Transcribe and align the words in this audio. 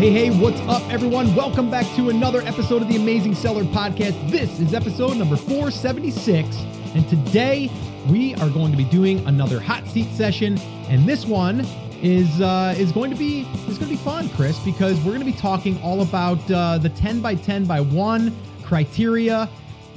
Hey, 0.00 0.12
hey, 0.12 0.30
what's 0.30 0.58
up, 0.62 0.82
everyone? 0.90 1.34
Welcome 1.34 1.70
back 1.70 1.84
to 1.96 2.08
another 2.08 2.40
episode 2.40 2.80
of 2.80 2.88
the 2.88 2.96
Amazing 2.96 3.34
Seller 3.34 3.64
Podcast. 3.64 4.30
This 4.30 4.58
is 4.58 4.72
episode 4.72 5.18
number 5.18 5.36
476, 5.36 6.56
and 6.94 7.06
today 7.06 7.70
we 8.08 8.34
are 8.36 8.48
going 8.48 8.70
to 8.70 8.78
be 8.78 8.84
doing 8.84 9.18
another 9.26 9.60
hot 9.60 9.86
seat 9.86 10.10
session. 10.14 10.58
And 10.88 11.06
this 11.06 11.26
one 11.26 11.66
is 12.00 12.40
uh, 12.40 12.74
is 12.78 12.92
going 12.92 13.10
to 13.10 13.16
be 13.16 13.42
is 13.68 13.76
going 13.76 13.90
to 13.90 13.96
be 13.96 13.96
fun, 13.96 14.30
Chris, 14.30 14.58
because 14.60 14.96
we're 15.00 15.12
going 15.12 15.18
to 15.18 15.26
be 15.26 15.34
talking 15.34 15.78
all 15.82 16.00
about 16.00 16.50
uh, 16.50 16.78
the 16.78 16.88
10 16.88 17.20
by 17.20 17.34
10 17.34 17.66
by 17.66 17.82
1 17.82 18.34
criteria, 18.62 19.50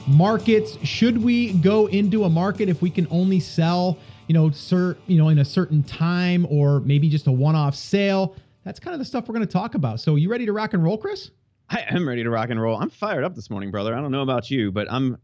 markets. 0.05 0.77
Should 0.83 1.23
we 1.23 1.53
go 1.53 1.85
into 1.87 2.25
a 2.25 2.29
market 2.29 2.67
if 2.67 2.81
we 2.81 2.89
can 2.89 3.07
only 3.09 3.39
sell, 3.39 3.97
you 4.27 4.33
know, 4.33 4.49
cert, 4.49 4.97
you 5.07 5.17
know, 5.17 5.29
in 5.29 5.39
a 5.39 5.45
certain 5.45 5.81
time, 5.81 6.45
or 6.49 6.81
maybe 6.81 7.07
just 7.07 7.27
a 7.27 7.31
one-off 7.31 7.73
sale? 7.73 8.35
That's 8.63 8.79
kind 8.79 8.93
of 8.93 8.99
the 8.99 9.05
stuff 9.05 9.27
we're 9.27 9.35
going 9.35 9.47
to 9.47 9.51
talk 9.51 9.75
about. 9.75 9.99
So, 9.99 10.15
you 10.15 10.29
ready 10.29 10.45
to 10.45 10.53
rock 10.53 10.73
and 10.73 10.83
roll, 10.83 10.97
Chris? 10.97 11.31
I 11.69 11.83
am 11.89 12.07
ready 12.07 12.23
to 12.23 12.29
rock 12.29 12.49
and 12.49 12.61
roll. 12.61 12.77
I'm 12.77 12.89
fired 12.89 13.23
up 13.23 13.35
this 13.35 13.49
morning, 13.49 13.71
brother. 13.71 13.95
I 13.95 14.01
don't 14.01 14.11
know 14.11 14.21
about 14.21 14.51
you, 14.51 14.71
but 14.71 14.91
I'm 14.91 15.17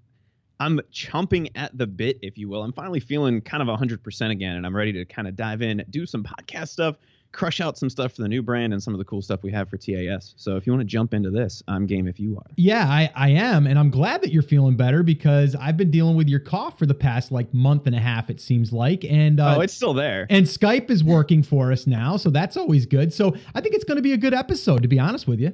I'm 0.59 0.79
chomping 0.91 1.51
at 1.55 1.77
the 1.77 1.87
bit, 1.87 2.19
if 2.21 2.37
you 2.37 2.49
will. 2.49 2.63
I'm 2.63 2.73
finally 2.73 2.99
feeling 2.99 3.39
kind 3.41 3.67
of 3.67 3.79
100% 3.79 4.31
again, 4.31 4.55
and 4.57 4.65
I'm 4.65 4.75
ready 4.75 4.91
to 4.93 5.05
kind 5.05 5.27
of 5.27 5.35
dive 5.35 5.61
in, 5.61 5.83
do 5.89 6.05
some 6.05 6.23
podcast 6.23 6.69
stuff, 6.69 6.97
crush 7.31 7.61
out 7.61 7.77
some 7.77 7.89
stuff 7.89 8.13
for 8.13 8.21
the 8.21 8.27
new 8.27 8.41
brand 8.41 8.73
and 8.73 8.81
some 8.81 8.93
of 8.93 8.97
the 8.97 9.05
cool 9.05 9.21
stuff 9.21 9.43
we 9.43 9.51
have 9.51 9.69
for 9.69 9.77
TAS. 9.77 10.33
So 10.37 10.55
if 10.55 10.65
you 10.65 10.73
want 10.73 10.81
to 10.81 10.87
jump 10.87 11.13
into 11.13 11.29
this, 11.29 11.61
I'm 11.67 11.85
game 11.85 12.07
if 12.07 12.19
you 12.19 12.37
are. 12.37 12.45
Yeah, 12.55 12.85
I, 12.85 13.11
I 13.15 13.29
am. 13.29 13.67
And 13.67 13.77
I'm 13.77 13.89
glad 13.89 14.21
that 14.21 14.31
you're 14.31 14.43
feeling 14.43 14.75
better 14.75 15.03
because 15.03 15.55
I've 15.55 15.77
been 15.77 15.91
dealing 15.91 16.15
with 16.15 16.27
your 16.27 16.39
cough 16.39 16.79
for 16.79 16.85
the 16.85 16.93
past 16.93 17.31
like 17.31 17.53
month 17.53 17.87
and 17.87 17.95
a 17.95 17.99
half, 17.99 18.29
it 18.29 18.41
seems 18.41 18.73
like. 18.73 19.05
And 19.05 19.39
uh, 19.39 19.57
oh, 19.57 19.61
it's 19.61 19.73
still 19.73 19.93
there. 19.93 20.27
And 20.29 20.45
Skype 20.45 20.89
is 20.89 21.03
working 21.03 21.43
for 21.43 21.71
us 21.71 21.85
now. 21.85 22.17
So 22.17 22.29
that's 22.29 22.57
always 22.57 22.85
good. 22.85 23.13
So 23.13 23.35
I 23.53 23.61
think 23.61 23.75
it's 23.75 23.83
going 23.83 23.97
to 23.97 24.03
be 24.03 24.13
a 24.13 24.17
good 24.17 24.33
episode, 24.33 24.81
to 24.81 24.87
be 24.87 24.99
honest 24.99 25.27
with 25.27 25.39
you. 25.39 25.53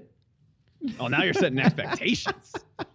Oh, 0.99 1.07
now 1.07 1.23
you're 1.23 1.33
setting 1.33 1.59
expectations. 1.59 2.53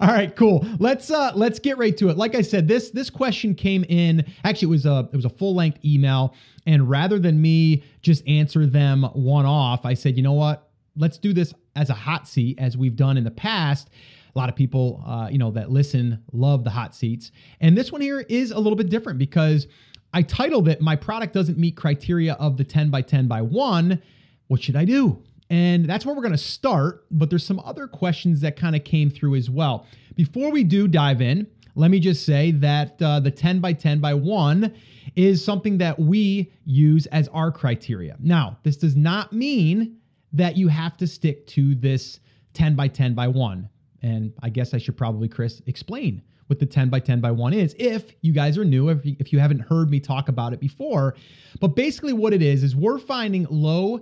All 0.00 0.08
right, 0.08 0.34
cool. 0.36 0.66
Let's 0.78 1.10
uh 1.10 1.32
let's 1.34 1.58
get 1.58 1.78
right 1.78 1.96
to 1.96 2.08
it. 2.08 2.16
Like 2.16 2.34
I 2.34 2.42
said, 2.42 2.68
this 2.68 2.90
this 2.90 3.10
question 3.10 3.54
came 3.54 3.84
in. 3.88 4.24
Actually, 4.44 4.66
it 4.66 4.70
was 4.70 4.86
a 4.86 5.08
it 5.12 5.16
was 5.16 5.24
a 5.24 5.30
full 5.30 5.54
length 5.54 5.84
email, 5.84 6.34
and 6.66 6.88
rather 6.88 7.18
than 7.18 7.40
me 7.40 7.82
just 8.02 8.26
answer 8.28 8.66
them 8.66 9.02
one 9.14 9.46
off, 9.46 9.84
I 9.84 9.94
said, 9.94 10.16
you 10.16 10.22
know 10.22 10.34
what? 10.34 10.68
Let's 10.96 11.18
do 11.18 11.32
this 11.32 11.52
as 11.76 11.90
a 11.90 11.94
hot 11.94 12.28
seat, 12.28 12.58
as 12.58 12.76
we've 12.76 12.96
done 12.96 13.16
in 13.16 13.24
the 13.24 13.30
past. 13.30 13.90
A 14.34 14.38
lot 14.38 14.48
of 14.48 14.54
people, 14.54 15.02
uh, 15.04 15.28
you 15.30 15.38
know, 15.38 15.50
that 15.50 15.70
listen 15.70 16.22
love 16.32 16.62
the 16.62 16.70
hot 16.70 16.94
seats, 16.94 17.32
and 17.60 17.76
this 17.76 17.90
one 17.90 18.00
here 18.00 18.20
is 18.20 18.52
a 18.52 18.58
little 18.58 18.76
bit 18.76 18.88
different 18.88 19.18
because 19.18 19.66
I 20.12 20.22
titled 20.22 20.68
it 20.68 20.80
"My 20.80 20.94
product 20.94 21.34
doesn't 21.34 21.58
meet 21.58 21.76
criteria 21.76 22.34
of 22.34 22.56
the 22.56 22.64
10 22.64 22.90
by 22.90 23.02
10 23.02 23.26
by 23.26 23.42
one." 23.42 24.00
What 24.46 24.60
should 24.60 24.74
I 24.74 24.84
do? 24.84 25.22
And 25.50 25.84
that's 25.84 26.06
where 26.06 26.14
we're 26.14 26.22
going 26.22 26.32
to 26.32 26.38
start, 26.38 27.04
but 27.10 27.28
there's 27.28 27.44
some 27.44 27.60
other 27.64 27.88
questions 27.88 28.40
that 28.40 28.56
kind 28.56 28.76
of 28.76 28.84
came 28.84 29.10
through 29.10 29.34
as 29.34 29.50
well. 29.50 29.84
Before 30.14 30.52
we 30.52 30.62
do 30.62 30.86
dive 30.86 31.20
in, 31.20 31.48
let 31.74 31.90
me 31.90 31.98
just 31.98 32.24
say 32.24 32.52
that 32.52 33.00
uh, 33.02 33.20
the 33.20 33.32
10 33.32 33.60
by 33.60 33.72
10 33.72 34.00
by 34.00 34.14
1 34.14 34.72
is 35.16 35.44
something 35.44 35.78
that 35.78 35.98
we 35.98 36.52
use 36.64 37.06
as 37.06 37.26
our 37.28 37.50
criteria. 37.50 38.16
Now, 38.20 38.58
this 38.62 38.76
does 38.76 38.94
not 38.94 39.32
mean 39.32 39.96
that 40.32 40.56
you 40.56 40.68
have 40.68 40.96
to 40.98 41.06
stick 41.06 41.46
to 41.48 41.74
this 41.74 42.20
10 42.54 42.76
by 42.76 42.86
10 42.86 43.14
by 43.14 43.26
1. 43.26 43.68
And 44.02 44.32
I 44.42 44.50
guess 44.50 44.72
I 44.72 44.78
should 44.78 44.96
probably, 44.96 45.28
Chris, 45.28 45.62
explain 45.66 46.22
what 46.46 46.58
the 46.58 46.66
10 46.66 46.90
by 46.90 47.00
10 47.00 47.20
by 47.20 47.30
1 47.30 47.52
is 47.52 47.74
if 47.78 48.12
you 48.22 48.32
guys 48.32 48.56
are 48.56 48.64
new, 48.64 48.88
if 48.88 49.04
you, 49.04 49.16
if 49.18 49.32
you 49.32 49.38
haven't 49.38 49.60
heard 49.60 49.90
me 49.90 50.00
talk 50.00 50.28
about 50.28 50.52
it 50.52 50.60
before. 50.60 51.16
But 51.60 51.68
basically, 51.76 52.12
what 52.12 52.32
it 52.32 52.42
is, 52.42 52.62
is 52.62 52.74
we're 52.74 52.98
finding 52.98 53.46
low 53.50 54.00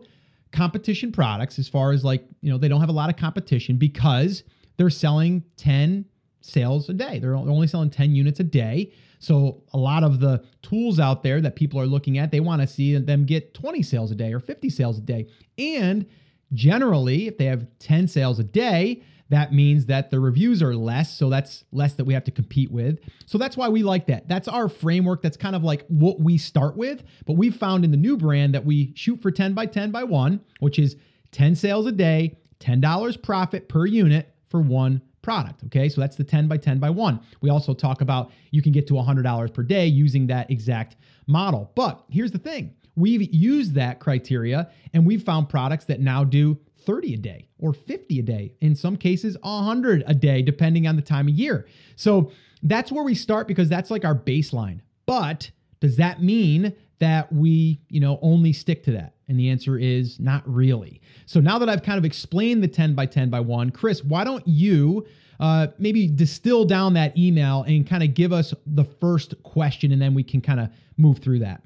competition 0.52 1.12
products 1.12 1.58
as 1.58 1.68
far 1.68 1.92
as 1.92 2.04
like, 2.04 2.24
you 2.40 2.50
know, 2.50 2.58
they 2.58 2.68
don't 2.68 2.80
have 2.80 2.88
a 2.88 2.92
lot 2.92 3.10
of 3.10 3.16
competition 3.16 3.76
because 3.76 4.44
they're 4.76 4.90
selling 4.90 5.44
10 5.56 6.04
sales 6.40 6.88
a 6.88 6.94
day. 6.94 7.18
They're 7.18 7.34
only 7.34 7.66
selling 7.66 7.90
10 7.90 8.14
units 8.14 8.40
a 8.40 8.44
day. 8.44 8.92
So 9.18 9.62
a 9.72 9.78
lot 9.78 10.04
of 10.04 10.20
the 10.20 10.44
tools 10.62 11.00
out 11.00 11.22
there 11.22 11.40
that 11.40 11.56
people 11.56 11.80
are 11.80 11.86
looking 11.86 12.18
at, 12.18 12.30
they 12.30 12.40
want 12.40 12.62
to 12.62 12.68
see 12.68 12.96
them 12.96 13.24
get 13.24 13.52
20 13.54 13.82
sales 13.82 14.10
a 14.10 14.14
day 14.14 14.32
or 14.32 14.40
50 14.40 14.70
sales 14.70 14.98
a 14.98 15.02
day. 15.02 15.26
And 15.58 16.06
generally, 16.52 17.26
if 17.26 17.36
they 17.36 17.46
have 17.46 17.66
10 17.80 18.08
sales 18.08 18.38
a 18.38 18.44
day, 18.44 19.02
that 19.30 19.52
means 19.52 19.86
that 19.86 20.10
the 20.10 20.20
reviews 20.20 20.62
are 20.62 20.74
less. 20.74 21.16
So 21.16 21.28
that's 21.28 21.64
less 21.72 21.94
that 21.94 22.04
we 22.04 22.14
have 22.14 22.24
to 22.24 22.30
compete 22.30 22.70
with. 22.70 22.98
So 23.26 23.38
that's 23.38 23.56
why 23.56 23.68
we 23.68 23.82
like 23.82 24.06
that. 24.06 24.28
That's 24.28 24.48
our 24.48 24.68
framework. 24.68 25.22
That's 25.22 25.36
kind 25.36 25.54
of 25.54 25.62
like 25.62 25.84
what 25.88 26.20
we 26.20 26.38
start 26.38 26.76
with. 26.76 27.02
But 27.26 27.34
we've 27.34 27.54
found 27.56 27.84
in 27.84 27.90
the 27.90 27.96
new 27.96 28.16
brand 28.16 28.54
that 28.54 28.64
we 28.64 28.92
shoot 28.96 29.20
for 29.20 29.30
10 29.30 29.54
by 29.54 29.66
10 29.66 29.90
by 29.90 30.04
one, 30.04 30.40
which 30.60 30.78
is 30.78 30.96
10 31.32 31.54
sales 31.54 31.86
a 31.86 31.92
day, 31.92 32.38
$10 32.60 33.22
profit 33.22 33.68
per 33.68 33.86
unit 33.86 34.34
for 34.48 34.60
one 34.60 35.02
product. 35.20 35.64
Okay, 35.66 35.88
so 35.88 36.00
that's 36.00 36.16
the 36.16 36.24
10 36.24 36.48
by 36.48 36.56
10 36.56 36.78
by 36.78 36.88
1. 36.88 37.20
We 37.42 37.50
also 37.50 37.74
talk 37.74 38.00
about 38.00 38.30
you 38.50 38.62
can 38.62 38.72
get 38.72 38.86
to 38.86 38.94
$100 38.94 39.52
per 39.52 39.62
day 39.62 39.86
using 39.86 40.26
that 40.28 40.50
exact 40.50 40.96
model. 41.26 41.70
But 41.74 42.02
here's 42.08 42.32
the 42.32 42.38
thing 42.38 42.74
we've 42.96 43.32
used 43.32 43.74
that 43.74 44.00
criteria 44.00 44.70
and 44.92 45.06
we've 45.06 45.22
found 45.22 45.48
products 45.48 45.84
that 45.84 46.00
now 46.00 46.24
do 46.24 46.58
30 46.84 47.14
a 47.14 47.16
day 47.18 47.47
or 47.58 47.72
50 47.72 48.18
a 48.18 48.22
day, 48.22 48.52
in 48.60 48.74
some 48.74 48.96
cases 48.96 49.36
100 49.42 50.04
a 50.06 50.14
day, 50.14 50.42
depending 50.42 50.86
on 50.86 50.96
the 50.96 51.02
time 51.02 51.28
of 51.28 51.34
year. 51.34 51.66
So 51.96 52.30
that's 52.62 52.92
where 52.92 53.04
we 53.04 53.14
start 53.14 53.48
because 53.48 53.68
that's 53.68 53.90
like 53.90 54.04
our 54.04 54.14
baseline. 54.14 54.80
But 55.06 55.50
does 55.80 55.96
that 55.96 56.22
mean 56.22 56.74
that 56.98 57.32
we, 57.32 57.80
you 57.88 58.00
know, 58.00 58.18
only 58.22 58.52
stick 58.52 58.84
to 58.84 58.92
that? 58.92 59.14
And 59.28 59.38
the 59.38 59.50
answer 59.50 59.78
is 59.78 60.18
not 60.18 60.42
really. 60.46 61.00
So 61.26 61.40
now 61.40 61.58
that 61.58 61.68
I've 61.68 61.82
kind 61.82 61.98
of 61.98 62.04
explained 62.04 62.62
the 62.62 62.68
10 62.68 62.94
by 62.94 63.06
10 63.06 63.30
by 63.30 63.40
1, 63.40 63.70
Chris, 63.70 64.02
why 64.02 64.24
don't 64.24 64.46
you 64.46 65.06
uh, 65.40 65.68
maybe 65.78 66.08
distill 66.08 66.64
down 66.64 66.94
that 66.94 67.16
email 67.16 67.62
and 67.64 67.86
kind 67.86 68.02
of 68.02 68.14
give 68.14 68.32
us 68.32 68.54
the 68.66 68.84
first 68.84 69.40
question 69.42 69.92
and 69.92 70.02
then 70.02 70.14
we 70.14 70.22
can 70.22 70.40
kind 70.40 70.60
of 70.60 70.70
move 70.96 71.18
through 71.18 71.38
that. 71.40 71.62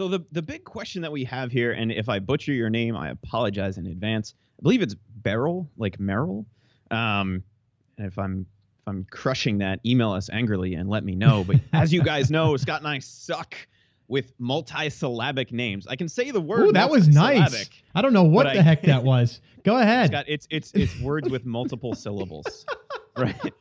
So 0.00 0.08
the 0.08 0.24
the 0.32 0.40
big 0.40 0.64
question 0.64 1.02
that 1.02 1.12
we 1.12 1.24
have 1.24 1.52
here, 1.52 1.72
and 1.72 1.92
if 1.92 2.08
I 2.08 2.20
butcher 2.20 2.54
your 2.54 2.70
name, 2.70 2.96
I 2.96 3.10
apologize 3.10 3.76
in 3.76 3.86
advance. 3.86 4.32
I 4.58 4.62
believe 4.62 4.80
it's 4.80 4.96
Beryl, 5.16 5.68
like 5.76 6.00
Merrill. 6.00 6.46
Um, 6.90 7.44
and 7.98 8.06
if 8.06 8.18
I'm 8.18 8.46
if 8.78 8.88
I'm 8.88 9.04
crushing 9.10 9.58
that, 9.58 9.78
email 9.84 10.10
us 10.12 10.30
angrily 10.30 10.72
and 10.72 10.88
let 10.88 11.04
me 11.04 11.14
know. 11.14 11.44
But 11.44 11.56
as 11.74 11.92
you 11.92 12.02
guys 12.02 12.30
know, 12.30 12.56
Scott 12.56 12.80
and 12.80 12.88
I 12.88 12.98
suck 13.00 13.54
with 14.08 14.32
multi-syllabic 14.38 15.52
names. 15.52 15.86
I 15.86 15.96
can 15.96 16.08
say 16.08 16.30
the 16.30 16.40
word. 16.40 16.68
Ooh, 16.68 16.72
that 16.72 16.88
was 16.88 17.06
nice. 17.06 17.68
I 17.94 18.00
don't 18.00 18.14
know 18.14 18.24
what 18.24 18.44
the 18.44 18.58
I, 18.58 18.62
heck 18.62 18.80
that 18.84 19.04
was. 19.04 19.42
Go 19.64 19.76
ahead. 19.76 20.06
Scott, 20.06 20.24
it's 20.28 20.46
it's 20.48 20.72
it's 20.72 20.98
words 21.00 21.28
with 21.28 21.44
multiple 21.44 21.94
syllables, 21.94 22.64
right? 23.18 23.52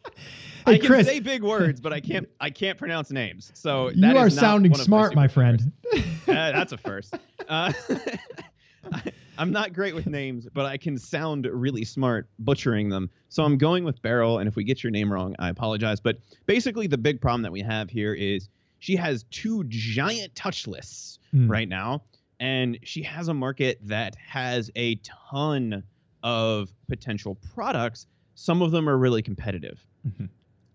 Hey, 0.69 0.75
I 0.75 0.78
can 0.80 0.88
Chris, 0.88 1.07
say 1.07 1.19
big 1.19 1.44
words, 1.44 1.81
but 1.81 1.94
I 1.94 2.00
can't. 2.00 2.28
I 2.40 2.50
can't 2.50 2.78
pronounce 2.78 3.12
names. 3.12 3.52
So 3.53 3.90
you 3.90 4.18
are 4.18 4.30
sounding 4.30 4.74
smart, 4.75 5.16
my, 5.16 5.24
my 5.24 5.28
friend. 5.28 5.72
uh, 5.94 6.02
that's 6.28 6.72
a 6.72 6.78
first. 6.78 7.16
Uh, 7.47 7.74
I'm 9.38 9.52
not 9.52 9.72
great 9.72 9.96
with 9.96 10.06
names, 10.06 10.47
but 10.53 10.66
I 10.66 10.75
can 10.75 10.97
sound 10.97 11.46
really 11.46 11.85
smart 11.85 12.28
butchering 12.40 12.90
them. 12.90 13.09
So 13.29 13.44
I'm 13.44 13.58
going 13.58 13.85
with 13.85 14.02
Beryl, 14.02 14.40
and 14.40 14.50
if 14.50 14.56
we 14.56 14.66
get 14.66 14.84
your 14.84 14.91
name 14.91 15.12
wrong, 15.12 15.35
I 15.40 15.50
apologize. 15.50 16.02
But 16.02 16.18
basically, 16.46 16.88
the 16.88 16.97
big 16.97 17.22
problem 17.22 17.41
that 17.44 17.52
we 17.52 17.62
have 17.62 17.90
here 17.90 18.13
is 18.13 18.50
she 18.79 18.97
has 18.97 19.24
two 19.31 19.63
giant 19.69 20.35
touch 20.35 20.68
lists 20.68 21.19
mm. 21.34 21.50
right 21.50 21.69
now, 21.69 22.03
and 22.40 22.79
she 22.84 23.02
has 23.03 23.29
a 23.29 23.34
market 23.34 23.79
that 23.84 24.16
has 24.16 24.69
a 24.75 24.96
ton 25.29 25.84
of 26.22 26.74
potential 26.90 27.35
products. 27.53 28.08
Some 28.35 28.62
of 28.62 28.72
them 28.72 28.90
are 28.90 28.97
really 28.97 29.22
competitive. 29.22 29.85
Mm-hmm. 30.08 30.25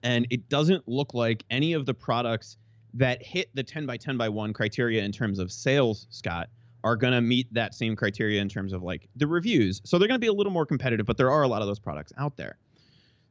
And 0.05 0.27
it 0.31 0.49
doesn't 0.49 0.87
look 0.87 1.15
like 1.15 1.45
any 1.51 1.73
of 1.73 1.87
the 1.87 1.95
products 1.95 2.59
that 2.93 3.23
hit 3.23 3.49
the 3.55 3.63
10 3.63 3.87
by 3.87 3.97
10 3.97 4.17
by 4.17 4.29
1 4.29 4.53
criteria 4.53 5.03
in 5.03 5.11
terms 5.11 5.39
of 5.41 5.51
sales, 5.51 6.07
Scott, 6.11 6.49
are 6.85 6.95
going 6.95 7.15
to 7.15 7.21
meet 7.21 7.53
that 7.53 7.75
same 7.75 7.97
criteria 7.97 8.41
in 8.41 8.49
terms 8.49 8.73
of 8.73 8.83
like 8.83 9.09
the 9.17 9.27
reviews. 9.27 9.81
So 9.85 9.99
they're 9.99 10.07
going 10.07 10.21
to 10.21 10.25
be 10.25 10.29
a 10.29 10.33
little 10.33 10.53
more 10.53 10.67
competitive, 10.67 11.07
but 11.07 11.17
there 11.17 11.31
are 11.31 11.43
a 11.43 11.49
lot 11.49 11.63
of 11.63 11.67
those 11.67 11.81
products 11.81 12.13
out 12.19 12.37
there. 12.37 12.59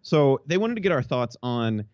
So 0.01 0.41
they 0.47 0.57
wanted 0.57 0.75
to 0.75 0.81
get 0.81 0.91
our 0.91 1.03
thoughts 1.03 1.37
on 1.43 1.85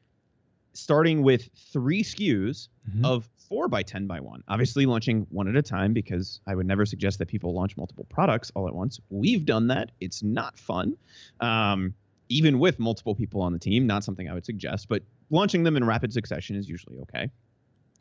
starting 0.73 1.21
with 1.21 1.49
three 1.71 2.01
SKUs 2.01 2.69
mm-hmm. 2.89 3.05
of 3.05 3.27
four 3.49 3.67
by 3.67 3.83
10 3.83 4.07
by 4.07 4.19
one. 4.19 4.43
Obviously, 4.47 4.85
launching 4.85 5.27
one 5.29 5.47
at 5.47 5.55
a 5.55 5.61
time 5.61 5.93
because 5.93 6.39
I 6.47 6.55
would 6.55 6.65
never 6.65 6.85
suggest 6.85 7.19
that 7.19 7.27
people 7.27 7.53
launch 7.53 7.75
multiple 7.75 8.05
products 8.09 8.51
all 8.55 8.67
at 8.67 8.73
once. 8.73 8.99
We've 9.09 9.45
done 9.45 9.67
that. 9.67 9.91
It's 9.99 10.23
not 10.23 10.57
fun. 10.57 10.95
Um, 11.41 11.93
even 12.29 12.59
with 12.59 12.79
multiple 12.79 13.15
people 13.15 13.41
on 13.41 13.51
the 13.51 13.59
team, 13.59 13.87
not 13.87 14.03
something 14.03 14.29
I 14.29 14.33
would 14.33 14.45
suggest, 14.45 14.87
but 14.87 15.03
launching 15.29 15.63
them 15.63 15.75
in 15.75 15.83
rapid 15.83 16.13
succession 16.13 16.55
is 16.55 16.69
usually 16.69 16.99
okay. 16.99 17.29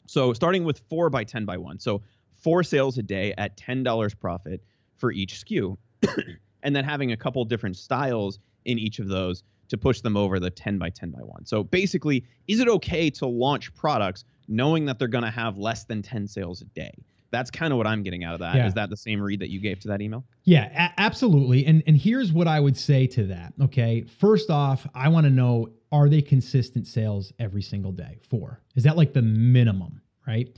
So 0.07 0.33
starting 0.33 0.65
with 0.65 0.81
four 0.89 1.11
by 1.11 1.25
10 1.25 1.45
by 1.45 1.57
one. 1.57 1.79
So 1.79 2.03
four 2.37 2.63
sales 2.63 2.99
a 2.99 3.03
day 3.03 3.35
at 3.37 3.57
$10 3.57 4.19
profit 4.21 4.63
for 4.97 5.13
each 5.13 5.45
SKU. 5.45 5.77
and 6.63 6.75
then 6.75 6.85
having 6.85 7.13
a 7.13 7.17
couple 7.17 7.45
different 7.45 7.77
styles 7.77 8.39
in 8.65 8.79
each 8.79 8.99
of 8.99 9.09
those 9.09 9.43
to 9.69 9.77
push 9.77 10.01
them 10.01 10.17
over 10.17 10.41
the 10.41 10.51
10 10.51 10.79
by 10.79 10.91
10 10.91 11.11
by 11.11 11.21
1. 11.21 11.47
So 11.47 11.63
basically, 11.63 12.25
is 12.47 12.61
it 12.61 12.69
okay 12.69 13.11
to 13.11 13.27
launch 13.27 13.75
products 13.75 14.25
knowing 14.49 14.87
that 14.87 14.99
they're 14.99 15.09
going 15.09 15.25
to 15.25 15.31
have 15.31 15.59
less 15.59 15.85
than 15.85 16.03
10 16.03 16.27
sales 16.27 16.63
a 16.63 16.65
day? 16.67 16.93
That's 17.31 17.51
kind 17.51 17.73
of 17.73 17.77
what 17.77 17.87
I'm 17.87 18.03
getting 18.03 18.25
out 18.25 18.35
of 18.35 18.41
that. 18.41 18.57
Yeah. 18.57 18.67
Is 18.67 18.75
that 18.75 18.91
the 18.91 18.97
same 18.97 19.21
read 19.21 19.41
that 19.41 19.51
you 19.51 19.61
gave 19.61 19.81
to 19.81 19.89
that 19.89 20.01
email? 20.01 20.25
Yeah, 20.45 20.67
a- 20.73 21.01
absolutely. 21.01 21.67
And 21.67 21.83
and 21.87 21.97
here's 21.97 22.33
what 22.33 22.49
I 22.49 22.61
would 22.61 22.77
say 22.77 23.07
to 23.09 23.25
that. 23.27 23.53
Okay, 23.63 24.05
first 24.19 24.51
off, 24.51 24.87
I 24.95 25.09
want 25.09 25.25
to 25.25 25.31
know 25.31 25.69
are 25.93 26.09
they 26.09 26.23
consistent 26.23 26.87
sales 26.87 27.33
every 27.39 27.63
single 27.63 27.93
day? 27.93 28.19
Four 28.29 28.63
is 28.77 28.85
that 28.85 28.97
like 28.97 29.13
the 29.13 29.23
minimum, 29.23 30.01
right? 30.27 30.49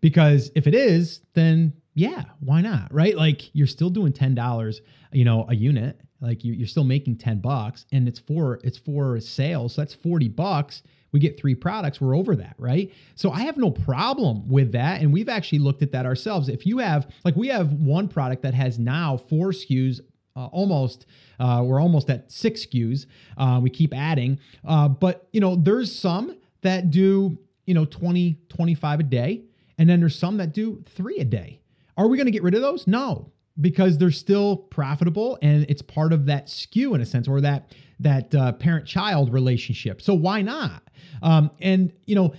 Because 0.00 0.50
if 0.54 0.66
it 0.66 0.74
is, 0.74 1.20
then 1.34 1.74
yeah, 1.94 2.24
why 2.40 2.60
not, 2.60 2.92
right? 2.92 3.16
Like 3.16 3.54
you're 3.54 3.66
still 3.66 3.90
doing 3.90 4.12
ten 4.12 4.34
dollars, 4.34 4.80
you 5.12 5.24
know, 5.24 5.46
a 5.48 5.54
unit. 5.54 6.00
Like 6.22 6.44
you, 6.44 6.52
you're 6.52 6.68
still 6.68 6.84
making 6.84 7.16
ten 7.16 7.40
bucks, 7.40 7.86
and 7.92 8.06
it's 8.06 8.18
for 8.18 8.60
it's 8.62 8.76
for 8.76 9.18
sales, 9.20 9.74
so 9.74 9.80
that's 9.80 9.94
forty 9.94 10.28
bucks 10.28 10.82
we 11.12 11.20
get 11.20 11.38
three 11.38 11.54
products, 11.54 12.00
we're 12.00 12.16
over 12.16 12.36
that, 12.36 12.54
right? 12.58 12.92
So 13.14 13.30
I 13.30 13.40
have 13.40 13.56
no 13.56 13.70
problem 13.70 14.48
with 14.48 14.72
that. 14.72 15.00
And 15.00 15.12
we've 15.12 15.28
actually 15.28 15.58
looked 15.58 15.82
at 15.82 15.92
that 15.92 16.06
ourselves. 16.06 16.48
If 16.48 16.66
you 16.66 16.78
have, 16.78 17.10
like, 17.24 17.36
we 17.36 17.48
have 17.48 17.72
one 17.72 18.08
product 18.08 18.42
that 18.42 18.54
has 18.54 18.78
now 18.78 19.16
four 19.16 19.48
SKUs. 19.48 20.00
Uh, 20.36 20.46
almost 20.46 21.06
uh, 21.40 21.60
we're 21.64 21.80
almost 21.80 22.08
at 22.08 22.30
six 22.30 22.64
SKUs. 22.64 23.06
Uh, 23.36 23.58
we 23.60 23.68
keep 23.68 23.92
adding, 23.92 24.38
uh, 24.64 24.86
but 24.86 25.26
you 25.32 25.40
know, 25.40 25.56
there's 25.56 25.92
some 25.92 26.36
that 26.60 26.90
do 26.92 27.36
you 27.66 27.74
know 27.74 27.84
20, 27.84 28.38
25 28.48 29.00
a 29.00 29.02
day, 29.02 29.42
and 29.76 29.88
then 29.88 29.98
there's 29.98 30.16
some 30.16 30.36
that 30.36 30.52
do 30.52 30.84
three 30.86 31.18
a 31.18 31.24
day. 31.24 31.60
Are 31.96 32.06
we 32.06 32.16
going 32.16 32.26
to 32.26 32.32
get 32.32 32.44
rid 32.44 32.54
of 32.54 32.62
those? 32.62 32.86
No, 32.86 33.32
because 33.60 33.98
they're 33.98 34.10
still 34.10 34.56
profitable 34.56 35.38
and 35.42 35.66
it's 35.68 35.82
part 35.82 36.12
of 36.12 36.26
that 36.26 36.46
SKU 36.46 36.94
in 36.94 37.00
a 37.00 37.06
sense, 37.06 37.28
or 37.28 37.40
that 37.40 37.72
that 38.00 38.34
uh, 38.34 38.52
parent-child 38.52 39.32
relationship. 39.32 40.00
So 40.00 40.14
why 40.14 40.42
not? 40.42 40.82
Um, 41.22 41.50
and 41.60 41.92
you 42.06 42.14
know, 42.14 42.34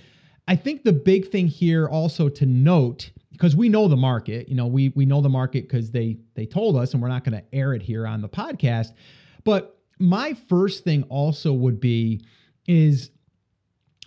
I 0.48 0.56
think 0.56 0.82
the 0.82 0.92
big 0.92 1.30
thing 1.30 1.46
here 1.46 1.88
also 1.88 2.28
to 2.28 2.46
note 2.46 3.10
because 3.32 3.56
we 3.56 3.68
know 3.68 3.88
the 3.88 3.96
market, 3.96 4.48
you 4.48 4.54
know, 4.54 4.66
we 4.66 4.90
we 4.90 5.04
know 5.04 5.20
the 5.20 5.28
market 5.28 5.68
because 5.68 5.90
they 5.90 6.18
they 6.34 6.46
told 6.46 6.76
us, 6.76 6.92
and 6.92 7.02
we're 7.02 7.08
not 7.08 7.24
going 7.24 7.38
to 7.38 7.44
air 7.54 7.74
it 7.74 7.82
here 7.82 8.06
on 8.06 8.20
the 8.20 8.28
podcast. 8.28 8.92
But 9.44 9.78
my 9.98 10.34
first 10.48 10.84
thing 10.84 11.04
also 11.04 11.52
would 11.52 11.80
be 11.80 12.24
is 12.66 13.10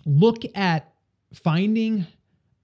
look 0.04 0.42
at 0.54 0.92
finding 1.34 2.06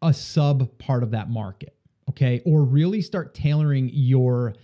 a 0.00 0.12
sub 0.12 0.78
part 0.78 1.02
of 1.02 1.10
that 1.10 1.28
market, 1.30 1.76
okay, 2.10 2.42
or 2.44 2.62
really 2.62 3.00
start 3.00 3.34
tailoring 3.34 3.90
your 3.92 4.54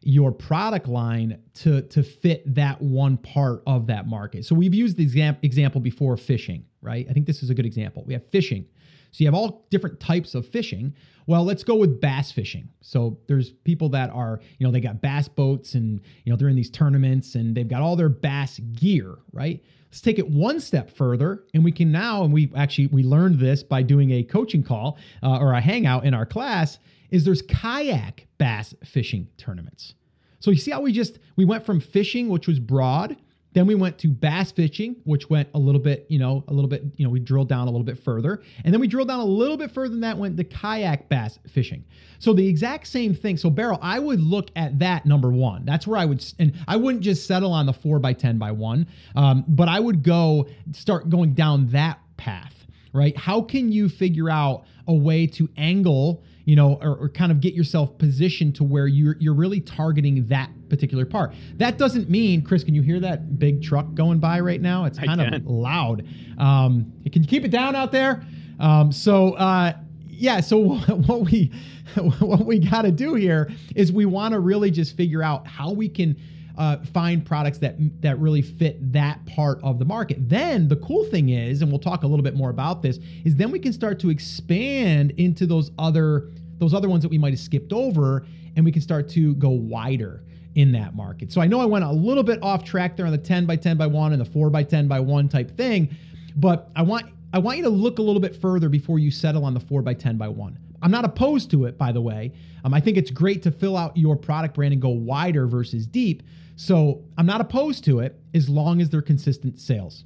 your 0.00 0.30
product 0.30 0.86
line 0.88 1.40
to 1.54 1.82
to 1.82 2.02
fit 2.02 2.54
that 2.54 2.80
one 2.80 3.16
part 3.16 3.62
of 3.66 3.86
that 3.88 4.06
market. 4.06 4.44
So 4.44 4.54
we've 4.54 4.74
used 4.74 4.96
the 4.96 5.02
exam- 5.02 5.38
example 5.42 5.80
before 5.80 6.16
fishing, 6.16 6.64
right? 6.80 7.06
I 7.08 7.12
think 7.12 7.26
this 7.26 7.42
is 7.42 7.50
a 7.50 7.54
good 7.54 7.66
example. 7.66 8.04
We 8.06 8.14
have 8.14 8.26
fishing. 8.30 8.66
So 9.10 9.24
you 9.24 9.26
have 9.26 9.34
all 9.34 9.66
different 9.70 10.00
types 10.00 10.34
of 10.34 10.46
fishing. 10.46 10.94
Well, 11.26 11.44
let's 11.44 11.64
go 11.64 11.74
with 11.74 12.00
bass 12.00 12.30
fishing. 12.30 12.68
So 12.80 13.18
there's 13.26 13.50
people 13.50 13.88
that 13.90 14.10
are, 14.10 14.40
you 14.58 14.66
know, 14.66 14.72
they 14.72 14.80
got 14.80 15.00
bass 15.00 15.28
boats 15.28 15.74
and, 15.74 16.00
you 16.24 16.32
know, 16.32 16.36
they're 16.36 16.48
in 16.48 16.56
these 16.56 16.70
tournaments 16.70 17.34
and 17.34 17.54
they've 17.54 17.68
got 17.68 17.82
all 17.82 17.96
their 17.96 18.08
bass 18.08 18.58
gear, 18.58 19.16
right? 19.32 19.62
Let's 19.90 20.00
take 20.00 20.18
it 20.18 20.28
one 20.28 20.60
step 20.60 20.90
further 20.90 21.44
and 21.54 21.64
we 21.64 21.72
can 21.72 21.90
now, 21.90 22.24
and 22.24 22.32
we 22.32 22.52
actually, 22.54 22.88
we 22.88 23.02
learned 23.02 23.38
this 23.38 23.62
by 23.62 23.82
doing 23.82 24.10
a 24.10 24.22
coaching 24.22 24.62
call 24.62 24.98
uh, 25.22 25.38
or 25.38 25.52
a 25.52 25.60
hangout 25.60 26.04
in 26.04 26.14
our 26.14 26.26
class 26.26 26.78
is 27.10 27.24
there's 27.24 27.42
kayak 27.42 28.26
bass 28.36 28.74
fishing 28.84 29.28
tournaments. 29.38 29.94
So 30.40 30.50
you 30.50 30.58
see 30.58 30.70
how 30.70 30.82
we 30.82 30.92
just 30.92 31.18
we 31.36 31.44
went 31.44 31.64
from 31.64 31.80
fishing, 31.80 32.28
which 32.28 32.46
was 32.46 32.60
broad, 32.60 33.16
then 33.54 33.66
we 33.66 33.74
went 33.74 33.98
to 33.98 34.08
bass 34.08 34.52
fishing, 34.52 34.96
which 35.04 35.30
went 35.30 35.48
a 35.54 35.58
little 35.58 35.80
bit, 35.80 36.06
you 36.08 36.18
know, 36.18 36.44
a 36.48 36.52
little 36.52 36.68
bit, 36.68 36.84
you 36.96 37.04
know, 37.04 37.10
we 37.10 37.18
drilled 37.18 37.48
down 37.48 37.66
a 37.66 37.70
little 37.70 37.84
bit 37.84 37.98
further, 37.98 38.42
and 38.64 38.72
then 38.72 38.80
we 38.80 38.86
drilled 38.86 39.08
down 39.08 39.20
a 39.20 39.24
little 39.24 39.56
bit 39.56 39.70
further 39.70 39.90
than 39.90 40.00
that 40.00 40.18
went 40.18 40.36
to 40.36 40.44
kayak 40.44 41.08
bass 41.08 41.38
fishing. 41.48 41.84
So 42.18 42.32
the 42.32 42.46
exact 42.46 42.86
same 42.86 43.14
thing. 43.14 43.36
So 43.36 43.48
Beryl, 43.48 43.78
I 43.80 43.98
would 43.98 44.20
look 44.20 44.50
at 44.54 44.78
that 44.80 45.06
number 45.06 45.30
one. 45.30 45.64
That's 45.64 45.86
where 45.86 45.98
I 45.98 46.04
would, 46.04 46.24
and 46.38 46.52
I 46.66 46.76
wouldn't 46.76 47.02
just 47.02 47.26
settle 47.26 47.52
on 47.52 47.66
the 47.66 47.72
four 47.72 47.98
by 47.98 48.12
ten 48.12 48.38
by 48.38 48.52
one, 48.52 48.86
um, 49.16 49.44
but 49.48 49.68
I 49.68 49.80
would 49.80 50.02
go 50.02 50.48
start 50.72 51.08
going 51.08 51.34
down 51.34 51.68
that 51.68 52.00
path. 52.16 52.54
Right? 52.92 53.16
How 53.16 53.42
can 53.42 53.70
you 53.70 53.88
figure 53.88 54.30
out 54.30 54.64
a 54.86 54.94
way 54.94 55.26
to 55.26 55.48
angle 55.56 56.24
you 56.44 56.56
know, 56.56 56.78
or, 56.80 56.96
or, 56.96 57.08
kind 57.10 57.30
of 57.30 57.42
get 57.42 57.52
yourself 57.52 57.98
positioned 57.98 58.54
to 58.54 58.64
where 58.64 58.86
you're 58.86 59.16
you're 59.20 59.34
really 59.34 59.60
targeting 59.60 60.26
that 60.28 60.48
particular 60.68 61.04
part. 61.04 61.34
That 61.56 61.78
doesn't 61.78 62.08
mean, 62.08 62.42
Chris, 62.42 62.64
can 62.64 62.74
you 62.74 62.82
hear 62.82 63.00
that 63.00 63.38
big 63.38 63.62
truck 63.62 63.94
going 63.94 64.18
by 64.18 64.40
right 64.40 64.60
now? 64.60 64.84
It's 64.84 64.98
kind 64.98 65.20
of 65.20 65.46
loud. 65.46 66.06
Um, 66.38 66.92
can 67.10 67.22
you 67.22 67.28
keep 67.28 67.44
it 67.44 67.50
down 67.50 67.74
out 67.74 67.92
there? 67.92 68.24
Um, 68.60 68.92
so 68.92 69.34
uh, 69.34 69.74
yeah, 70.08 70.40
so 70.40 70.76
what 71.06 71.30
we 71.30 71.52
what 72.20 72.44
we 72.44 72.58
got 72.58 72.82
to 72.82 72.90
do 72.90 73.14
here 73.14 73.50
is 73.74 73.92
we 73.92 74.04
want 74.04 74.32
to 74.32 74.40
really 74.40 74.70
just 74.70 74.96
figure 74.96 75.22
out 75.22 75.46
how 75.46 75.72
we 75.72 75.88
can 75.88 76.16
uh, 76.56 76.78
find 76.92 77.24
products 77.24 77.58
that 77.58 77.76
that 78.02 78.18
really 78.18 78.42
fit 78.42 78.92
that 78.92 79.24
part 79.26 79.60
of 79.62 79.78
the 79.78 79.84
market. 79.84 80.28
Then 80.28 80.68
the 80.68 80.76
cool 80.76 81.04
thing 81.04 81.30
is, 81.30 81.62
and 81.62 81.70
we'll 81.70 81.78
talk 81.78 82.02
a 82.02 82.06
little 82.06 82.24
bit 82.24 82.34
more 82.34 82.50
about 82.50 82.82
this, 82.82 82.98
is 83.24 83.36
then 83.36 83.50
we 83.50 83.58
can 83.58 83.72
start 83.72 84.00
to 84.00 84.10
expand 84.10 85.12
into 85.12 85.46
those 85.46 85.70
other 85.78 86.28
those 86.58 86.74
other 86.74 86.88
ones 86.88 87.02
that 87.02 87.08
we 87.08 87.18
might 87.18 87.32
have 87.32 87.40
skipped 87.40 87.72
over, 87.72 88.26
and 88.56 88.64
we 88.64 88.72
can 88.72 88.82
start 88.82 89.08
to 89.10 89.34
go 89.36 89.50
wider 89.50 90.24
in 90.58 90.72
that 90.72 90.92
market. 90.92 91.30
So 91.32 91.40
I 91.40 91.46
know 91.46 91.60
I 91.60 91.64
went 91.66 91.84
a 91.84 91.92
little 91.92 92.24
bit 92.24 92.42
off 92.42 92.64
track 92.64 92.96
there 92.96 93.06
on 93.06 93.12
the 93.12 93.18
10 93.18 93.46
by 93.46 93.54
10 93.54 93.76
by 93.76 93.86
1 93.86 94.12
and 94.12 94.20
the 94.20 94.24
4 94.24 94.50
by 94.50 94.64
10 94.64 94.88
by 94.88 94.98
1 94.98 95.28
type 95.28 95.56
thing, 95.56 95.96
but 96.34 96.68
I 96.74 96.82
want 96.82 97.06
I 97.32 97.38
want 97.38 97.58
you 97.58 97.64
to 97.64 97.70
look 97.70 98.00
a 98.00 98.02
little 98.02 98.20
bit 98.20 98.34
further 98.34 98.68
before 98.68 98.98
you 98.98 99.12
settle 99.12 99.44
on 99.44 99.54
the 99.54 99.60
4 99.60 99.82
by 99.82 99.94
10 99.94 100.16
by 100.16 100.26
1. 100.26 100.58
I'm 100.82 100.90
not 100.90 101.04
opposed 101.04 101.52
to 101.52 101.66
it, 101.66 101.78
by 101.78 101.92
the 101.92 102.00
way. 102.00 102.32
Um, 102.64 102.74
I 102.74 102.80
think 102.80 102.96
it's 102.96 103.12
great 103.12 103.42
to 103.44 103.52
fill 103.52 103.76
out 103.76 103.96
your 103.96 104.16
product 104.16 104.54
brand 104.54 104.72
and 104.72 104.82
go 104.82 104.88
wider 104.88 105.46
versus 105.46 105.86
deep. 105.86 106.24
So 106.56 107.04
I'm 107.16 107.26
not 107.26 107.40
opposed 107.40 107.84
to 107.84 108.00
it 108.00 108.18
as 108.34 108.48
long 108.48 108.80
as 108.80 108.90
they're 108.90 109.00
consistent 109.00 109.60
sales. 109.60 110.04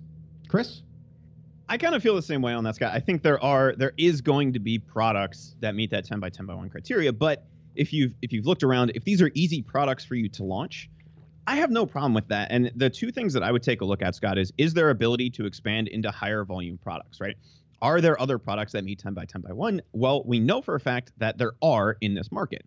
Chris? 0.48 0.82
I 1.69 1.78
kind 1.78 1.94
of 1.94 2.02
feel 2.02 2.14
the 2.14 2.20
same 2.20 2.43
way 2.43 2.52
on 2.52 2.64
that, 2.64 2.75
Scott. 2.75 2.93
I 2.93 3.00
think 3.00 3.22
there 3.22 3.43
are 3.43 3.75
there 3.76 3.94
is 3.96 4.20
going 4.20 4.52
to 4.52 4.58
be 4.58 4.78
products 4.78 5.55
that 5.60 5.75
meet 5.75 5.90
that 5.93 6.05
10 6.05 6.20
by 6.20 6.28
10 6.28 6.44
by 6.44 6.55
1 6.55 6.69
criteria, 6.69 7.10
but 7.10 7.46
if 7.74 7.92
you've 7.92 8.14
if 8.22 8.32
you've 8.32 8.46
looked 8.46 8.62
around, 8.62 8.92
if 8.94 9.04
these 9.04 9.22
are 9.22 9.30
easy 9.34 9.62
products 9.62 10.04
for 10.04 10.14
you 10.14 10.28
to 10.30 10.44
launch, 10.44 10.90
I 11.46 11.56
have 11.56 11.70
no 11.70 11.86
problem 11.86 12.14
with 12.14 12.28
that. 12.28 12.48
And 12.50 12.70
the 12.76 12.90
two 12.90 13.10
things 13.10 13.32
that 13.34 13.42
I 13.42 13.50
would 13.50 13.62
take 13.62 13.80
a 13.80 13.84
look 13.84 14.02
at, 14.02 14.14
Scott, 14.14 14.38
is 14.38 14.52
is 14.58 14.74
there 14.74 14.90
ability 14.90 15.30
to 15.30 15.46
expand 15.46 15.88
into 15.88 16.10
higher 16.10 16.44
volume 16.44 16.78
products, 16.78 17.20
right? 17.20 17.36
Are 17.80 18.00
there 18.00 18.20
other 18.20 18.38
products 18.38 18.72
that 18.72 18.84
meet 18.84 19.00
10 19.00 19.12
by 19.12 19.24
10 19.24 19.40
by 19.40 19.52
1? 19.52 19.82
Well, 19.92 20.22
we 20.24 20.38
know 20.38 20.62
for 20.62 20.76
a 20.76 20.80
fact 20.80 21.10
that 21.19 21.36
there 21.38 21.52
are 21.62 21.96
in 22.00 22.14
this 22.14 22.30
market 22.30 22.64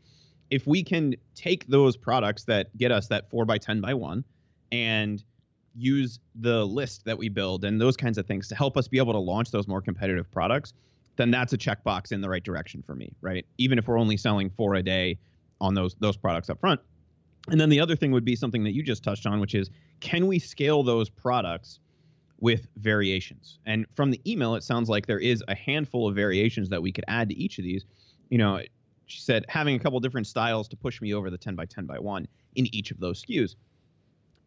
if 0.49 0.67
we 0.67 0.83
can 0.83 1.15
take 1.33 1.67
those 1.67 1.97
products 1.97 2.43
that 2.45 2.75
get 2.77 2.91
us 2.91 3.07
that 3.07 3.29
four 3.29 3.45
by 3.45 3.57
10 3.57 3.81
by 3.81 3.93
one 3.93 4.23
and 4.71 5.23
use 5.75 6.19
the 6.35 6.65
list 6.65 7.03
that 7.05 7.17
we 7.17 7.29
build 7.29 7.65
and 7.65 7.81
those 7.81 7.97
kinds 7.97 8.17
of 8.17 8.25
things 8.25 8.47
to 8.47 8.55
help 8.55 8.77
us 8.77 8.87
be 8.87 8.97
able 8.97 9.13
to 9.13 9.19
launch 9.19 9.51
those 9.51 9.67
more 9.67 9.81
competitive 9.81 10.31
products, 10.31 10.73
then 11.15 11.31
that's 11.31 11.53
a 11.53 11.57
checkbox 11.57 12.11
in 12.11 12.21
the 12.21 12.29
right 12.29 12.43
direction 12.43 12.83
for 12.85 12.95
me, 12.95 13.13
right? 13.21 13.45
Even 13.57 13.77
if 13.77 13.87
we're 13.87 13.99
only 13.99 14.17
selling 14.17 14.49
four 14.49 14.75
a 14.75 14.83
day 14.83 15.17
on 15.61 15.73
those 15.73 15.95
those 15.99 16.17
products 16.17 16.49
up 16.49 16.59
front. 16.59 16.79
And 17.49 17.61
then 17.61 17.69
the 17.69 17.79
other 17.79 17.95
thing 17.95 18.11
would 18.11 18.25
be 18.25 18.35
something 18.35 18.63
that 18.63 18.73
you 18.73 18.81
just 18.81 19.03
touched 19.03 19.25
on, 19.25 19.39
which 19.39 19.55
is 19.55 19.69
can 19.99 20.27
we 20.27 20.39
scale 20.39 20.83
those 20.83 21.09
products 21.09 21.79
with 22.39 22.67
variations? 22.77 23.59
And 23.65 23.85
from 23.95 24.11
the 24.11 24.19
email, 24.29 24.55
it 24.55 24.63
sounds 24.63 24.89
like 24.89 25.05
there 25.05 25.19
is 25.19 25.43
a 25.47 25.55
handful 25.55 26.07
of 26.07 26.15
variations 26.15 26.69
that 26.69 26.81
we 26.81 26.91
could 26.91 27.05
add 27.07 27.29
to 27.29 27.35
each 27.35 27.57
of 27.59 27.63
these. 27.63 27.85
You 28.29 28.39
know, 28.39 28.61
she 29.05 29.21
said 29.21 29.45
having 29.47 29.75
a 29.75 29.79
couple 29.79 29.99
different 29.99 30.27
styles 30.27 30.67
to 30.69 30.75
push 30.75 31.01
me 31.01 31.13
over 31.13 31.29
the 31.29 31.37
10 31.37 31.55
by 31.55 31.65
10 31.65 31.85
by 31.85 31.99
1 31.99 32.27
in 32.55 32.75
each 32.75 32.91
of 32.91 32.99
those 32.99 33.23
SKUs. 33.23 33.55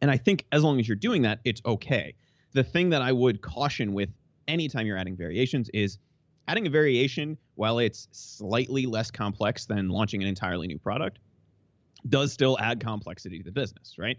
And 0.01 0.11
I 0.11 0.17
think 0.17 0.45
as 0.53 0.63
long 0.63 0.79
as 0.79 0.89
you're 0.89 0.97
doing 0.97 1.23
that, 1.23 1.41
it's 1.45 1.63
okay. 1.65 2.15
The 2.53 2.65
thing 2.65 2.91
that 2.91 3.03
I 3.03 3.13
would 3.13 3.41
caution 3.43 3.93
with 3.93 4.11
anytime 4.47 4.87
you're 4.87 4.97
adding 4.97 5.17
variations 5.17 5.71
is 5.75 5.99
adding 6.49 6.67
a 6.67 6.71
variation, 6.71 7.39
while 7.55 7.79
it's 7.79 8.09
slightly 8.11 8.87
less 8.87 9.11
complex 9.11 9.67
than 9.67 9.89
launching 9.89 10.23
an 10.23 10.29
entirely 10.29 10.67
new 10.67 10.79
product, 10.79 11.19
does 12.09 12.33
still 12.33 12.59
add 12.59 12.81
complexity 12.81 13.39
to 13.39 13.45
the 13.45 13.53
business, 13.53 13.95
right? 13.99 14.19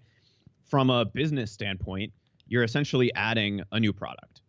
From 0.66 0.90
a 0.90 1.06
business 1.06 1.52
standpoint, 1.52 2.14
you're 2.48 2.64
essentially 2.64 3.14
adding 3.16 3.62
a 3.72 3.80
new 3.80 3.92
product, 3.92 4.42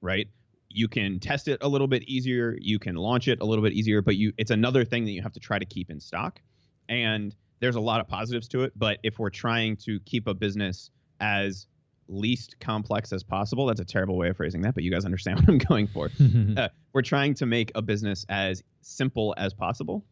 right? 0.00 0.28
you 0.70 0.88
can 0.88 1.18
test 1.18 1.48
it 1.48 1.58
a 1.62 1.68
little 1.68 1.86
bit 1.86 2.02
easier 2.04 2.56
you 2.60 2.78
can 2.78 2.94
launch 2.94 3.28
it 3.28 3.40
a 3.40 3.44
little 3.44 3.64
bit 3.64 3.72
easier 3.72 4.02
but 4.02 4.16
you 4.16 4.32
it's 4.36 4.50
another 4.50 4.84
thing 4.84 5.04
that 5.04 5.12
you 5.12 5.22
have 5.22 5.32
to 5.32 5.40
try 5.40 5.58
to 5.58 5.64
keep 5.64 5.90
in 5.90 5.98
stock 5.98 6.40
and 6.88 7.34
there's 7.60 7.76
a 7.76 7.80
lot 7.80 8.00
of 8.00 8.08
positives 8.08 8.48
to 8.48 8.62
it 8.62 8.72
but 8.76 8.98
if 9.02 9.18
we're 9.18 9.30
trying 9.30 9.76
to 9.76 9.98
keep 10.00 10.26
a 10.26 10.34
business 10.34 10.90
as 11.20 11.66
least 12.08 12.56
complex 12.60 13.12
as 13.12 13.22
possible. 13.22 13.66
That's 13.66 13.80
a 13.80 13.84
terrible 13.84 14.16
way 14.16 14.28
of 14.28 14.36
phrasing 14.36 14.62
that 14.62 14.74
but 14.74 14.84
you 14.84 14.90
guys 14.90 15.04
understand 15.04 15.40
what 15.40 15.48
i'm 15.48 15.58
going 15.58 15.86
for. 15.86 16.10
Uh, 16.56 16.68
we're 16.92 17.02
trying 17.02 17.34
to 17.34 17.46
make 17.46 17.70
a 17.74 17.82
business 17.82 18.24
as 18.28 18.62
simple 18.80 19.34
as 19.36 19.54
possible. 19.54 20.04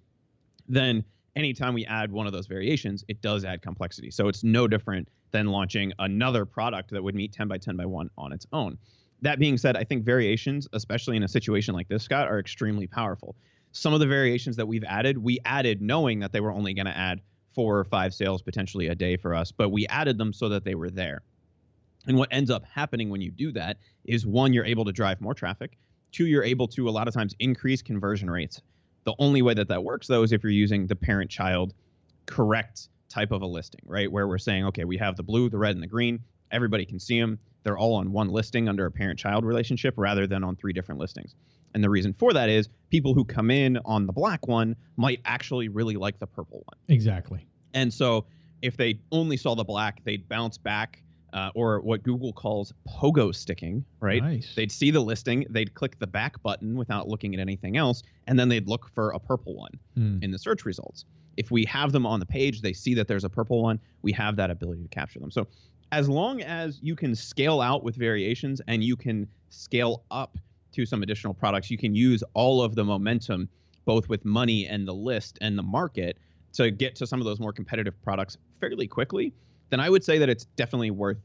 Then 0.68 1.04
anytime 1.34 1.74
we 1.74 1.84
add 1.86 2.12
one 2.12 2.26
of 2.26 2.32
those 2.32 2.46
variations 2.46 3.04
it 3.08 3.20
does 3.20 3.44
add 3.44 3.62
complexity. 3.62 4.10
So 4.10 4.28
it's 4.28 4.44
no 4.44 4.68
different 4.68 5.08
than 5.32 5.46
launching 5.46 5.92
another 5.98 6.44
product 6.44 6.90
that 6.90 7.02
would 7.02 7.14
meet 7.14 7.32
10 7.32 7.48
by 7.48 7.58
10 7.58 7.76
by 7.76 7.86
1 7.86 8.10
on 8.16 8.32
its 8.32 8.46
own. 8.52 8.78
That 9.22 9.38
being 9.38 9.56
said, 9.56 9.76
I 9.76 9.84
think 9.84 10.04
variations, 10.04 10.68
especially 10.72 11.16
in 11.16 11.22
a 11.22 11.28
situation 11.28 11.74
like 11.74 11.88
this, 11.88 12.02
Scott, 12.02 12.28
are 12.28 12.38
extremely 12.38 12.86
powerful. 12.86 13.34
some 13.72 13.92
of 13.92 14.00
the 14.00 14.06
variations 14.06 14.56
that 14.56 14.66
we've 14.66 14.84
added, 14.84 15.18
we 15.18 15.38
added 15.44 15.82
knowing 15.82 16.20
that 16.20 16.32
they 16.32 16.40
were 16.40 16.52
only 16.52 16.72
going 16.74 16.86
to 16.86 16.96
add 16.96 17.20
four 17.54 17.78
or 17.78 17.84
five 17.84 18.14
sales 18.14 18.42
potentially 18.42 18.88
a 18.88 18.94
day 18.94 19.16
for 19.16 19.34
us, 19.34 19.50
but 19.50 19.70
we 19.70 19.86
added 19.88 20.18
them 20.18 20.32
so 20.32 20.48
that 20.48 20.64
they 20.64 20.74
were 20.74 20.90
there. 20.90 21.22
And 22.06 22.16
what 22.16 22.28
ends 22.30 22.50
up 22.50 22.64
happening 22.64 23.10
when 23.10 23.20
you 23.20 23.30
do 23.30 23.52
that 23.52 23.78
is 24.04 24.26
one, 24.26 24.52
you're 24.52 24.64
able 24.64 24.84
to 24.84 24.92
drive 24.92 25.20
more 25.20 25.34
traffic. 25.34 25.76
Two, 26.12 26.26
you're 26.26 26.44
able 26.44 26.68
to 26.68 26.88
a 26.88 26.90
lot 26.90 27.08
of 27.08 27.14
times 27.14 27.34
increase 27.38 27.82
conversion 27.82 28.30
rates. 28.30 28.62
The 29.04 29.14
only 29.18 29.42
way 29.42 29.54
that 29.54 29.68
that 29.68 29.84
works 29.84 30.06
though 30.06 30.22
is 30.22 30.32
if 30.32 30.42
you're 30.42 30.52
using 30.52 30.86
the 30.86 30.96
parent 30.96 31.30
child 31.30 31.74
correct 32.26 32.88
type 33.08 33.32
of 33.32 33.42
a 33.42 33.46
listing, 33.46 33.80
right? 33.84 34.10
Where 34.10 34.26
we're 34.26 34.38
saying, 34.38 34.64
okay, 34.66 34.84
we 34.84 34.96
have 34.98 35.16
the 35.16 35.22
blue, 35.22 35.48
the 35.48 35.58
red, 35.58 35.74
and 35.74 35.82
the 35.82 35.86
green. 35.86 36.20
Everybody 36.50 36.84
can 36.84 36.98
see 36.98 37.20
them. 37.20 37.38
They're 37.62 37.78
all 37.78 37.94
on 37.94 38.12
one 38.12 38.28
listing 38.28 38.68
under 38.68 38.86
a 38.86 38.90
parent 38.90 39.18
child 39.18 39.44
relationship 39.44 39.94
rather 39.96 40.26
than 40.26 40.44
on 40.44 40.56
three 40.56 40.72
different 40.72 41.00
listings. 41.00 41.34
And 41.74 41.82
the 41.82 41.90
reason 41.90 42.14
for 42.14 42.32
that 42.32 42.48
is 42.48 42.68
people 42.90 43.14
who 43.14 43.24
come 43.24 43.50
in 43.50 43.78
on 43.84 44.06
the 44.06 44.12
black 44.12 44.46
one 44.46 44.76
might 44.96 45.20
actually 45.24 45.68
really 45.68 45.96
like 45.96 46.18
the 46.18 46.26
purple 46.26 46.62
one. 46.64 46.78
Exactly. 46.88 47.46
And 47.74 47.92
so 47.92 48.26
if 48.62 48.76
they 48.76 49.00
only 49.12 49.36
saw 49.36 49.54
the 49.54 49.64
black, 49.64 50.02
they'd 50.04 50.28
bounce 50.28 50.58
back 50.58 51.02
uh, 51.36 51.50
or 51.54 51.80
what 51.82 52.02
Google 52.02 52.32
calls 52.32 52.72
pogo 52.88 53.32
sticking, 53.34 53.84
right? 54.00 54.22
Nice. 54.22 54.54
They'd 54.56 54.72
see 54.72 54.90
the 54.90 55.00
listing, 55.00 55.44
they'd 55.50 55.72
click 55.74 55.98
the 55.98 56.06
back 56.06 56.42
button 56.42 56.76
without 56.76 57.08
looking 57.08 57.34
at 57.34 57.40
anything 57.40 57.76
else, 57.76 58.02
and 58.26 58.38
then 58.38 58.48
they'd 58.48 58.66
look 58.66 58.90
for 58.94 59.10
a 59.10 59.18
purple 59.20 59.54
one 59.54 59.72
Mm. 59.98 60.24
in 60.24 60.30
the 60.30 60.38
search 60.38 60.64
results. 60.64 61.04
If 61.36 61.50
we 61.50 61.64
have 61.66 61.92
them 61.92 62.06
on 62.06 62.18
the 62.20 62.26
page, 62.26 62.62
they 62.62 62.72
see 62.72 62.94
that 62.94 63.06
there's 63.06 63.24
a 63.24 63.28
purple 63.28 63.62
one, 63.62 63.78
we 64.02 64.12
have 64.12 64.36
that 64.36 64.50
ability 64.50 64.82
to 64.82 64.88
capture 64.88 65.18
them. 65.20 65.30
So 65.30 65.46
as 65.92 66.08
long 66.08 66.40
as 66.40 66.80
you 66.82 66.96
can 66.96 67.14
scale 67.14 67.60
out 67.60 67.84
with 67.84 67.94
variations 67.96 68.60
and 68.66 68.82
you 68.82 68.96
can 68.96 69.28
scale 69.50 70.04
up 70.10 70.38
to 70.72 70.86
some 70.86 71.02
additional 71.02 71.34
products, 71.34 71.70
you 71.70 71.76
can 71.78 71.94
use 71.94 72.24
all 72.34 72.62
of 72.62 72.74
the 72.74 72.84
momentum, 72.84 73.48
both 73.84 74.08
with 74.08 74.24
money 74.24 74.66
and 74.66 74.88
the 74.88 74.94
list 74.94 75.38
and 75.42 75.56
the 75.58 75.62
market, 75.62 76.16
to 76.54 76.70
get 76.70 76.94
to 76.96 77.06
some 77.06 77.20
of 77.20 77.26
those 77.26 77.38
more 77.40 77.52
competitive 77.52 77.94
products 78.02 78.38
fairly 78.60 78.86
quickly, 78.88 79.32
then 79.68 79.80
I 79.80 79.90
would 79.90 80.02
say 80.04 80.16
that 80.18 80.28
it's 80.28 80.44
definitely 80.56 80.90
worth 80.90 81.18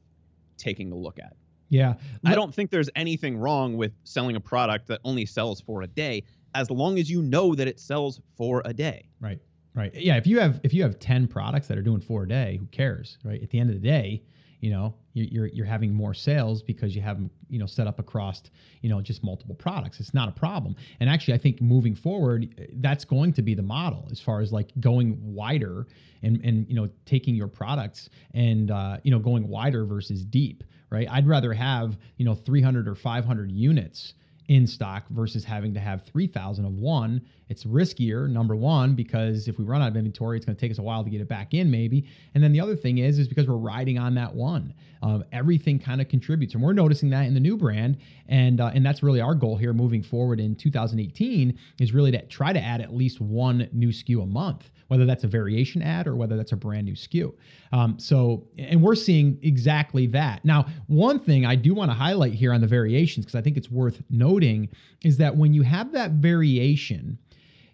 taking 0.61 0.91
a 0.91 0.95
look 0.95 1.19
at. 1.19 1.33
Yeah. 1.69 1.95
I 2.25 2.35
don't 2.35 2.53
think 2.53 2.69
there's 2.69 2.89
anything 2.95 3.37
wrong 3.37 3.77
with 3.77 3.93
selling 4.03 4.35
a 4.35 4.41
product 4.41 4.87
that 4.87 4.99
only 5.05 5.25
sells 5.25 5.61
for 5.61 5.81
a 5.81 5.87
day 5.87 6.23
as 6.53 6.69
long 6.69 6.99
as 6.99 7.09
you 7.09 7.21
know 7.21 7.55
that 7.55 7.67
it 7.67 7.79
sells 7.79 8.19
for 8.35 8.61
a 8.65 8.73
day. 8.73 9.09
Right. 9.21 9.39
Right. 9.73 9.93
Yeah. 9.95 10.17
If 10.17 10.27
you 10.27 10.39
have 10.39 10.59
if 10.63 10.73
you 10.73 10.83
have 10.83 10.99
ten 10.99 11.27
products 11.27 11.67
that 11.69 11.77
are 11.77 11.81
doing 11.81 12.01
four 12.01 12.23
a 12.23 12.27
day, 12.27 12.57
who 12.59 12.65
cares? 12.67 13.17
Right. 13.23 13.41
At 13.41 13.49
the 13.51 13.59
end 13.59 13.69
of 13.69 13.81
the 13.81 13.87
day, 13.87 14.21
you 14.61 14.69
know, 14.69 14.93
you- 15.13 15.27
you're 15.29 15.47
you're 15.47 15.65
having 15.65 15.93
more 15.93 16.13
sales 16.13 16.61
because 16.63 16.95
you 16.95 17.01
have 17.01 17.19
you 17.49 17.59
know, 17.59 17.65
set 17.65 17.85
up 17.85 17.99
across, 17.99 18.43
you 18.81 18.89
know, 18.89 19.01
just 19.01 19.23
multiple 19.23 19.55
products. 19.55 19.99
It's 19.99 20.13
not 20.13 20.29
a 20.29 20.31
problem. 20.31 20.75
And 21.01 21.09
actually, 21.09 21.33
I 21.33 21.37
think 21.39 21.61
moving 21.61 21.95
forward, 21.95 22.69
that's 22.75 23.03
going 23.03 23.33
to 23.33 23.41
be 23.41 23.53
the 23.55 23.61
model 23.63 24.07
as 24.11 24.21
far 24.21 24.39
as 24.39 24.53
like 24.53 24.71
going 24.79 25.17
wider 25.35 25.85
and 26.23 26.39
and 26.45 26.65
you 26.69 26.75
know 26.75 26.87
taking 27.05 27.35
your 27.35 27.49
products 27.49 28.09
and 28.33 28.71
uh, 28.71 28.97
you 29.03 29.11
know 29.11 29.19
going 29.19 29.47
wider 29.49 29.83
versus 29.85 30.23
deep. 30.23 30.63
Right. 30.89 31.07
I'd 31.09 31.27
rather 31.27 31.53
have 31.53 31.97
you 32.17 32.25
know 32.25 32.35
300 32.35 32.87
or 32.87 32.95
500 32.95 33.51
units 33.51 34.13
in 34.47 34.67
stock 34.67 35.07
versus 35.09 35.43
having 35.43 35.73
to 35.73 35.79
have 35.79 36.03
3000 36.05 36.65
of 36.65 36.73
one. 36.73 37.21
It's 37.49 37.63
riskier 37.63 38.29
number 38.29 38.55
one 38.55 38.95
because 38.95 39.47
if 39.47 39.57
we 39.57 39.65
run 39.65 39.81
out 39.81 39.89
of 39.89 39.95
inventory 39.95 40.37
it's 40.37 40.45
going 40.45 40.55
to 40.55 40.59
take 40.59 40.71
us 40.71 40.77
a 40.77 40.81
while 40.81 41.03
to 41.03 41.09
get 41.09 41.21
it 41.21 41.27
back 41.27 41.53
in 41.53 41.69
maybe. 41.69 42.07
And 42.33 42.43
then 42.43 42.51
the 42.51 42.59
other 42.59 42.75
thing 42.75 42.99
is 42.99 43.19
is 43.19 43.27
because 43.27 43.47
we're 43.47 43.55
riding 43.55 43.97
on 43.97 44.15
that 44.15 44.33
one. 44.33 44.73
Um, 45.03 45.23
everything 45.31 45.79
kind 45.79 46.01
of 46.01 46.09
contributes 46.09 46.53
and 46.53 46.63
we're 46.63 46.73
noticing 46.73 47.09
that 47.11 47.25
in 47.25 47.33
the 47.33 47.39
new 47.39 47.57
brand 47.57 47.97
and 48.27 48.61
uh, 48.61 48.71
and 48.73 48.85
that's 48.85 49.03
really 49.03 49.21
our 49.21 49.35
goal 49.35 49.57
here 49.57 49.73
moving 49.73 50.03
forward 50.03 50.39
in 50.39 50.55
2018 50.55 51.57
is 51.79 51.93
really 51.93 52.11
to 52.11 52.21
try 52.27 52.53
to 52.53 52.59
add 52.59 52.81
at 52.81 52.93
least 52.93 53.19
one 53.21 53.67
new 53.71 53.89
SKU 53.89 54.23
a 54.23 54.25
month 54.25 54.69
whether 54.91 55.05
that's 55.05 55.23
a 55.23 55.27
variation 55.27 55.81
ad 55.81 56.05
or 56.05 56.17
whether 56.17 56.35
that's 56.35 56.51
a 56.51 56.57
brand 56.57 56.85
new 56.85 56.91
SKU. 56.91 57.33
Um, 57.71 57.97
so, 57.97 58.45
and 58.57 58.83
we're 58.83 58.93
seeing 58.93 59.39
exactly 59.41 60.05
that. 60.07 60.43
Now, 60.43 60.65
one 60.87 61.17
thing 61.17 61.45
I 61.45 61.55
do 61.55 61.73
want 61.73 61.89
to 61.91 61.95
highlight 61.95 62.33
here 62.33 62.51
on 62.51 62.59
the 62.59 62.67
variations, 62.67 63.25
because 63.25 63.39
I 63.39 63.41
think 63.41 63.55
it's 63.55 63.71
worth 63.71 64.03
noting, 64.09 64.67
is 65.01 65.15
that 65.15 65.33
when 65.33 65.53
you 65.53 65.61
have 65.61 65.93
that 65.93 66.11
variation, 66.11 67.17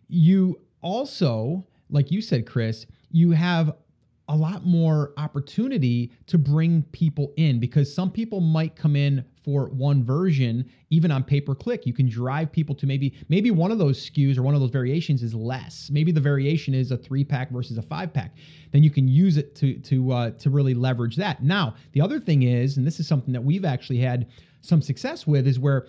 you 0.07 0.61
also, 0.83 1.65
like 1.89 2.11
you 2.11 2.21
said, 2.21 2.45
Chris, 2.45 2.85
you 3.09 3.31
have 3.31 3.73
a 4.29 4.35
lot 4.35 4.65
more 4.65 5.13
opportunity 5.17 6.11
to 6.25 6.37
bring 6.37 6.83
people 6.91 7.33
in 7.37 7.59
because 7.59 7.93
some 7.93 8.11
people 8.11 8.41
might 8.41 8.75
come 8.75 8.95
in 8.95 9.23
for 9.43 9.67
one 9.69 10.03
version 10.03 10.69
even 10.89 11.11
on 11.11 11.23
pay 11.23 11.39
per 11.39 11.55
click 11.55 11.85
you 11.85 11.93
can 11.93 12.09
drive 12.09 12.51
people 12.51 12.75
to 12.75 12.85
maybe 12.85 13.13
maybe 13.29 13.51
one 13.51 13.71
of 13.71 13.77
those 13.77 14.09
SKUs 14.09 14.37
or 14.37 14.43
one 14.43 14.53
of 14.53 14.59
those 14.59 14.69
variations 14.69 15.23
is 15.23 15.33
less. 15.33 15.89
Maybe 15.89 16.11
the 16.11 16.19
variation 16.19 16.73
is 16.73 16.91
a 16.91 16.97
3 16.97 17.23
pack 17.23 17.51
versus 17.51 17.77
a 17.77 17.81
5 17.81 18.13
pack 18.13 18.35
then 18.71 18.83
you 18.83 18.89
can 18.89 19.07
use 19.07 19.37
it 19.37 19.55
to 19.55 19.75
to 19.79 20.11
uh, 20.11 20.31
to 20.31 20.49
really 20.49 20.73
leverage 20.73 21.15
that. 21.15 21.41
Now 21.41 21.75
the 21.93 22.01
other 22.01 22.19
thing 22.19 22.43
is 22.43 22.77
and 22.77 22.85
this 22.85 22.99
is 22.99 23.07
something 23.07 23.31
that 23.31 23.43
we've 23.43 23.65
actually 23.65 23.99
had 23.99 24.27
some 24.61 24.81
success 24.81 25.25
with 25.25 25.47
is 25.47 25.57
where 25.57 25.87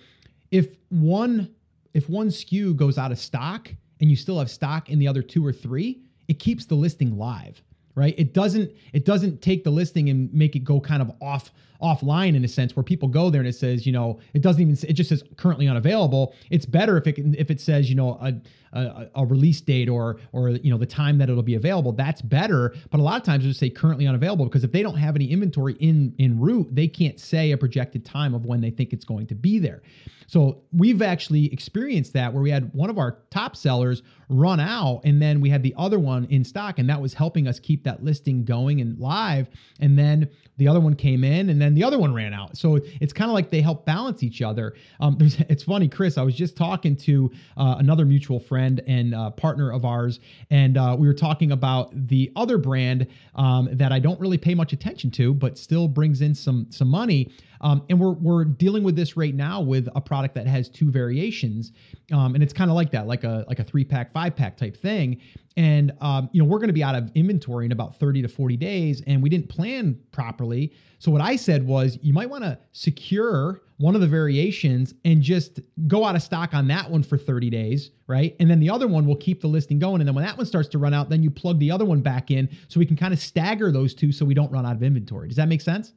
if 0.51 0.77
one 0.89 1.53
if 1.93 2.07
one 2.07 2.29
SKU 2.29 2.75
goes 2.75 2.97
out 2.97 3.11
of 3.11 3.19
stock 3.19 3.69
and 3.99 4.09
you 4.09 4.15
still 4.15 4.39
have 4.39 4.49
stock 4.49 4.89
in 4.89 4.97
the 4.97 5.07
other 5.07 5.21
two 5.21 5.45
or 5.45 5.51
three 5.51 6.01
it 6.29 6.39
keeps 6.39 6.65
the 6.65 6.75
listing 6.75 7.17
live 7.17 7.61
right? 7.95 8.15
It 8.17 8.33
doesn't 8.33 8.71
it 8.93 9.05
doesn't 9.05 9.41
take 9.41 9.63
the 9.63 9.71
listing 9.71 10.09
and 10.09 10.33
make 10.33 10.55
it 10.55 10.63
go 10.63 10.79
kind 10.79 11.01
of 11.01 11.11
off 11.21 11.51
offline 11.81 12.35
in 12.35 12.43
a 12.43 12.47
sense 12.47 12.75
where 12.75 12.83
people 12.83 13.07
go 13.07 13.29
there 13.29 13.41
and 13.41 13.47
it 13.47 13.55
says 13.55 13.85
you 13.85 13.91
know 13.91 14.19
it 14.33 14.41
doesn't 14.41 14.61
even 14.61 14.77
it 14.87 14.93
just 14.93 15.09
says 15.09 15.23
currently 15.37 15.67
unavailable. 15.67 16.33
It's 16.49 16.65
better 16.65 16.97
if 16.97 17.07
it 17.07 17.13
can 17.13 17.35
if 17.35 17.49
it 17.49 17.61
says 17.61 17.89
you 17.89 17.95
know 17.95 18.17
a, 18.21 18.33
a, 18.73 19.07
a 19.15 19.25
release 19.25 19.61
date 19.61 19.89
or 19.89 20.19
or 20.31 20.49
you 20.49 20.71
know 20.71 20.77
the 20.77 20.85
time 20.85 21.17
that 21.19 21.29
it'll 21.29 21.43
be 21.43 21.55
available. 21.55 21.91
That's 21.91 22.21
better. 22.21 22.73
But 22.91 22.99
a 22.99 23.03
lot 23.03 23.17
of 23.17 23.23
times 23.23 23.43
it'll 23.43 23.53
say 23.53 23.69
currently 23.69 24.07
unavailable 24.07 24.45
because 24.45 24.63
if 24.63 24.71
they 24.71 24.83
don't 24.83 24.97
have 24.97 25.15
any 25.15 25.31
inventory 25.31 25.73
in 25.79 26.13
in 26.17 26.39
route 26.39 26.73
they 26.73 26.87
can't 26.87 27.19
say 27.19 27.51
a 27.51 27.57
projected 27.57 28.05
time 28.05 28.33
of 28.33 28.45
when 28.45 28.61
they 28.61 28.71
think 28.71 28.93
it's 28.93 29.05
going 29.05 29.27
to 29.27 29.35
be 29.35 29.59
there. 29.59 29.81
So 30.29 30.61
we've 30.71 31.01
actually 31.01 31.51
experienced 31.51 32.13
that 32.13 32.31
where 32.31 32.43
we 32.43 32.51
had 32.51 32.71
one 32.75 32.91
of 32.91 32.99
our 32.99 33.17
top 33.31 33.55
sellers 33.55 34.03
run 34.29 34.59
out 34.59 35.01
and 35.03 35.19
then 35.19 35.41
we 35.41 35.49
had 35.49 35.63
the 35.63 35.73
other 35.75 35.97
one 35.97 36.25
in 36.25 36.43
stock 36.43 36.77
and 36.77 36.87
that 36.87 37.01
was 37.01 37.15
helping 37.15 37.47
us 37.47 37.59
keep 37.59 37.83
that 37.85 38.03
listing 38.03 38.45
going 38.45 38.79
and 38.79 38.99
live. 38.99 39.49
And 39.79 39.97
then 39.97 40.29
the 40.59 40.67
other 40.67 40.79
one 40.79 40.95
came 40.95 41.23
in 41.23 41.49
and 41.49 41.59
then 41.59 41.73
the 41.73 41.83
other 41.83 41.97
one 41.97 42.13
ran 42.13 42.33
out. 42.33 42.55
So 42.55 42.79
it's 43.01 43.13
kind 43.13 43.29
of 43.29 43.33
like 43.33 43.49
they 43.49 43.61
help 43.61 43.85
balance 43.85 44.21
each 44.21 44.41
other. 44.41 44.75
Um, 44.99 45.17
it's 45.49 45.63
funny 45.63 45.87
chris 45.87 46.17
i 46.17 46.21
was 46.21 46.35
just 46.35 46.55
talking 46.55 46.95
to 46.95 47.31
uh, 47.57 47.75
another 47.79 48.05
mutual 48.05 48.39
friend 48.39 48.81
and 48.87 49.13
uh, 49.13 49.29
partner 49.31 49.71
of 49.71 49.85
ours 49.85 50.19
and 50.49 50.77
uh, 50.77 50.95
we 50.97 51.07
were 51.07 51.13
talking 51.13 51.51
about 51.51 51.91
the 52.07 52.31
other 52.35 52.57
brand 52.57 53.07
um, 53.35 53.69
that 53.71 53.91
i 53.91 53.99
don't 53.99 54.19
really 54.19 54.37
pay 54.37 54.53
much 54.53 54.73
attention 54.73 55.11
to 55.11 55.33
but 55.33 55.57
still 55.57 55.87
brings 55.87 56.21
in 56.21 56.33
some 56.33 56.67
some 56.69 56.87
money 56.87 57.31
um, 57.61 57.83
and 57.89 57.99
we're, 57.99 58.13
we're 58.13 58.45
dealing 58.45 58.83
with 58.83 58.95
this 58.95 59.17
right 59.17 59.35
now 59.35 59.61
with 59.61 59.87
a 59.95 60.01
product 60.01 60.35
that 60.35 60.47
has 60.47 60.69
two 60.69 60.91
variations. 60.91 61.71
Um, 62.11 62.35
and 62.35 62.43
it's 62.43 62.53
kind 62.53 62.69
of 62.69 62.75
like 62.75 62.91
that 62.91 63.07
like 63.07 63.23
a 63.23 63.45
like 63.47 63.59
a 63.59 63.63
three 63.63 63.83
pack 63.83 64.13
five 64.13 64.35
pack 64.35 64.57
type 64.57 64.77
thing. 64.77 65.21
And 65.57 65.91
um, 65.99 66.29
you 66.31 66.41
know 66.41 66.47
we're 66.47 66.59
going 66.59 66.69
to 66.69 66.73
be 66.73 66.83
out 66.83 66.95
of 66.95 67.11
inventory 67.15 67.65
in 67.65 67.71
about 67.71 67.99
30 67.99 68.21
to 68.21 68.27
40 68.27 68.57
days 68.57 69.01
and 69.07 69.21
we 69.21 69.29
didn't 69.29 69.49
plan 69.49 69.99
properly. 70.11 70.73
So 71.01 71.11
what 71.11 71.21
i 71.21 71.35
said 71.37 71.65
was 71.65 71.97
you 72.01 72.13
might 72.13 72.29
want 72.29 72.43
to 72.43 72.57
secure 72.73 73.61
one 73.77 73.95
of 73.95 74.01
the 74.01 74.07
variations 74.07 74.93
and 75.05 75.21
just 75.21 75.61
go 75.87 76.03
out 76.03 76.15
of 76.15 76.21
stock 76.21 76.53
on 76.53 76.67
that 76.67 76.89
one 76.89 77.03
for 77.03 77.17
30 77.17 77.49
days 77.49 77.91
right? 78.07 78.35
And 78.39 78.49
then 78.49 78.59
the 78.59 78.71
other 78.71 78.87
one 78.87 79.05
will 79.05 79.15
keep 79.15 79.39
the 79.39 79.47
listing 79.47 79.77
going. 79.77 80.01
And 80.01 80.07
then 80.07 80.15
when 80.15 80.25
that 80.25 80.35
one 80.35 80.45
starts 80.45 80.67
to 80.69 80.77
run 80.77 80.93
out 80.93 81.09
then 81.09 81.23
you 81.23 81.29
plug 81.29 81.59
the 81.59 81.71
other 81.71 81.85
one 81.85 82.01
back 82.01 82.31
in 82.31 82.49
so 82.67 82.79
we 82.79 82.85
can 82.85 82.95
kind 82.95 83.13
of 83.13 83.19
stagger 83.19 83.71
those 83.71 83.93
two 83.93 84.11
so 84.11 84.25
we 84.25 84.33
don't 84.33 84.51
run 84.51 84.65
out 84.65 84.75
of 84.75 84.83
inventory. 84.83 85.27
Does 85.27 85.37
that 85.37 85.47
make 85.47 85.61
sense 85.61 85.93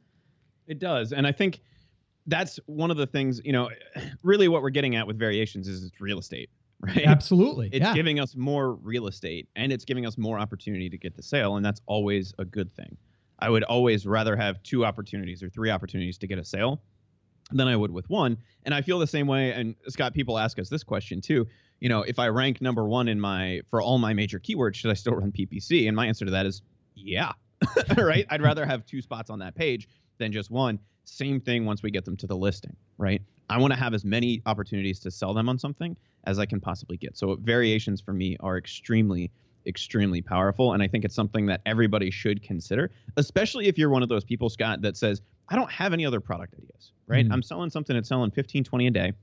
It 0.67 0.79
does. 0.79 1.13
And 1.13 1.27
I 1.27 1.31
think 1.31 1.61
that's 2.27 2.59
one 2.65 2.91
of 2.91 2.97
the 2.97 3.07
things, 3.07 3.41
you 3.43 3.51
know, 3.51 3.69
really 4.23 4.47
what 4.47 4.61
we're 4.61 4.69
getting 4.69 4.95
at 4.95 5.05
with 5.05 5.17
variations 5.17 5.67
is 5.67 5.83
it's 5.83 5.99
real 6.01 6.19
estate, 6.19 6.49
right? 6.79 7.05
absolutely 7.05 7.69
It's 7.71 7.85
yeah. 7.85 7.93
giving 7.93 8.19
us 8.19 8.35
more 8.35 8.73
real 8.73 9.07
estate 9.07 9.47
and 9.55 9.71
it's 9.71 9.85
giving 9.85 10.05
us 10.05 10.17
more 10.17 10.39
opportunity 10.39 10.89
to 10.89 10.97
get 10.97 11.15
the 11.15 11.23
sale. 11.23 11.57
And 11.57 11.65
that's 11.65 11.81
always 11.85 12.33
a 12.39 12.45
good 12.45 12.73
thing. 12.75 12.97
I 13.39 13.49
would 13.49 13.63
always 13.63 14.05
rather 14.05 14.35
have 14.35 14.61
two 14.63 14.85
opportunities 14.85 15.43
or 15.43 15.49
three 15.49 15.69
opportunities 15.69 16.17
to 16.19 16.27
get 16.27 16.39
a 16.39 16.45
sale 16.45 16.81
than 17.51 17.67
I 17.67 17.75
would 17.75 17.91
with 17.91 18.09
one. 18.09 18.37
And 18.63 18.73
I 18.73 18.81
feel 18.81 18.99
the 18.99 19.07
same 19.07 19.27
way. 19.27 19.51
And 19.51 19.75
Scott, 19.89 20.13
people 20.13 20.39
ask 20.39 20.59
us 20.59 20.69
this 20.69 20.83
question 20.83 21.19
too. 21.19 21.47
You 21.79 21.89
know, 21.89 22.03
if 22.03 22.19
I 22.19 22.29
rank 22.29 22.61
number 22.61 22.85
one 22.85 23.09
in 23.09 23.19
my 23.19 23.61
for 23.69 23.81
all 23.81 23.97
my 23.97 24.13
major 24.13 24.39
keywords, 24.39 24.75
should 24.75 24.91
I 24.91 24.93
still 24.93 25.13
run 25.13 25.33
PPC? 25.33 25.87
And 25.87 25.95
my 25.95 26.07
answer 26.07 26.23
to 26.23 26.31
that 26.31 26.45
is 26.45 26.61
yeah. 26.95 27.33
right? 27.97 28.25
I'd 28.29 28.41
rather 28.41 28.65
have 28.65 28.85
two 28.85 29.01
spots 29.01 29.29
on 29.29 29.39
that 29.39 29.55
page 29.55 29.87
than 30.17 30.31
just 30.31 30.51
one. 30.51 30.79
Same 31.05 31.39
thing 31.39 31.65
once 31.65 31.83
we 31.83 31.91
get 31.91 32.05
them 32.05 32.15
to 32.17 32.27
the 32.27 32.35
listing, 32.35 32.75
right? 32.97 33.21
I 33.49 33.57
want 33.57 33.73
to 33.73 33.79
have 33.79 33.93
as 33.93 34.05
many 34.05 34.41
opportunities 34.45 34.99
to 35.01 35.11
sell 35.11 35.33
them 35.33 35.49
on 35.49 35.59
something 35.59 35.95
as 36.23 36.39
I 36.39 36.45
can 36.45 36.59
possibly 36.59 36.97
get. 36.97 37.17
So 37.17 37.35
variations 37.35 37.99
for 38.01 38.13
me 38.13 38.37
are 38.39 38.57
extremely 38.57 39.31
extremely 39.65 40.21
powerful 40.21 40.73
and 40.73 40.83
I 40.83 40.89
think 40.89 41.05
it's 41.05 41.15
something 41.15 41.45
that 41.45 41.61
everybody 41.65 42.11
should 42.11 42.43
consider, 42.43 42.91
especially 43.15 43.67
if 43.67 43.77
you're 43.77 43.89
one 43.89 44.03
of 44.03 44.09
those 44.09 44.25
people 44.25 44.49
Scott 44.49 44.81
that 44.81 44.97
says, 44.97 45.21
"I 45.47 45.55
don't 45.55 45.71
have 45.71 45.93
any 45.93 46.05
other 46.05 46.19
product 46.19 46.53
ideas." 46.55 46.91
Right? 47.07 47.25
Mm. 47.25 47.31
I'm 47.31 47.41
selling 47.41 47.69
something 47.69 47.95
that's 47.95 48.09
selling 48.09 48.31
15 48.31 48.65
20 48.65 48.87
a 48.87 48.91
day 48.91 49.13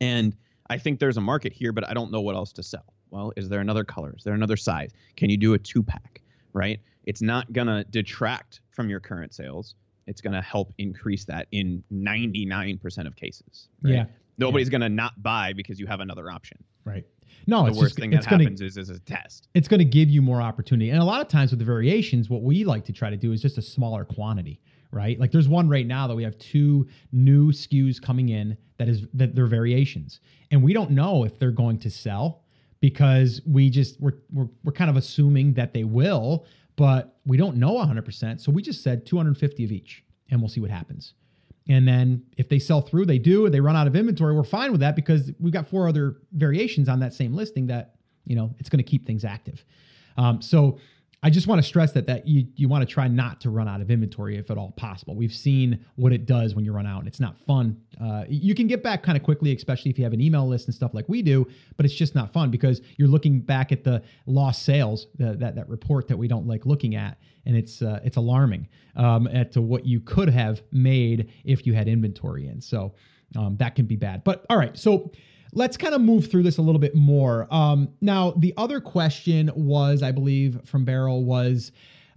and 0.00 0.36
I 0.68 0.78
think 0.78 0.98
there's 0.98 1.16
a 1.16 1.20
market 1.20 1.52
here, 1.52 1.72
but 1.72 1.88
I 1.88 1.94
don't 1.94 2.10
know 2.10 2.20
what 2.20 2.34
else 2.34 2.52
to 2.52 2.62
sell. 2.62 2.92
Well, 3.10 3.32
is 3.36 3.48
there 3.48 3.60
another 3.60 3.84
color? 3.84 4.14
Is 4.16 4.24
there 4.24 4.34
another 4.34 4.56
size? 4.56 4.92
Can 5.16 5.30
you 5.30 5.36
do 5.36 5.54
a 5.54 5.58
two 5.58 5.82
pack? 5.82 6.20
Right? 6.52 6.80
It's 7.04 7.22
not 7.22 7.52
going 7.52 7.68
to 7.68 7.84
detract 7.84 8.60
from 8.70 8.90
your 8.90 9.00
current 9.00 9.32
sales. 9.32 9.74
It's 10.06 10.20
going 10.20 10.34
to 10.34 10.42
help 10.42 10.72
increase 10.78 11.24
that 11.24 11.48
in 11.52 11.82
99% 11.92 13.06
of 13.06 13.16
cases. 13.16 13.68
Right? 13.82 13.94
Yeah. 13.94 14.04
Nobody's 14.38 14.68
going 14.68 14.82
to 14.82 14.88
not 14.88 15.22
buy 15.22 15.52
because 15.52 15.80
you 15.80 15.86
have 15.86 16.00
another 16.00 16.30
option. 16.30 16.62
Right. 16.84 17.04
No, 17.46 17.62
the 17.62 17.68
it's 17.68 17.78
worst 17.78 17.90
just, 17.90 18.00
thing 18.00 18.10
that 18.10 18.24
gonna, 18.24 18.44
happens 18.44 18.60
is, 18.60 18.76
is 18.76 18.90
a 18.90 18.98
test. 19.00 19.48
it's 19.54 19.68
going 19.68 19.78
to 19.78 19.84
give 19.84 20.08
you 20.08 20.20
more 20.20 20.42
opportunity. 20.42 20.90
And 20.90 21.00
a 21.00 21.04
lot 21.04 21.20
of 21.20 21.28
times 21.28 21.50
with 21.50 21.58
the 21.58 21.64
variations, 21.64 22.28
what 22.28 22.42
we 22.42 22.64
like 22.64 22.84
to 22.86 22.92
try 22.92 23.10
to 23.10 23.16
do 23.16 23.32
is 23.32 23.40
just 23.40 23.56
a 23.58 23.62
smaller 23.62 24.04
quantity, 24.04 24.60
right? 24.90 25.18
Like 25.18 25.30
there's 25.30 25.48
one 25.48 25.68
right 25.68 25.86
now 25.86 26.06
that 26.06 26.14
we 26.14 26.24
have 26.24 26.36
two 26.38 26.88
new 27.12 27.52
SKUs 27.52 28.00
coming 28.00 28.30
in 28.30 28.56
that 28.78 28.88
is 28.88 29.06
that 29.14 29.34
they're 29.34 29.46
variations. 29.46 30.20
And 30.50 30.62
we 30.62 30.72
don't 30.72 30.90
know 30.90 31.24
if 31.24 31.38
they're 31.38 31.50
going 31.50 31.78
to 31.80 31.90
sell 31.90 32.42
because 32.80 33.40
we 33.46 33.70
just 33.70 34.00
we're 34.00 34.14
we're, 34.32 34.48
we're 34.64 34.72
kind 34.72 34.90
of 34.90 34.96
assuming 34.96 35.54
that 35.54 35.72
they 35.72 35.84
will, 35.84 36.46
but 36.76 37.15
we 37.26 37.36
don't 37.36 37.56
know 37.56 37.74
100%. 37.74 38.40
So 38.40 38.52
we 38.52 38.62
just 38.62 38.82
said 38.82 39.04
250 39.04 39.64
of 39.64 39.72
each 39.72 40.04
and 40.30 40.40
we'll 40.40 40.48
see 40.48 40.60
what 40.60 40.70
happens. 40.70 41.14
And 41.68 41.86
then 41.86 42.22
if 42.36 42.48
they 42.48 42.60
sell 42.60 42.80
through, 42.80 43.06
they 43.06 43.18
do, 43.18 43.48
they 43.50 43.60
run 43.60 43.74
out 43.74 43.88
of 43.88 43.96
inventory, 43.96 44.34
we're 44.34 44.44
fine 44.44 44.70
with 44.70 44.80
that 44.80 44.94
because 44.94 45.32
we've 45.40 45.52
got 45.52 45.68
four 45.68 45.88
other 45.88 46.16
variations 46.32 46.88
on 46.88 47.00
that 47.00 47.12
same 47.12 47.34
listing 47.34 47.66
that, 47.66 47.96
you 48.24 48.36
know, 48.36 48.54
it's 48.58 48.68
going 48.68 48.78
to 48.78 48.88
keep 48.88 49.04
things 49.04 49.24
active. 49.24 49.64
Um, 50.16 50.40
so 50.40 50.78
I 51.22 51.30
just 51.30 51.46
want 51.46 51.60
to 51.60 51.66
stress 51.66 51.92
that 51.92 52.06
that 52.06 52.28
you 52.28 52.46
you 52.56 52.68
want 52.68 52.86
to 52.86 52.92
try 52.92 53.08
not 53.08 53.40
to 53.40 53.50
run 53.50 53.68
out 53.68 53.80
of 53.80 53.90
inventory 53.90 54.36
if 54.36 54.50
at 54.50 54.58
all 54.58 54.72
possible. 54.72 55.16
We've 55.16 55.32
seen 55.32 55.84
what 55.96 56.12
it 56.12 56.26
does 56.26 56.54
when 56.54 56.64
you 56.64 56.72
run 56.72 56.86
out, 56.86 57.00
and 57.00 57.08
it's 57.08 57.20
not 57.20 57.38
fun. 57.46 57.80
Uh, 58.00 58.24
you 58.28 58.54
can 58.54 58.66
get 58.66 58.82
back 58.82 59.02
kind 59.02 59.16
of 59.16 59.24
quickly, 59.24 59.54
especially 59.54 59.90
if 59.90 59.98
you 59.98 60.04
have 60.04 60.12
an 60.12 60.20
email 60.20 60.46
list 60.46 60.66
and 60.66 60.74
stuff 60.74 60.92
like 60.94 61.08
we 61.08 61.22
do, 61.22 61.46
but 61.76 61.86
it's 61.86 61.94
just 61.94 62.14
not 62.14 62.32
fun 62.32 62.50
because 62.50 62.80
you're 62.96 63.08
looking 63.08 63.40
back 63.40 63.72
at 63.72 63.82
the 63.82 64.02
lost 64.26 64.64
sales, 64.64 65.06
the, 65.16 65.34
that 65.36 65.56
that 65.56 65.68
report 65.68 66.06
that 66.08 66.16
we 66.16 66.28
don't 66.28 66.46
like 66.46 66.66
looking 66.66 66.94
at, 66.94 67.18
and 67.46 67.56
it's 67.56 67.80
uh, 67.80 67.98
it's 68.04 68.16
alarming 68.16 68.68
um, 68.94 69.26
at 69.28 69.52
to 69.52 69.62
what 69.62 69.86
you 69.86 70.00
could 70.00 70.28
have 70.28 70.62
made 70.70 71.32
if 71.44 71.66
you 71.66 71.72
had 71.72 71.88
inventory 71.88 72.46
in. 72.46 72.60
So 72.60 72.94
um, 73.36 73.56
that 73.56 73.74
can 73.74 73.86
be 73.86 73.96
bad. 73.96 74.22
But 74.22 74.44
all 74.50 74.58
right, 74.58 74.76
so 74.76 75.10
let's 75.56 75.78
kind 75.78 75.94
of 75.94 76.02
move 76.02 76.30
through 76.30 76.42
this 76.42 76.58
a 76.58 76.62
little 76.62 76.78
bit 76.78 76.94
more. 76.94 77.48
Um, 77.50 77.88
now, 78.02 78.32
the 78.32 78.52
other 78.58 78.78
question 78.78 79.50
was, 79.54 80.02
I 80.02 80.12
believe, 80.12 80.60
from 80.66 80.84
Beryl 80.84 81.24
was, 81.24 81.72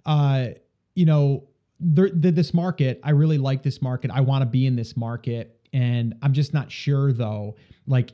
uh, 0.06 0.50
you 0.94 1.06
know, 1.06 1.46
this 1.80 2.54
market, 2.54 3.00
I 3.02 3.12
really 3.12 3.38
like 3.38 3.64
this 3.64 3.82
market. 3.82 4.12
I 4.12 4.20
want 4.20 4.42
to 4.42 4.46
be 4.46 4.66
in 4.66 4.76
this 4.76 4.98
market. 4.98 5.58
And 5.72 6.16
I'm 6.22 6.34
just 6.34 6.54
not 6.54 6.70
sure, 6.70 7.14
though. 7.14 7.56
Like, 7.88 8.12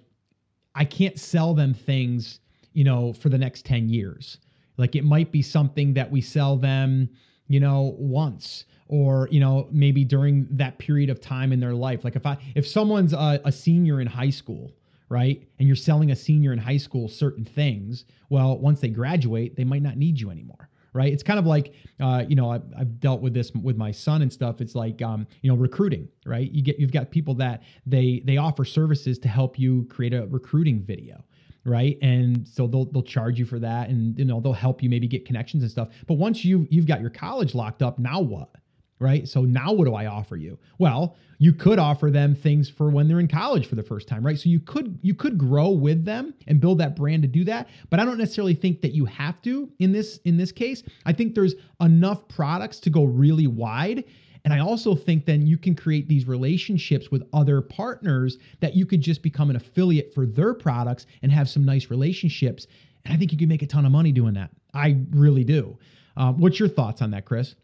I 0.75 0.86
can't 0.86 1.20
sell 1.20 1.55
them 1.55 1.74
things, 1.74 2.39
you 2.74 2.84
know, 2.84 3.12
for 3.12 3.29
the 3.29 3.38
next 3.39 3.65
10 3.65 3.89
years. 3.89 4.38
Like, 4.77 4.96
it 4.96 5.03
might 5.03 5.32
be 5.32 5.41
something 5.41 5.96
that 5.96 6.12
we 6.12 6.22
sell 6.22 6.55
them, 6.55 7.10
you 7.48 7.60
know, 7.60 7.96
once 7.98 8.65
or 8.88 9.27
you 9.32 9.39
know 9.39 9.67
maybe 9.72 10.03
during 10.03 10.46
that 10.51 10.77
period 10.77 11.10
of 11.10 11.20
time 11.20 11.51
in 11.51 11.60
their 11.60 11.74
life 11.74 12.03
like 12.03 12.15
if 12.15 12.24
i 12.24 12.38
if 12.53 12.67
someone's 12.67 13.13
a, 13.13 13.41
a 13.44 13.51
senior 13.51 14.00
in 14.00 14.05
high 14.05 14.29
school 14.29 14.72
right? 15.09 15.47
And 15.59 15.67
you're 15.67 15.75
selling 15.75 16.12
a 16.12 16.15
senior 16.15 16.53
in 16.53 16.59
high 16.59 16.77
school 16.77 17.07
certain 17.07 17.45
things. 17.45 18.05
Well, 18.29 18.57
once 18.57 18.79
they 18.79 18.89
graduate, 18.89 19.55
they 19.55 19.63
might 19.63 19.81
not 19.81 19.97
need 19.97 20.19
you 20.19 20.31
anymore, 20.31 20.69
right? 20.93 21.12
It's 21.12 21.24
kind 21.24 21.39
of 21.39 21.45
like, 21.45 21.74
uh, 22.00 22.24
you 22.27 22.35
know, 22.35 22.51
I've, 22.51 22.63
I've, 22.77 23.00
dealt 23.00 23.21
with 23.21 23.33
this 23.33 23.51
with 23.51 23.77
my 23.77 23.91
son 23.91 24.21
and 24.21 24.31
stuff. 24.31 24.62
It's 24.62 24.75
like, 24.75 25.01
um, 25.01 25.27
you 25.41 25.51
know, 25.51 25.57
recruiting, 25.57 26.07
right? 26.25 26.51
You 26.51 26.63
get, 26.63 26.79
you've 26.79 26.91
got 26.91 27.12
people 27.12 27.35
that 27.35 27.63
they 27.85 28.24
they 28.25 28.38
offer 28.38 28.65
services 28.65 29.19
to 29.19 29.27
help 29.27 29.59
you 29.59 29.85
create 29.89 30.13
a 30.13 30.25
recruiting 30.27 30.81
video. 30.81 31.24
Right. 31.67 31.97
And 32.03 32.47
so 32.47 32.67
they'll 32.67 32.85
they'll 32.85 33.01
charge 33.01 33.39
you 33.39 33.45
for 33.45 33.57
that 33.57 33.89
and 33.89 34.15
you 34.19 34.25
know 34.25 34.39
they'll 34.39 34.53
help 34.53 34.83
you 34.83 34.89
maybe 34.89 35.07
get 35.07 35.25
connections 35.25 35.63
and 35.63 35.71
stuff. 35.71 35.89
But 36.05 36.13
once 36.15 36.45
you 36.45 36.67
you've 36.69 36.85
got 36.85 37.01
your 37.01 37.09
college 37.09 37.55
locked 37.55 37.81
up, 37.81 37.97
now 37.97 38.21
what? 38.21 38.51
Right? 38.99 39.27
So 39.27 39.41
now 39.41 39.74
what 39.74 39.85
do 39.85 39.93
I 39.93 40.05
offer 40.05 40.35
you? 40.35 40.57
Well, 40.77 41.15
you 41.37 41.51
could 41.51 41.79
offer 41.79 42.09
them 42.09 42.33
things 42.33 42.70
for 42.70 42.89
when 42.89 43.07
they're 43.07 43.20
in 43.20 43.27
college 43.27 43.67
for 43.67 43.75
the 43.75 43.83
first 43.83 44.07
time, 44.07 44.25
right? 44.25 44.39
So 44.39 44.50
you 44.50 44.59
could 44.59 44.98
you 45.01 45.13
could 45.13 45.37
grow 45.37 45.70
with 45.70 46.05
them 46.05 46.33
and 46.48 46.61
build 46.61 46.77
that 46.79 46.96
brand 46.96 47.24
to 47.24 47.27
do 47.27 47.43
that, 47.46 47.67
but 47.89 48.00
I 48.00 48.05
don't 48.05 48.17
necessarily 48.17 48.53
think 48.53 48.81
that 48.81 48.93
you 48.93 49.05
have 49.05 49.41
to 49.43 49.70
in 49.79 49.91
this 49.91 50.17
in 50.25 50.37
this 50.37 50.51
case. 50.51 50.83
I 51.05 51.13
think 51.13 51.35
there's 51.35 51.55
enough 51.81 52.27
products 52.27 52.79
to 52.81 52.89
go 52.89 53.03
really 53.03 53.48
wide. 53.48 54.05
And 54.46 54.53
I 54.53 54.59
also 54.59 54.93
think 54.93 55.25
then 55.25 55.48
you 55.48 55.57
can 55.57 55.75
create 55.75 56.07
these 56.07 56.27
relationships 56.27 57.09
with 57.09 57.27
other 57.33 57.61
partners 57.61 58.37
that 58.59 58.75
you 58.75 58.85
could 58.85 59.01
just 59.01 59.24
become 59.24 59.50
an 59.50 59.55
affiliate 59.55 60.13
for 60.13 60.27
their 60.27 60.53
products 60.53 61.07
and 61.24 61.31
have 61.31 61.50
some 61.50 61.65
nice 61.65 61.89
relationships. 61.89 62.67
And 63.03 63.13
I 63.13 63.17
think 63.17 63.31
you 63.31 63.39
can 63.39 63.50
make 63.50 63.63
a 63.63 63.67
ton 63.67 63.87
of 63.87 63.91
money 63.91 64.11
doing 64.11 64.35
that. 64.35 64.51
I 64.72 64.98
really 65.09 65.43
do. 65.43 65.79
Um, 66.15 66.37
what's 66.37 66.59
your 66.59 66.70
thoughts 66.70 67.01
on 67.01 67.09
that, 67.11 67.25
Chris? 67.25 67.55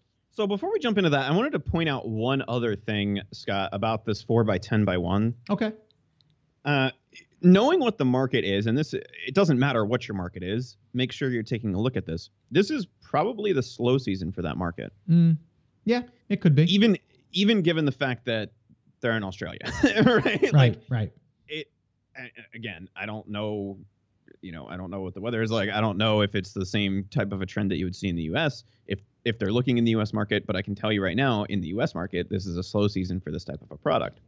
So 0.42 0.48
before 0.48 0.72
we 0.72 0.80
jump 0.80 0.98
into 0.98 1.12
that, 1.12 1.30
I 1.30 1.36
wanted 1.36 1.52
to 1.52 1.60
point 1.60 1.88
out 1.88 2.10
one 2.10 2.44
other 2.48 2.76
thing, 2.76 3.22
Scott, 3.32 3.70
about 3.74 4.06
this 4.06 4.24
four 4.24 4.44
by 4.44 4.58
ten 4.58 4.86
by 4.86 4.98
one. 4.98 5.36
Okay. 5.52 5.72
Uh, 6.66 6.90
knowing 7.44 7.80
what 7.80 8.00
the 8.00 8.06
market 8.06 8.44
is, 8.44 8.66
and 8.66 8.76
this 8.76 8.96
it 8.96 9.36
doesn't 9.36 9.60
matter 9.60 9.86
what 9.86 10.08
your 10.08 10.18
market 10.18 10.42
is. 10.42 10.78
Make 10.96 11.12
sure 11.12 11.30
you're 11.30 11.44
taking 11.44 11.76
a 11.76 11.80
look 11.80 11.96
at 11.96 12.08
this. 12.08 12.32
This 12.50 12.72
is 12.72 12.88
probably 13.04 13.54
the 13.54 13.62
slow 13.62 14.00
season 14.00 14.32
for 14.32 14.42
that 14.42 14.58
market. 14.58 14.92
Mm, 15.08 15.38
yeah, 15.86 16.02
it 16.28 16.42
could 16.42 16.56
be. 16.56 16.64
Even 16.64 16.98
even 17.34 17.62
given 17.62 17.86
the 17.86 17.92
fact 17.92 18.26
that 18.26 18.50
they're 19.00 19.16
in 19.16 19.24
Australia, 19.24 19.60
right? 19.84 20.26
Right. 20.26 20.54
Like, 20.54 20.82
right. 20.90 21.12
It 21.50 21.68
again. 22.56 22.90
I 22.96 23.06
don't 23.06 23.28
know. 23.28 23.78
You 24.42 24.54
know, 24.54 24.66
I 24.68 24.76
don't 24.76 24.90
know 24.90 25.02
what 25.02 25.14
the 25.14 25.22
weather 25.22 25.44
is 25.44 25.52
like. 25.52 25.70
I 25.70 25.82
don't 25.82 26.00
know 26.00 26.22
if 26.22 26.34
it's 26.34 26.52
the 26.52 26.66
same 26.66 27.06
type 27.12 27.32
of 27.32 27.44
a 27.44 27.46
trend 27.46 27.70
that 27.70 27.78
you 27.78 27.86
would 27.86 27.96
see 27.96 28.10
in 28.10 28.16
the 28.16 28.24
U.S. 28.24 28.64
If 28.88 29.02
if 29.26 29.38
they're 29.38 29.52
looking 29.52 29.78
in 29.78 29.84
the 29.84 29.92
US 29.92 30.14
market, 30.14 30.46
but 30.48 30.56
I 30.56 30.62
can 30.62 30.76
tell 30.76 30.92
you 30.92 31.04
right 31.04 31.16
now 31.16 31.44
in 31.46 31.62
the 31.62 31.68
US 31.70 31.94
market, 31.94 32.30
this 32.30 32.46
is 32.46 32.58
a 32.58 32.64
slow 32.64 32.88
season 32.88 33.20
for 33.20 33.32
this 33.32 33.44
type 33.44 33.62
of 33.62 33.72
a 33.72 33.78
product. 33.78 34.20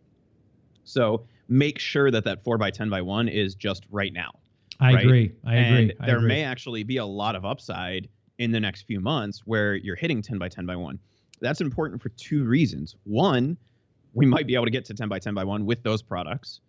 So 0.83 1.25
make 1.47 1.79
sure 1.79 2.11
that 2.11 2.23
that 2.25 2.43
4 2.43 2.57
by 2.57 2.71
10 2.71 2.89
by 2.89 3.01
1 3.01 3.27
is 3.27 3.55
just 3.55 3.85
right 3.89 4.13
now. 4.13 4.31
I 4.79 4.93
right? 4.93 5.05
agree. 5.05 5.31
I 5.45 5.55
and 5.55 5.75
agree. 5.75 5.95
I 5.99 6.05
there 6.05 6.17
agree. 6.17 6.27
may 6.27 6.43
actually 6.43 6.83
be 6.83 6.97
a 6.97 7.05
lot 7.05 7.35
of 7.35 7.45
upside 7.45 8.09
in 8.39 8.51
the 8.51 8.59
next 8.59 8.83
few 8.83 8.99
months 8.99 9.43
where 9.45 9.75
you're 9.75 9.95
hitting 9.95 10.21
10 10.21 10.37
by 10.37 10.49
10 10.49 10.65
by 10.65 10.75
1. 10.75 10.99
That's 11.39 11.61
important 11.61 12.01
for 12.01 12.09
two 12.09 12.45
reasons. 12.45 12.95
One, 13.03 13.57
we 14.13 14.25
might 14.25 14.47
be 14.47 14.55
able 14.55 14.65
to 14.65 14.71
get 14.71 14.85
to 14.85 14.93
10 14.93 15.09
by 15.09 15.19
10 15.19 15.33
by 15.33 15.43
1 15.43 15.65
with 15.65 15.83
those 15.83 16.01
products. 16.01 16.59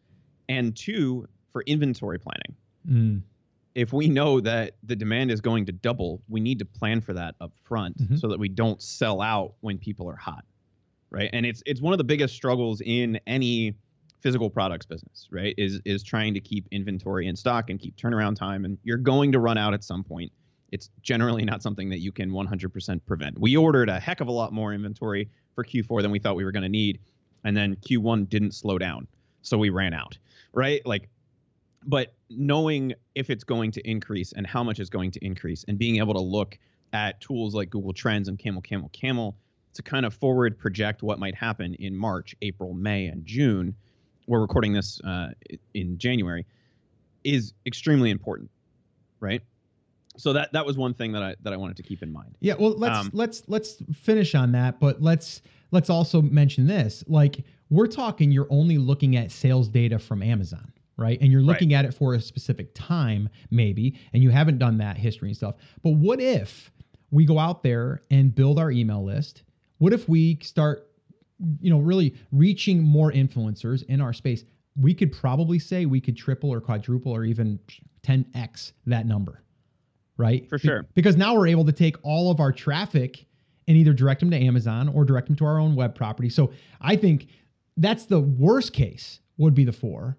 And 0.48 0.76
two, 0.76 1.26
for 1.52 1.62
inventory 1.62 2.18
planning. 2.18 2.54
Mm. 2.86 3.22
If 3.74 3.92
we 3.92 4.08
know 4.08 4.40
that 4.40 4.76
the 4.84 4.94
demand 4.96 5.30
is 5.30 5.40
going 5.40 5.66
to 5.66 5.72
double, 5.72 6.22
we 6.28 6.40
need 6.40 6.58
to 6.60 6.64
plan 6.64 7.00
for 7.00 7.12
that 7.14 7.34
up 7.40 7.52
front 7.64 7.98
Mhm. 7.98 8.20
so 8.20 8.28
that 8.28 8.38
we 8.38 8.48
don't 8.48 8.80
sell 8.80 9.20
out 9.20 9.54
when 9.60 9.78
people 9.78 10.08
are 10.08 10.16
hot. 10.16 10.44
Right? 11.10 11.30
And 11.32 11.46
it's 11.46 11.62
it's 11.66 11.80
one 11.80 11.92
of 11.92 11.98
the 11.98 12.04
biggest 12.04 12.34
struggles 12.34 12.80
in 12.80 13.20
any 13.26 13.74
physical 14.20 14.48
products 14.50 14.86
business, 14.86 15.28
right? 15.30 15.54
Is 15.58 15.80
is 15.84 16.02
trying 16.02 16.34
to 16.34 16.40
keep 16.40 16.66
inventory 16.70 17.26
in 17.28 17.36
stock 17.36 17.70
and 17.70 17.78
keep 17.78 17.96
turnaround 17.96 18.36
time 18.36 18.64
and 18.64 18.78
you're 18.84 18.96
going 18.98 19.30
to 19.32 19.38
run 19.38 19.56
out 19.58 19.74
at 19.74 19.84
some 19.84 20.02
point. 20.02 20.32
It's 20.72 20.90
generally 21.02 21.44
not 21.44 21.62
something 21.62 21.88
that 21.90 22.00
you 22.00 22.10
can 22.10 22.32
100% 22.32 23.04
prevent. 23.06 23.38
We 23.38 23.56
ordered 23.56 23.88
a 23.88 24.00
heck 24.00 24.20
of 24.20 24.26
a 24.28 24.32
lot 24.32 24.52
more 24.52 24.72
inventory 24.74 25.28
for 25.54 25.62
Q4 25.62 26.02
than 26.02 26.10
we 26.10 26.18
thought 26.18 26.34
we 26.34 26.44
were 26.44 26.50
going 26.52 26.64
to 26.64 26.68
need 26.68 26.98
and 27.44 27.56
then 27.56 27.76
Q1 27.76 28.28
didn't 28.28 28.52
slow 28.52 28.78
down. 28.78 29.06
So 29.42 29.56
we 29.58 29.68
ran 29.70 29.92
out, 29.94 30.18
right? 30.52 30.84
Like 30.86 31.10
but 31.86 32.14
knowing 32.30 32.94
if 33.14 33.30
it's 33.30 33.44
going 33.44 33.70
to 33.72 33.88
increase 33.88 34.32
and 34.32 34.46
how 34.46 34.62
much 34.62 34.80
is 34.80 34.90
going 34.90 35.10
to 35.12 35.24
increase 35.24 35.64
and 35.68 35.78
being 35.78 35.96
able 35.96 36.14
to 36.14 36.20
look 36.20 36.58
at 36.92 37.20
tools 37.20 37.54
like 37.54 37.70
Google 37.70 37.92
Trends 37.92 38.28
and 38.28 38.38
Camel 38.38 38.62
Camel 38.62 38.90
Camel 38.92 39.36
to 39.74 39.82
kind 39.82 40.06
of 40.06 40.14
forward 40.14 40.58
project 40.58 41.02
what 41.02 41.18
might 41.18 41.34
happen 41.34 41.74
in 41.74 41.96
March, 41.96 42.34
April, 42.42 42.72
May, 42.72 43.06
and 43.06 43.26
June. 43.26 43.74
We're 44.26 44.40
recording 44.40 44.72
this 44.72 45.00
uh, 45.02 45.28
in 45.74 45.98
January, 45.98 46.46
is 47.24 47.52
extremely 47.66 48.10
important, 48.10 48.50
right? 49.20 49.42
So 50.16 50.32
that 50.32 50.52
that 50.52 50.64
was 50.64 50.78
one 50.78 50.94
thing 50.94 51.12
that 51.12 51.22
I 51.22 51.34
that 51.42 51.52
I 51.52 51.56
wanted 51.56 51.76
to 51.78 51.82
keep 51.82 52.02
in 52.02 52.12
mind. 52.12 52.36
Yeah, 52.40 52.54
well 52.58 52.70
let's 52.78 52.98
Um, 52.98 53.10
let's 53.12 53.42
let's 53.48 53.82
finish 53.92 54.34
on 54.34 54.52
that, 54.52 54.78
but 54.78 55.02
let's 55.02 55.42
let's 55.72 55.90
also 55.90 56.22
mention 56.22 56.66
this. 56.66 57.02
Like 57.08 57.44
we're 57.68 57.88
talking 57.88 58.30
you're 58.30 58.46
only 58.50 58.78
looking 58.78 59.16
at 59.16 59.32
sales 59.32 59.68
data 59.68 59.98
from 59.98 60.22
Amazon, 60.22 60.72
right? 60.96 61.18
And 61.20 61.32
you're 61.32 61.42
looking 61.42 61.74
at 61.74 61.84
it 61.84 61.94
for 61.94 62.14
a 62.14 62.20
specific 62.20 62.74
time 62.74 63.28
maybe, 63.50 63.98
and 64.12 64.22
you 64.22 64.30
haven't 64.30 64.58
done 64.58 64.78
that 64.78 64.96
history 64.96 65.28
and 65.28 65.36
stuff. 65.36 65.56
But 65.82 65.94
what 65.94 66.20
if 66.20 66.70
we 67.10 67.24
go 67.24 67.38
out 67.38 67.62
there 67.62 68.02
and 68.10 68.34
build 68.34 68.58
our 68.58 68.70
email 68.70 69.04
list? 69.04 69.42
What 69.78 69.92
if 69.92 70.08
we 70.08 70.38
start 70.42 70.90
you 71.60 71.70
know 71.70 71.80
really 71.80 72.14
reaching 72.32 72.82
more 72.82 73.12
influencers 73.12 73.82
in 73.84 74.00
our 74.00 74.12
space? 74.12 74.44
We 74.76 74.94
could 74.94 75.12
probably 75.12 75.58
say 75.58 75.86
we 75.86 76.00
could 76.00 76.16
triple 76.16 76.52
or 76.52 76.60
quadruple 76.60 77.12
or 77.12 77.24
even 77.24 77.60
10x 78.04 78.72
that 78.86 79.06
number 79.06 79.44
right? 80.16 80.48
For 80.48 80.58
Be- 80.58 80.68
sure. 80.68 80.86
because 80.94 81.16
now 81.16 81.34
we're 81.34 81.48
able 81.48 81.64
to 81.64 81.72
take 81.72 81.96
all 82.02 82.30
of 82.30 82.40
our 82.40 82.52
traffic 82.52 83.26
and 83.66 83.76
either 83.76 83.92
direct 83.92 84.20
them 84.20 84.30
to 84.30 84.36
Amazon 84.36 84.88
or 84.88 85.04
direct 85.04 85.26
them 85.28 85.36
to 85.36 85.44
our 85.44 85.58
own 85.58 85.74
web 85.74 85.94
property. 85.94 86.28
So 86.28 86.52
I 86.80 86.96
think 86.96 87.28
that's 87.76 88.06
the 88.06 88.20
worst 88.20 88.72
case 88.72 89.20
would 89.38 89.54
be 89.54 89.64
the 89.64 89.72
four. 89.72 90.16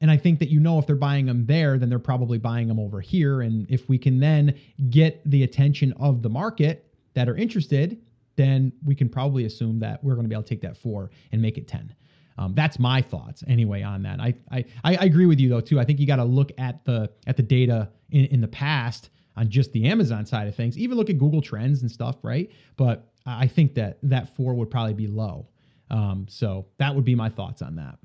And 0.00 0.10
I 0.10 0.16
think 0.16 0.38
that 0.38 0.48
you 0.48 0.60
know 0.60 0.78
if 0.78 0.86
they're 0.86 0.96
buying 0.96 1.26
them 1.26 1.46
there, 1.46 1.78
then 1.78 1.88
they're 1.88 1.98
probably 1.98 2.38
buying 2.38 2.68
them 2.68 2.78
over 2.78 3.00
here. 3.00 3.40
And 3.40 3.68
if 3.68 3.88
we 3.88 3.98
can 3.98 4.20
then 4.20 4.58
get 4.90 5.20
the 5.28 5.42
attention 5.42 5.92
of 5.94 6.22
the 6.22 6.28
market 6.28 6.94
that 7.14 7.28
are 7.28 7.36
interested, 7.36 8.00
then 8.36 8.72
we 8.84 8.94
can 8.94 9.08
probably 9.08 9.44
assume 9.44 9.80
that 9.80 10.02
we're 10.04 10.14
going 10.14 10.24
to 10.24 10.28
be 10.28 10.34
able 10.34 10.44
to 10.44 10.48
take 10.48 10.60
that 10.62 10.76
four 10.76 11.10
and 11.32 11.42
make 11.42 11.58
it 11.58 11.66
10. 11.66 11.94
Um, 12.38 12.54
that's 12.54 12.78
my 12.78 13.02
thoughts 13.02 13.42
anyway 13.48 13.82
on 13.82 14.02
that. 14.02 14.20
I, 14.20 14.34
I, 14.52 14.64
I 14.84 14.92
agree 15.04 15.26
with 15.26 15.40
you 15.40 15.48
though 15.48 15.60
too. 15.60 15.80
I 15.80 15.84
think 15.84 15.98
you 15.98 16.06
got 16.06 16.16
to 16.16 16.24
look 16.24 16.52
at 16.56 16.84
the 16.84 17.10
at 17.26 17.36
the 17.36 17.42
data 17.42 17.90
in, 18.10 18.26
in 18.26 18.40
the 18.40 18.48
past 18.48 19.10
on 19.36 19.48
just 19.48 19.72
the 19.72 19.86
Amazon 19.86 20.24
side 20.24 20.46
of 20.46 20.54
things. 20.54 20.78
Even 20.78 20.96
look 20.96 21.10
at 21.10 21.18
Google 21.18 21.42
Trends 21.42 21.82
and 21.82 21.90
stuff, 21.90 22.16
right? 22.22 22.48
But 22.76 23.10
I 23.26 23.48
think 23.48 23.74
that 23.74 23.98
that 24.04 24.34
four 24.36 24.54
would 24.54 24.70
probably 24.70 24.94
be 24.94 25.08
low. 25.08 25.48
Um, 25.90 26.26
so 26.28 26.66
that 26.78 26.94
would 26.94 27.04
be 27.04 27.16
my 27.16 27.28
thoughts 27.28 27.60
on 27.60 27.74
that. 27.76 27.98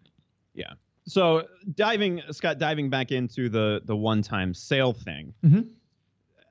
Yeah. 0.55 0.73
So 1.05 1.47
diving, 1.75 2.21
Scott, 2.31 2.59
diving 2.59 2.89
back 2.89 3.11
into 3.11 3.49
the 3.49 3.81
the 3.83 3.95
one 3.95 4.21
time 4.21 4.53
sale 4.53 4.93
thing, 4.93 5.33
mm-hmm. 5.43 5.61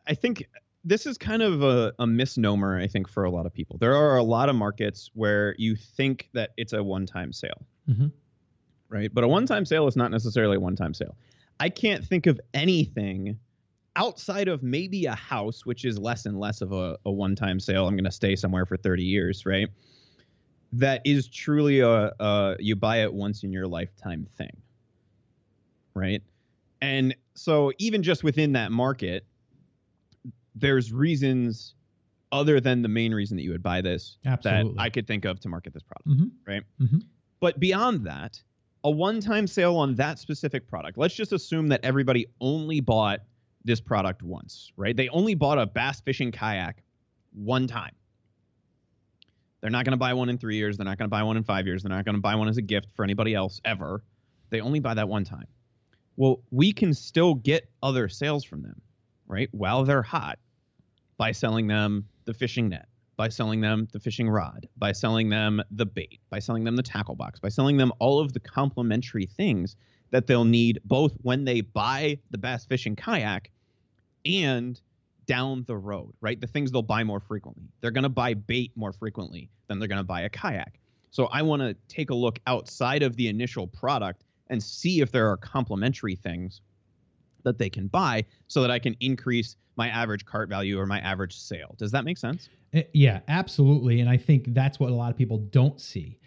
I 0.07 0.15
think 0.15 0.47
this 0.85 1.07
is 1.07 1.17
kind 1.17 1.43
of 1.43 1.63
a, 1.63 1.95
a, 1.99 2.07
misnomer. 2.07 2.79
I 2.79 2.89
think 2.89 3.09
for 3.09 3.25
a 3.25 3.31
lot 3.31 3.47
of 3.47 3.55
people, 3.55 3.79
there 3.79 3.95
are 3.95 4.17
a 4.17 4.23
lot 4.23 4.49
of 4.49 4.57
markets 4.57 5.11
where 5.15 5.55
you 5.57 5.77
think 5.77 6.29
that 6.35 6.51
it's 6.57 6.73
a 6.73 6.83
one 6.83 7.07
time 7.07 7.33
sale, 7.33 7.67
mm-hmm. 7.89 8.09
right? 8.89 9.13
But 9.13 9.25
a 9.25 9.29
one 9.29 9.47
time 9.47 9.65
sale 9.65 9.87
is 9.87 9.97
not 9.97 10.11
necessarily 10.11 10.57
a 10.57 10.61
one 10.61 10.77
time 10.77 10.93
sale. 10.93 11.17
I 11.61 11.69
can't 11.69 12.05
think 12.05 12.27
of 12.27 12.41
anything 12.53 13.39
outside 13.97 14.49
of 14.49 14.63
maybe 14.63 15.07
a 15.07 15.15
house, 15.15 15.65
which 15.65 15.85
is 15.85 15.99
less 15.99 16.27
and 16.27 16.39
less 16.39 16.61
of 16.61 16.73
a, 16.73 16.99
a 17.07 17.11
one 17.11 17.37
time 17.37 17.61
sale. 17.61 17.87
I'm 17.87 17.95
going 17.95 18.05
to 18.05 18.11
stay 18.11 18.37
somewhere 18.37 18.67
for 18.67 18.77
30 18.77 19.05
years, 19.05 19.47
right? 19.47 19.69
That 20.73 21.03
is 21.05 21.29
truly 21.29 21.81
a, 21.81 22.13
a 22.19 22.57
you 22.59 22.75
buy 22.75 23.03
it 23.03 23.13
once 23.13 23.43
in 23.43 23.53
your 23.53 23.67
lifetime 23.67 24.27
thing 24.37 24.57
right 25.95 26.23
and 26.81 27.15
so 27.35 27.73
even 27.79 28.03
just 28.03 28.25
within 28.25 28.53
that 28.53 28.73
market 28.73 29.27
there's 30.55 30.93
reasons 30.93 31.75
other 32.31 32.61
than 32.61 32.81
the 32.81 32.89
main 32.89 33.13
reason 33.13 33.37
that 33.37 33.43
you 33.43 33.51
would 33.51 33.63
buy 33.63 33.81
this 33.81 34.17
Absolutely. 34.25 34.75
that 34.75 34.81
i 34.81 34.89
could 34.89 35.07
think 35.07 35.25
of 35.25 35.41
to 35.41 35.49
market 35.49 35.75
this 35.75 35.83
product 35.83 36.09
mm-hmm. 36.09 36.29
right 36.51 36.63
mm-hmm. 36.81 36.99
but 37.41 37.61
beyond 37.61 38.07
that 38.07 38.41
a 38.85 38.91
one-time 38.91 39.47
sale 39.47 39.77
on 39.77 39.95
that 39.97 40.19
specific 40.19 40.67
product 40.67 40.97
let's 40.97 41.15
just 41.15 41.33
assume 41.33 41.69
that 41.69 41.81
everybody 41.85 42.27
only 42.41 42.81
bought 42.81 43.21
this 43.65 43.81
product 43.81 44.23
once 44.23 44.73
right 44.77 44.97
they 44.97 45.09
only 45.11 45.35
bought 45.35 45.59
a 45.59 45.67
bass 45.67 46.01
fishing 46.01 46.33
kayak 46.33 46.83
one 47.35 47.67
time 47.67 47.93
they're 49.63 49.71
not 49.71 49.85
going 49.85 49.93
to 49.93 49.97
buy 49.99 50.13
one 50.13 50.29
in 50.29 50.39
three 50.39 50.57
years. 50.57 50.77
They're 50.77 50.85
not 50.85 50.99
going 50.99 51.09
to 51.09 51.11
buy 51.11 51.23
one 51.23 51.37
in 51.37 51.45
five 51.45 51.67
years. 51.67 51.85
They're 51.85 51.91
not 51.91 52.05
going 52.05 52.17
to 52.17 52.21
buy 52.21 52.35
one 52.35 52.49
as 52.49 52.57
a 52.57 52.63
gift 52.63 52.89
for 52.95 53.05
anybody 53.05 53.33
else 53.33 53.61
ever. 53.65 54.03
They 54.51 54.61
only 54.61 54.81
buy 54.81 54.95
that 54.95 55.09
one 55.09 55.25
time. 55.25 55.47
Well, 56.17 56.43
we 56.51 56.73
can 56.73 56.93
still 56.93 57.35
get 57.35 57.71
other 57.83 58.09
sales 58.09 58.45
from 58.45 58.63
them, 58.63 58.83
right? 59.27 59.49
While 59.53 59.85
they're 59.85 60.03
hot 60.03 60.39
by 61.17 61.31
selling 61.31 61.69
them 61.69 62.07
the 62.25 62.35
fishing 62.35 62.69
net, 62.69 62.89
by 63.17 63.29
selling 63.29 63.61
them 63.61 63.87
the 63.93 64.01
fishing 64.01 64.29
rod, 64.29 64.69
by 64.77 64.91
selling 64.91 65.29
them 65.29 65.63
the 65.71 65.87
bait, 65.87 66.19
by 66.29 66.41
selling 66.41 66.65
them 66.65 66.75
the 66.75 66.83
tackle 66.83 67.15
box, 67.15 67.39
by 67.39 67.49
selling 67.49 67.77
them 67.77 67.93
all 68.01 68.19
of 68.19 68.33
the 68.33 68.41
complementary 68.41 69.27
things 69.27 69.77
that 70.11 70.27
they'll 70.27 70.45
need 70.45 70.81
both 70.85 71.17
when 71.23 71.45
they 71.45 71.61
buy 71.61 72.19
the 72.31 72.39
bass 72.39 72.67
fishing 72.67 72.97
kayak 72.97 73.51
and 74.27 74.81
down 75.33 75.65
the 75.67 75.75
road, 75.75 76.13
right? 76.21 76.39
The 76.39 76.47
things 76.47 76.71
they'll 76.71 76.83
buy 76.83 77.03
more 77.05 77.19
frequently. 77.19 77.65
They're 77.81 77.91
going 77.91 78.03
to 78.03 78.11
buy 78.11 78.35
bait 78.35 78.71
more 78.77 78.93
frequently 78.93 79.49
than 79.67 79.79
they're 79.79 79.89
going 79.89 79.97
to 79.97 80.05
buy 80.05 80.21
a 80.21 80.29
kayak. 80.29 80.79
So 81.11 81.25
I 81.33 81.41
want 81.41 81.63
to 81.63 81.75
take 81.89 82.11
a 82.11 82.15
look 82.15 82.39
outside 82.47 83.03
of 83.03 83.17
the 83.17 83.29
initial 83.29 83.67
product 83.67 84.25
and 84.51 84.63
see 84.63 85.01
if 85.01 85.11
there 85.11 85.31
are 85.31 85.39
complementary 85.39 86.17
things 86.17 86.61
that 87.45 87.57
they 87.57 87.71
can 87.71 87.87
buy 87.87 88.27
so 88.47 88.61
that 88.61 88.71
I 88.71 88.79
can 88.79 88.95
increase 89.01 89.57
my 89.77 89.89
average 89.89 90.27
cart 90.27 90.51
value 90.51 90.79
or 90.79 90.85
my 90.85 90.99
average 90.99 91.35
sale. 91.35 91.77
Does 91.79 91.93
that 91.93 92.05
make 92.05 92.19
sense? 92.19 92.51
Eh, 92.75 92.83
yeah, 92.93 93.21
absolutely. 93.29 94.01
And 94.01 94.11
I 94.11 94.19
think 94.19 94.53
that's 94.53 94.79
what 94.79 94.91
a 94.91 94.95
lot 94.95 95.11
of 95.11 95.17
people 95.17 95.39
don't 95.39 95.81
see 95.81 96.19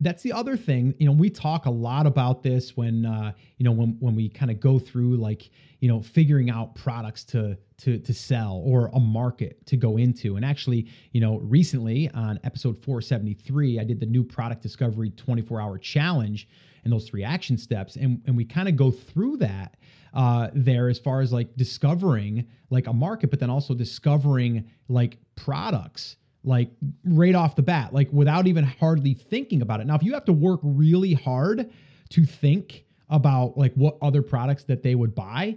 that's 0.00 0.22
the 0.22 0.32
other 0.32 0.56
thing 0.56 0.94
you 0.98 1.06
know 1.06 1.12
we 1.12 1.30
talk 1.30 1.64
a 1.64 1.70
lot 1.70 2.06
about 2.06 2.42
this 2.42 2.76
when 2.76 3.06
uh, 3.06 3.32
you 3.56 3.64
know 3.64 3.72
when 3.72 3.96
when 3.98 4.14
we 4.14 4.28
kind 4.28 4.50
of 4.50 4.60
go 4.60 4.78
through 4.78 5.16
like 5.16 5.50
you 5.80 5.88
know 5.88 6.02
figuring 6.02 6.50
out 6.50 6.74
products 6.74 7.24
to 7.24 7.56
to 7.78 7.98
to 7.98 8.14
sell 8.14 8.62
or 8.64 8.90
a 8.94 9.00
market 9.00 9.64
to 9.66 9.76
go 9.76 9.96
into 9.96 10.36
and 10.36 10.44
actually 10.44 10.88
you 11.12 11.20
know 11.20 11.38
recently 11.38 12.10
on 12.10 12.38
episode 12.44 12.76
473 12.82 13.80
i 13.80 13.84
did 13.84 14.00
the 14.00 14.06
new 14.06 14.24
product 14.24 14.62
discovery 14.62 15.10
24 15.10 15.60
hour 15.60 15.78
challenge 15.78 16.48
and 16.84 16.92
those 16.92 17.08
three 17.08 17.24
action 17.24 17.58
steps 17.58 17.96
and 17.96 18.22
and 18.26 18.36
we 18.36 18.44
kind 18.44 18.68
of 18.68 18.76
go 18.76 18.90
through 18.90 19.36
that 19.36 19.76
uh, 20.14 20.48
there 20.54 20.88
as 20.88 20.98
far 20.98 21.20
as 21.20 21.30
like 21.30 21.54
discovering 21.56 22.46
like 22.70 22.86
a 22.86 22.92
market 22.92 23.30
but 23.30 23.38
then 23.38 23.50
also 23.50 23.74
discovering 23.74 24.64
like 24.88 25.18
products 25.34 26.16
like 26.46 26.70
right 27.04 27.34
off 27.34 27.56
the 27.56 27.62
bat, 27.62 27.92
like 27.92 28.08
without 28.12 28.46
even 28.46 28.64
hardly 28.64 29.12
thinking 29.12 29.60
about 29.60 29.80
it. 29.80 29.86
Now, 29.86 29.96
if 29.96 30.02
you 30.02 30.14
have 30.14 30.24
to 30.26 30.32
work 30.32 30.60
really 30.62 31.12
hard 31.12 31.70
to 32.10 32.24
think 32.24 32.84
about 33.10 33.58
like 33.58 33.74
what 33.74 33.98
other 34.00 34.22
products 34.22 34.64
that 34.64 34.82
they 34.82 34.94
would 34.94 35.14
buy, 35.14 35.56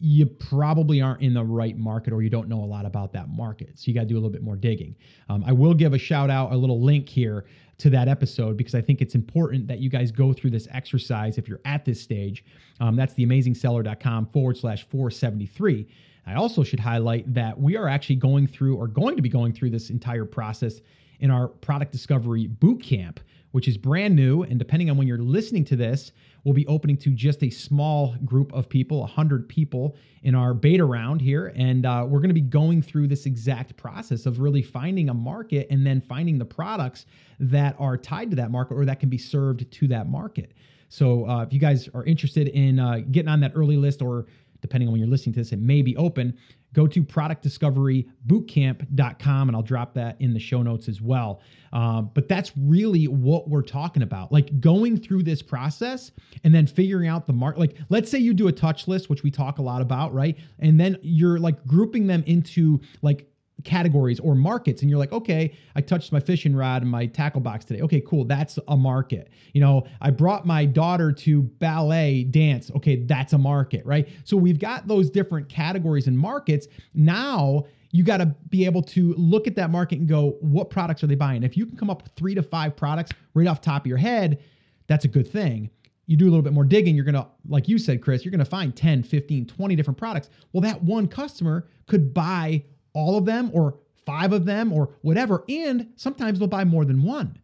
you 0.00 0.26
probably 0.26 1.00
aren't 1.00 1.22
in 1.22 1.34
the 1.34 1.44
right 1.44 1.76
market 1.76 2.12
or 2.12 2.22
you 2.22 2.30
don't 2.30 2.48
know 2.48 2.62
a 2.62 2.66
lot 2.66 2.84
about 2.84 3.12
that 3.12 3.28
market. 3.28 3.78
So 3.78 3.84
you 3.86 3.94
got 3.94 4.02
to 4.02 4.06
do 4.06 4.14
a 4.14 4.16
little 4.16 4.30
bit 4.30 4.42
more 4.42 4.56
digging. 4.56 4.96
Um, 5.28 5.44
I 5.46 5.52
will 5.52 5.74
give 5.74 5.94
a 5.94 5.98
shout 5.98 6.30
out, 6.30 6.52
a 6.52 6.56
little 6.56 6.82
link 6.82 7.08
here 7.08 7.44
to 7.78 7.90
that 7.90 8.08
episode 8.08 8.56
because 8.56 8.74
I 8.74 8.80
think 8.80 9.00
it's 9.00 9.14
important 9.14 9.66
that 9.68 9.78
you 9.78 9.88
guys 9.88 10.10
go 10.10 10.32
through 10.32 10.50
this 10.50 10.68
exercise 10.70 11.38
if 11.38 11.48
you're 11.48 11.60
at 11.64 11.84
this 11.84 12.00
stage. 12.00 12.44
Um, 12.80 12.96
that's 12.96 13.14
theamazingseller.com 13.14 14.26
forward 14.26 14.56
slash 14.56 14.86
473. 14.88 15.86
I 16.26 16.34
also 16.34 16.64
should 16.64 16.80
highlight 16.80 17.32
that 17.34 17.58
we 17.58 17.76
are 17.76 17.88
actually 17.88 18.16
going 18.16 18.46
through 18.46 18.76
or 18.76 18.86
going 18.88 19.16
to 19.16 19.22
be 19.22 19.28
going 19.28 19.52
through 19.52 19.70
this 19.70 19.90
entire 19.90 20.24
process 20.24 20.80
in 21.20 21.30
our 21.30 21.48
product 21.48 21.92
discovery 21.92 22.46
boot 22.46 22.82
camp, 22.82 23.20
which 23.52 23.68
is 23.68 23.76
brand 23.76 24.16
new. 24.16 24.42
And 24.42 24.58
depending 24.58 24.90
on 24.90 24.96
when 24.96 25.06
you're 25.06 25.18
listening 25.18 25.64
to 25.66 25.76
this, 25.76 26.12
we'll 26.44 26.54
be 26.54 26.66
opening 26.66 26.96
to 26.98 27.10
just 27.10 27.42
a 27.42 27.50
small 27.50 28.14
group 28.24 28.52
of 28.52 28.68
people, 28.68 29.00
100 29.00 29.48
people 29.48 29.96
in 30.22 30.34
our 30.34 30.54
beta 30.54 30.84
round 30.84 31.20
here. 31.20 31.52
And 31.56 31.86
uh, 31.86 32.04
we're 32.06 32.20
going 32.20 32.28
to 32.28 32.34
be 32.34 32.40
going 32.40 32.82
through 32.82 33.08
this 33.08 33.26
exact 33.26 33.76
process 33.76 34.26
of 34.26 34.40
really 34.40 34.62
finding 34.62 35.08
a 35.08 35.14
market 35.14 35.66
and 35.70 35.86
then 35.86 36.00
finding 36.00 36.38
the 36.38 36.44
products 36.44 37.06
that 37.40 37.74
are 37.78 37.96
tied 37.96 38.30
to 38.30 38.36
that 38.36 38.50
market 38.50 38.74
or 38.74 38.84
that 38.84 39.00
can 39.00 39.08
be 39.08 39.18
served 39.18 39.70
to 39.70 39.88
that 39.88 40.08
market. 40.08 40.52
So 40.88 41.28
uh, 41.28 41.42
if 41.42 41.52
you 41.52 41.58
guys 41.58 41.88
are 41.94 42.04
interested 42.04 42.48
in 42.48 42.78
uh, 42.78 43.00
getting 43.10 43.28
on 43.28 43.40
that 43.40 43.52
early 43.54 43.76
list 43.76 44.02
or 44.02 44.26
depending 44.60 44.88
on 44.88 44.92
when 44.92 45.00
you're 45.00 45.10
listening 45.10 45.34
to 45.34 45.40
this, 45.40 45.52
it 45.52 45.58
may 45.58 45.82
be 45.82 45.96
open. 45.96 46.38
Go 46.74 46.86
to 46.86 47.02
productdiscoverybootcamp.com 47.02 49.48
and 49.48 49.56
I'll 49.56 49.62
drop 49.62 49.94
that 49.94 50.20
in 50.20 50.34
the 50.34 50.40
show 50.40 50.60
notes 50.60 50.88
as 50.88 51.00
well. 51.00 51.40
Um, 51.72 52.10
but 52.14 52.28
that's 52.28 52.52
really 52.56 53.08
what 53.08 53.48
we're 53.48 53.62
talking 53.62 54.02
about. 54.02 54.30
Like 54.30 54.60
going 54.60 54.98
through 54.98 55.22
this 55.22 55.40
process 55.40 56.12
and 56.44 56.54
then 56.54 56.66
figuring 56.66 57.08
out 57.08 57.26
the 57.26 57.32
mark. 57.32 57.56
Like, 57.56 57.78
let's 57.88 58.10
say 58.10 58.18
you 58.18 58.34
do 58.34 58.48
a 58.48 58.52
touch 58.52 58.86
list, 58.86 59.08
which 59.08 59.22
we 59.22 59.30
talk 59.30 59.58
a 59.58 59.62
lot 59.62 59.80
about, 59.80 60.12
right? 60.12 60.36
And 60.58 60.78
then 60.78 60.98
you're 61.00 61.38
like 61.38 61.64
grouping 61.66 62.06
them 62.06 62.22
into 62.26 62.82
like 63.00 63.30
categories 63.64 64.20
or 64.20 64.34
markets 64.34 64.82
and 64.82 64.90
you're 64.90 64.98
like 64.98 65.12
okay 65.12 65.54
i 65.74 65.80
touched 65.80 66.12
my 66.12 66.20
fishing 66.20 66.54
rod 66.54 66.82
and 66.82 66.90
my 66.90 67.06
tackle 67.06 67.40
box 67.40 67.64
today. 67.64 67.80
Okay 67.82 68.00
cool 68.00 68.24
that's 68.24 68.58
a 68.68 68.76
market. 68.76 69.30
You 69.52 69.60
know 69.60 69.86
i 70.00 70.10
brought 70.10 70.46
my 70.46 70.64
daughter 70.64 71.12
to 71.12 71.42
ballet 71.42 72.24
dance. 72.24 72.70
Okay 72.76 72.96
that's 72.96 73.32
a 73.32 73.38
market 73.38 73.84
right? 73.86 74.08
So 74.24 74.36
we've 74.36 74.58
got 74.58 74.86
those 74.86 75.10
different 75.10 75.48
categories 75.48 76.06
and 76.06 76.18
markets. 76.18 76.68
Now 76.94 77.64
you 77.90 78.02
got 78.02 78.16
to 78.16 78.26
be 78.48 78.64
able 78.64 78.82
to 78.82 79.14
look 79.14 79.46
at 79.46 79.54
that 79.54 79.70
market 79.70 80.00
and 80.00 80.08
go 80.08 80.36
what 80.40 80.68
products 80.68 81.04
are 81.04 81.06
they 81.06 81.14
buying? 81.14 81.42
If 81.42 81.56
you 81.56 81.64
can 81.66 81.76
come 81.76 81.90
up 81.90 82.02
with 82.02 82.12
three 82.12 82.34
to 82.34 82.42
five 82.42 82.76
products 82.76 83.12
right 83.34 83.46
off 83.46 83.60
top 83.60 83.82
of 83.82 83.86
your 83.86 83.98
head 83.98 84.42
that's 84.86 85.04
a 85.04 85.08
good 85.08 85.26
thing. 85.26 85.70
You 86.06 86.18
do 86.18 86.26
a 86.26 86.30
little 86.30 86.42
bit 86.42 86.52
more 86.52 86.64
digging 86.64 86.94
you're 86.94 87.04
going 87.04 87.14
to 87.14 87.26
like 87.48 87.68
you 87.68 87.78
said 87.78 88.02
chris 88.02 88.24
you're 88.24 88.32
going 88.32 88.38
to 88.40 88.44
find 88.44 88.76
10 88.76 89.02
15 89.02 89.46
20 89.46 89.76
different 89.76 89.98
products. 89.98 90.28
Well 90.52 90.60
that 90.62 90.82
one 90.82 91.08
customer 91.08 91.68
could 91.86 92.12
buy 92.12 92.64
all 92.94 93.18
of 93.18 93.24
them 93.24 93.50
or 93.52 93.76
five 94.06 94.32
of 94.32 94.44
them 94.44 94.72
or 94.72 94.90
whatever. 95.02 95.44
And 95.48 95.88
sometimes 95.96 96.38
they'll 96.38 96.48
buy 96.48 96.64
more 96.64 96.84
than 96.84 97.02
one. 97.02 97.38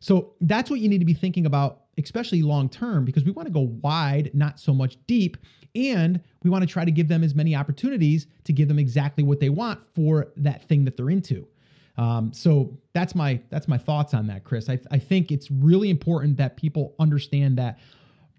So 0.00 0.34
that's 0.42 0.70
what 0.70 0.80
you 0.80 0.88
need 0.88 0.98
to 0.98 1.04
be 1.04 1.14
thinking 1.14 1.46
about, 1.46 1.82
especially 1.98 2.42
long 2.42 2.68
term, 2.68 3.04
because 3.04 3.24
we 3.24 3.32
want 3.32 3.46
to 3.48 3.52
go 3.52 3.72
wide, 3.82 4.30
not 4.34 4.60
so 4.60 4.74
much 4.74 4.98
deep. 5.06 5.36
And 5.74 6.20
we 6.42 6.50
want 6.50 6.62
to 6.62 6.66
try 6.66 6.84
to 6.84 6.90
give 6.90 7.08
them 7.08 7.22
as 7.22 7.34
many 7.34 7.54
opportunities 7.54 8.26
to 8.44 8.52
give 8.52 8.68
them 8.68 8.78
exactly 8.78 9.22
what 9.24 9.40
they 9.40 9.50
want 9.50 9.80
for 9.94 10.28
that 10.36 10.66
thing 10.68 10.84
that 10.84 10.96
they're 10.96 11.10
into. 11.10 11.46
Um, 11.98 12.32
so 12.32 12.76
that's 12.92 13.14
my 13.14 13.40
that's 13.50 13.68
my 13.68 13.78
thoughts 13.78 14.12
on 14.14 14.26
that, 14.26 14.44
Chris. 14.44 14.68
I, 14.68 14.78
I 14.90 14.98
think 14.98 15.32
it's 15.32 15.50
really 15.50 15.90
important 15.90 16.36
that 16.36 16.56
people 16.56 16.94
understand 16.98 17.56
that 17.58 17.78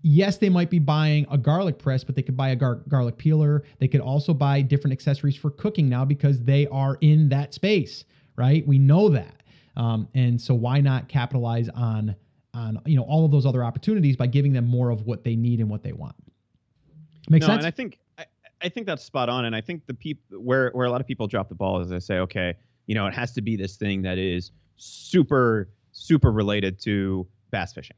yes, 0.02 0.38
they 0.38 0.50
might 0.50 0.70
be 0.70 0.80
buying 0.80 1.26
a 1.30 1.38
garlic 1.38 1.78
press, 1.80 2.04
but 2.04 2.16
they 2.16 2.22
could 2.22 2.38
buy 2.38 2.50
a 2.50 2.56
gar- 2.56 2.82
garlic 2.88 3.18
peeler. 3.18 3.64
They 3.80 3.88
could 3.88 4.02
also 4.02 4.34
buy 4.34 4.62
different 4.62 4.94
accessories 4.94 5.36
for 5.36 5.52
cooking 5.52 5.90
now 5.90 6.06
because 6.06 6.42
they 6.44 6.68
are 6.68 6.98
in 7.02 7.30
that 7.30 7.54
space, 7.54 8.06
right? 8.36 8.66
We 8.68 8.78
know 8.78 9.10
that. 9.10 9.44
Um, 9.76 10.08
and 10.16 10.42
so 10.42 10.54
why 10.54 10.82
not 10.82 11.08
capitalize 11.08 11.70
on 11.70 12.16
on 12.54 12.82
you 12.86 12.96
know 12.96 13.04
all 13.04 13.24
of 13.24 13.32
those 13.32 13.46
other 13.46 13.64
opportunities 13.64 14.16
by 14.16 14.26
giving 14.26 14.52
them 14.52 14.66
more 14.66 14.90
of 14.90 15.06
what 15.06 15.24
they 15.24 15.36
need 15.36 15.60
and 15.60 15.70
what 15.70 15.84
they 15.84 15.94
want. 15.94 16.16
Makes 17.30 17.44
no, 17.44 17.54
sense? 17.54 17.58
And 17.60 17.68
I 17.68 17.72
think 17.72 18.00
I, 18.18 18.26
I 18.64 18.70
think 18.70 18.88
that's 18.88 19.04
spot 19.04 19.30
on. 19.30 19.46
And 19.46 19.56
I 19.56 19.62
think 19.62 19.86
the 19.86 19.94
people 19.94 20.40
where 20.40 20.72
where 20.72 20.88
a 20.88 20.90
lot 20.90 21.02
of 21.02 21.08
people 21.08 21.28
drop 21.28 21.50
the 21.50 21.56
ball 21.56 21.80
is 21.80 21.90
they 21.90 22.00
say, 22.00 22.18
okay, 22.20 22.56
you 22.88 22.96
know, 22.96 23.06
it 23.06 23.14
has 23.14 23.34
to 23.34 23.42
be 23.42 23.56
this 23.56 23.76
thing 23.76 24.02
that 24.02 24.18
is 24.18 24.52
super 24.78 25.70
super 25.92 26.32
related 26.32 26.80
to 26.82 27.28
bass 27.52 27.74
fishing, 27.74 27.98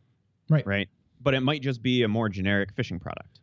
right? 0.49 0.65
Right. 0.65 0.89
But 1.21 1.33
it 1.33 1.41
might 1.41 1.61
just 1.61 1.81
be 1.81 2.03
a 2.03 2.07
more 2.07 2.29
generic 2.29 2.73
fishing 2.73 2.99
product. 2.99 3.41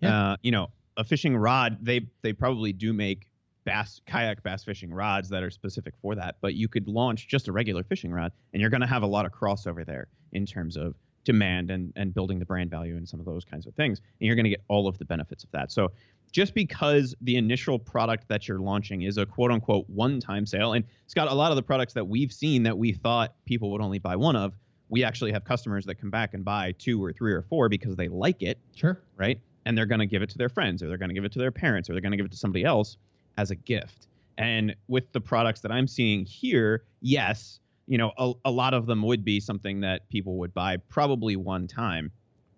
Yeah. 0.00 0.32
Uh, 0.32 0.36
you 0.42 0.50
know, 0.50 0.68
a 0.96 1.04
fishing 1.04 1.36
rod. 1.36 1.78
They 1.80 2.08
they 2.22 2.32
probably 2.32 2.72
do 2.72 2.92
make 2.92 3.28
bass 3.66 4.00
kayak 4.06 4.42
bass 4.42 4.64
fishing 4.64 4.94
rods 4.94 5.28
that 5.28 5.42
are 5.42 5.50
specific 5.50 5.92
for 6.00 6.14
that 6.14 6.36
but 6.40 6.54
you 6.54 6.68
could 6.68 6.88
launch 6.88 7.28
just 7.28 7.48
a 7.48 7.52
regular 7.52 7.82
fishing 7.82 8.12
rod 8.12 8.32
and 8.52 8.60
you're 8.60 8.70
going 8.70 8.80
to 8.80 8.86
have 8.86 9.02
a 9.02 9.06
lot 9.06 9.26
of 9.26 9.32
crossover 9.32 9.84
there 9.84 10.06
in 10.32 10.46
terms 10.46 10.76
of 10.76 10.94
demand 11.24 11.70
and 11.70 11.92
and 11.96 12.14
building 12.14 12.38
the 12.38 12.44
brand 12.44 12.70
value 12.70 12.96
and 12.96 13.06
some 13.06 13.18
of 13.18 13.26
those 13.26 13.44
kinds 13.44 13.66
of 13.66 13.74
things 13.74 14.00
and 14.20 14.26
you're 14.26 14.36
going 14.36 14.44
to 14.44 14.50
get 14.50 14.62
all 14.68 14.86
of 14.86 14.96
the 14.98 15.04
benefits 15.04 15.42
of 15.42 15.50
that 15.50 15.72
so 15.72 15.90
just 16.30 16.54
because 16.54 17.14
the 17.20 17.36
initial 17.36 17.78
product 17.78 18.28
that 18.28 18.46
you're 18.46 18.60
launching 18.60 19.02
is 19.02 19.18
a 19.18 19.26
quote 19.26 19.50
unquote 19.50 19.84
one 19.88 20.20
time 20.20 20.46
sale 20.46 20.72
and 20.72 20.84
Scott 21.08 21.28
a 21.28 21.34
lot 21.34 21.50
of 21.50 21.56
the 21.56 21.62
products 21.62 21.92
that 21.92 22.06
we've 22.06 22.32
seen 22.32 22.62
that 22.62 22.78
we 22.78 22.92
thought 22.92 23.34
people 23.44 23.72
would 23.72 23.80
only 23.82 23.98
buy 23.98 24.14
one 24.14 24.36
of 24.36 24.54
we 24.88 25.02
actually 25.04 25.32
have 25.32 25.44
customers 25.44 25.84
that 25.86 25.96
come 25.96 26.10
back 26.10 26.34
and 26.34 26.44
buy 26.44 26.72
two 26.78 27.02
or 27.02 27.12
three 27.12 27.32
or 27.32 27.42
four 27.42 27.68
because 27.68 27.96
they 27.96 28.08
like 28.08 28.42
it 28.42 28.58
sure 28.74 29.00
right 29.16 29.40
and 29.66 29.76
they're 29.76 29.84
going 29.84 29.98
to 29.98 30.06
give 30.06 30.22
it 30.22 30.30
to 30.30 30.38
their 30.38 30.48
friends 30.48 30.82
or 30.82 30.88
they're 30.88 30.96
going 30.96 31.10
to 31.10 31.14
give 31.14 31.24
it 31.24 31.32
to 31.32 31.38
their 31.38 31.50
parents 31.50 31.90
or 31.90 31.92
they're 31.92 32.00
going 32.00 32.12
to 32.12 32.16
give 32.16 32.24
it 32.24 32.32
to 32.32 32.38
somebody 32.38 32.64
else 32.64 32.96
as 33.36 33.50
a 33.50 33.54
gift. 33.54 34.06
And 34.38 34.74
with 34.88 35.12
the 35.12 35.20
products 35.20 35.60
that 35.60 35.72
I'm 35.72 35.88
seeing 35.88 36.24
here, 36.24 36.84
yes, 37.00 37.58
you 37.86 37.98
know, 37.98 38.12
a, 38.16 38.32
a 38.44 38.50
lot 38.50 38.74
of 38.74 38.86
them 38.86 39.02
would 39.02 39.24
be 39.24 39.40
something 39.40 39.80
that 39.80 40.08
people 40.08 40.36
would 40.38 40.54
buy 40.54 40.76
probably 40.76 41.36
one 41.36 41.66
time, 41.66 42.12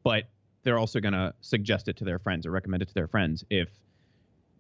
but 0.05 0.25
they're 0.65 0.79
also 0.79 1.01
going 1.01 1.15
to 1.15 1.33
suggest 1.41 1.89
it 1.89 1.97
to 1.97 2.05
their 2.05 2.19
friends 2.19 2.47
or 2.47 2.51
recommend 2.51 2.83
it 2.83 2.89
to 2.89 2.95
their 2.95 3.09
friends 3.09 3.43
if 3.49 3.69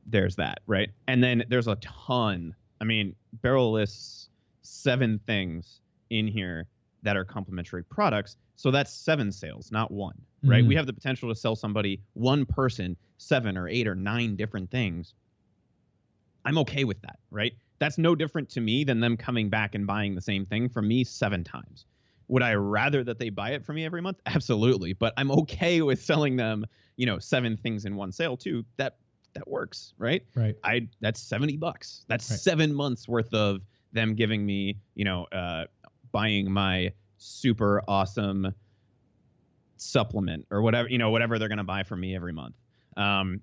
there's 0.07 0.37
that, 0.37 0.61
right? 0.67 0.89
And 1.07 1.23
then 1.23 1.45
there's 1.49 1.69
a 1.69 1.77
ton. 1.77 2.55
I 2.81 2.85
mean, 2.85 3.15
Beryl 3.43 3.73
lists 3.73 4.31
seven 4.63 5.21
things 5.27 5.81
in 6.09 6.27
here 6.27 6.67
that 7.03 7.17
are 7.17 7.25
complementary 7.25 7.85
products. 7.85 8.37
So 8.57 8.71
that's 8.71 8.93
seven 8.93 9.31
sales, 9.33 9.71
not 9.71 9.91
one, 9.91 10.21
right? 10.43 10.65
Mhm. 10.65 10.69
We 10.69 10.75
have 10.75 10.87
the 10.87 10.93
potential 10.93 11.29
to 11.29 11.35
sell 11.35 11.55
somebody, 11.57 12.03
one 12.15 12.45
person, 12.45 12.97
seven 13.19 13.57
or 13.57 13.69
eight 13.69 13.87
or 13.87 13.95
nine 13.95 14.37
different 14.37 14.71
things 14.71 15.15
I'm 16.45 16.59
okay 16.59 16.85
with 16.85 17.01
that, 17.03 17.19
right? 17.31 17.53
That's 17.79 17.99
no 17.99 18.15
different 18.15 18.49
to 18.51 18.61
me 18.61 18.85
than 18.85 19.01
them 19.01 19.17
coming 19.17 19.51
back 19.51 19.75
and 19.75 19.87
buying 19.87 20.15
the 20.15 20.21
same 20.21 20.45
thing 20.45 20.69
from 20.69 20.89
me 20.89 21.05
seven 21.05 21.45
times. 21.45 21.87
Would 22.29 22.43
I 22.43 22.55
rather 22.55 23.05
that 23.05 23.19
they 23.19 23.31
buy 23.31 23.51
it 23.53 23.65
from 23.65 23.77
me 23.77 23.85
every 23.85 24.03
month? 24.03 24.21
Absolutely, 24.27 24.93
but 24.93 25.15
I'm 25.17 25.31
okay 25.31 25.83
with 25.83 26.03
selling 26.03 26.37
them, 26.37 26.65
you 26.97 27.07
know, 27.07 27.19
seven 27.19 27.57
things 27.57 27.85
in 27.85 27.97
one 27.97 28.13
sale 28.13 28.37
too. 28.37 28.65
That 28.77 28.97
that 29.35 29.47
works, 29.49 29.95
right? 29.99 30.23
Right. 30.35 30.57
I 30.65 30.89
that's 31.01 31.21
70 31.21 31.57
bucks. 31.57 32.05
That's 32.09 32.29
Right. 32.31 32.41
7 32.41 32.75
months 32.75 33.07
worth 33.07 33.33
of 33.35 33.61
them 33.93 34.15
giving 34.15 34.45
me, 34.45 34.81
you 34.95 35.05
know, 35.05 35.25
uh 35.33 35.67
buying 36.13 36.51
my 36.51 36.93
super 37.19 37.83
awesome 37.89 38.55
supplement 39.77 40.47
or 40.51 40.63
whatever, 40.63 40.89
you 40.89 40.99
know, 40.99 41.11
whatever 41.11 41.39
they're 41.39 41.49
going 41.49 41.59
to 41.59 41.65
buy 41.65 41.83
from 41.83 42.01
me 42.01 42.15
every 42.17 42.33
month. 42.33 42.55
Um 42.97 43.41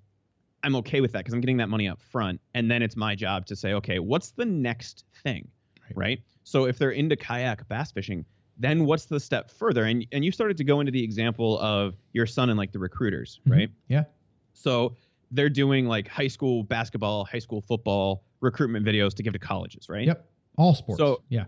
I'm 0.63 0.75
okay 0.77 0.99
with 0.99 1.11
that 1.11 1.19
because 1.19 1.33
I'm 1.35 1.41
getting 1.41 1.57
that 1.57 1.69
money 1.69 1.87
up 1.87 2.01
front. 2.01 2.41
And 2.55 2.71
then 2.71 2.81
it's 2.81 2.95
my 2.95 3.13
job 3.13 3.45
to 3.47 3.55
say, 3.55 3.73
okay, 3.73 3.99
what's 3.99 4.31
the 4.31 4.45
next 4.45 5.03
thing? 5.21 5.47
Right. 5.83 5.95
Right. 5.95 6.21
So 6.43 6.65
if 6.65 6.79
they're 6.79 6.89
into 6.89 7.15
kayak 7.15 7.67
bass 7.67 7.91
fishing, 7.91 8.25
then 8.57 8.85
what's 8.85 9.05
the 9.05 9.19
step 9.19 9.51
further? 9.51 9.83
And 9.83 10.05
and 10.11 10.25
you 10.25 10.31
started 10.31 10.57
to 10.57 10.63
go 10.63 10.79
into 10.79 10.91
the 10.91 11.03
example 11.03 11.59
of 11.59 11.95
your 12.13 12.25
son 12.25 12.49
and 12.49 12.57
like 12.57 12.71
the 12.71 12.79
recruiters, 12.79 13.39
Mhm. 13.47 13.51
right? 13.51 13.69
Yeah. 13.87 14.05
So 14.53 14.95
they're 15.31 15.49
doing 15.49 15.85
like 15.87 16.07
high 16.07 16.27
school 16.27 16.63
basketball, 16.63 17.25
high 17.25 17.39
school 17.39 17.61
football 17.61 18.23
recruitment 18.41 18.85
videos 18.85 19.13
to 19.15 19.23
give 19.23 19.33
to 19.33 19.39
colleges, 19.39 19.87
right? 19.89 20.07
Yep. 20.07 20.27
All 20.57 20.73
sports. 20.73 20.97
So- 20.99 21.21
yeah. 21.29 21.45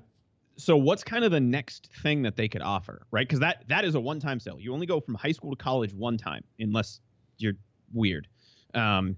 So 0.58 0.76
what's 0.76 1.04
kind 1.04 1.24
of 1.24 1.32
the 1.32 1.40
next 1.40 1.90
thing 2.02 2.24
that 2.24 2.36
they 2.36 2.48
could 2.48 2.62
offer, 2.64 3.06
right? 3.12 3.28
Because 3.28 3.40
that 3.40 3.64
that 3.68 3.86
is 3.86 3.96
a 3.96 4.00
one-time 4.00 4.40
sale. 4.40 4.58
You 4.60 4.74
only 4.74 4.88
go 4.88 5.00
from 5.00 5.16
high 5.16 5.32
school 5.32 5.52
to 5.56 5.64
college 5.64 5.94
one 5.94 6.18
time, 6.18 6.44
unless 6.60 7.00
you're 7.38 7.54
weird. 7.94 8.28
Um, 8.74 9.16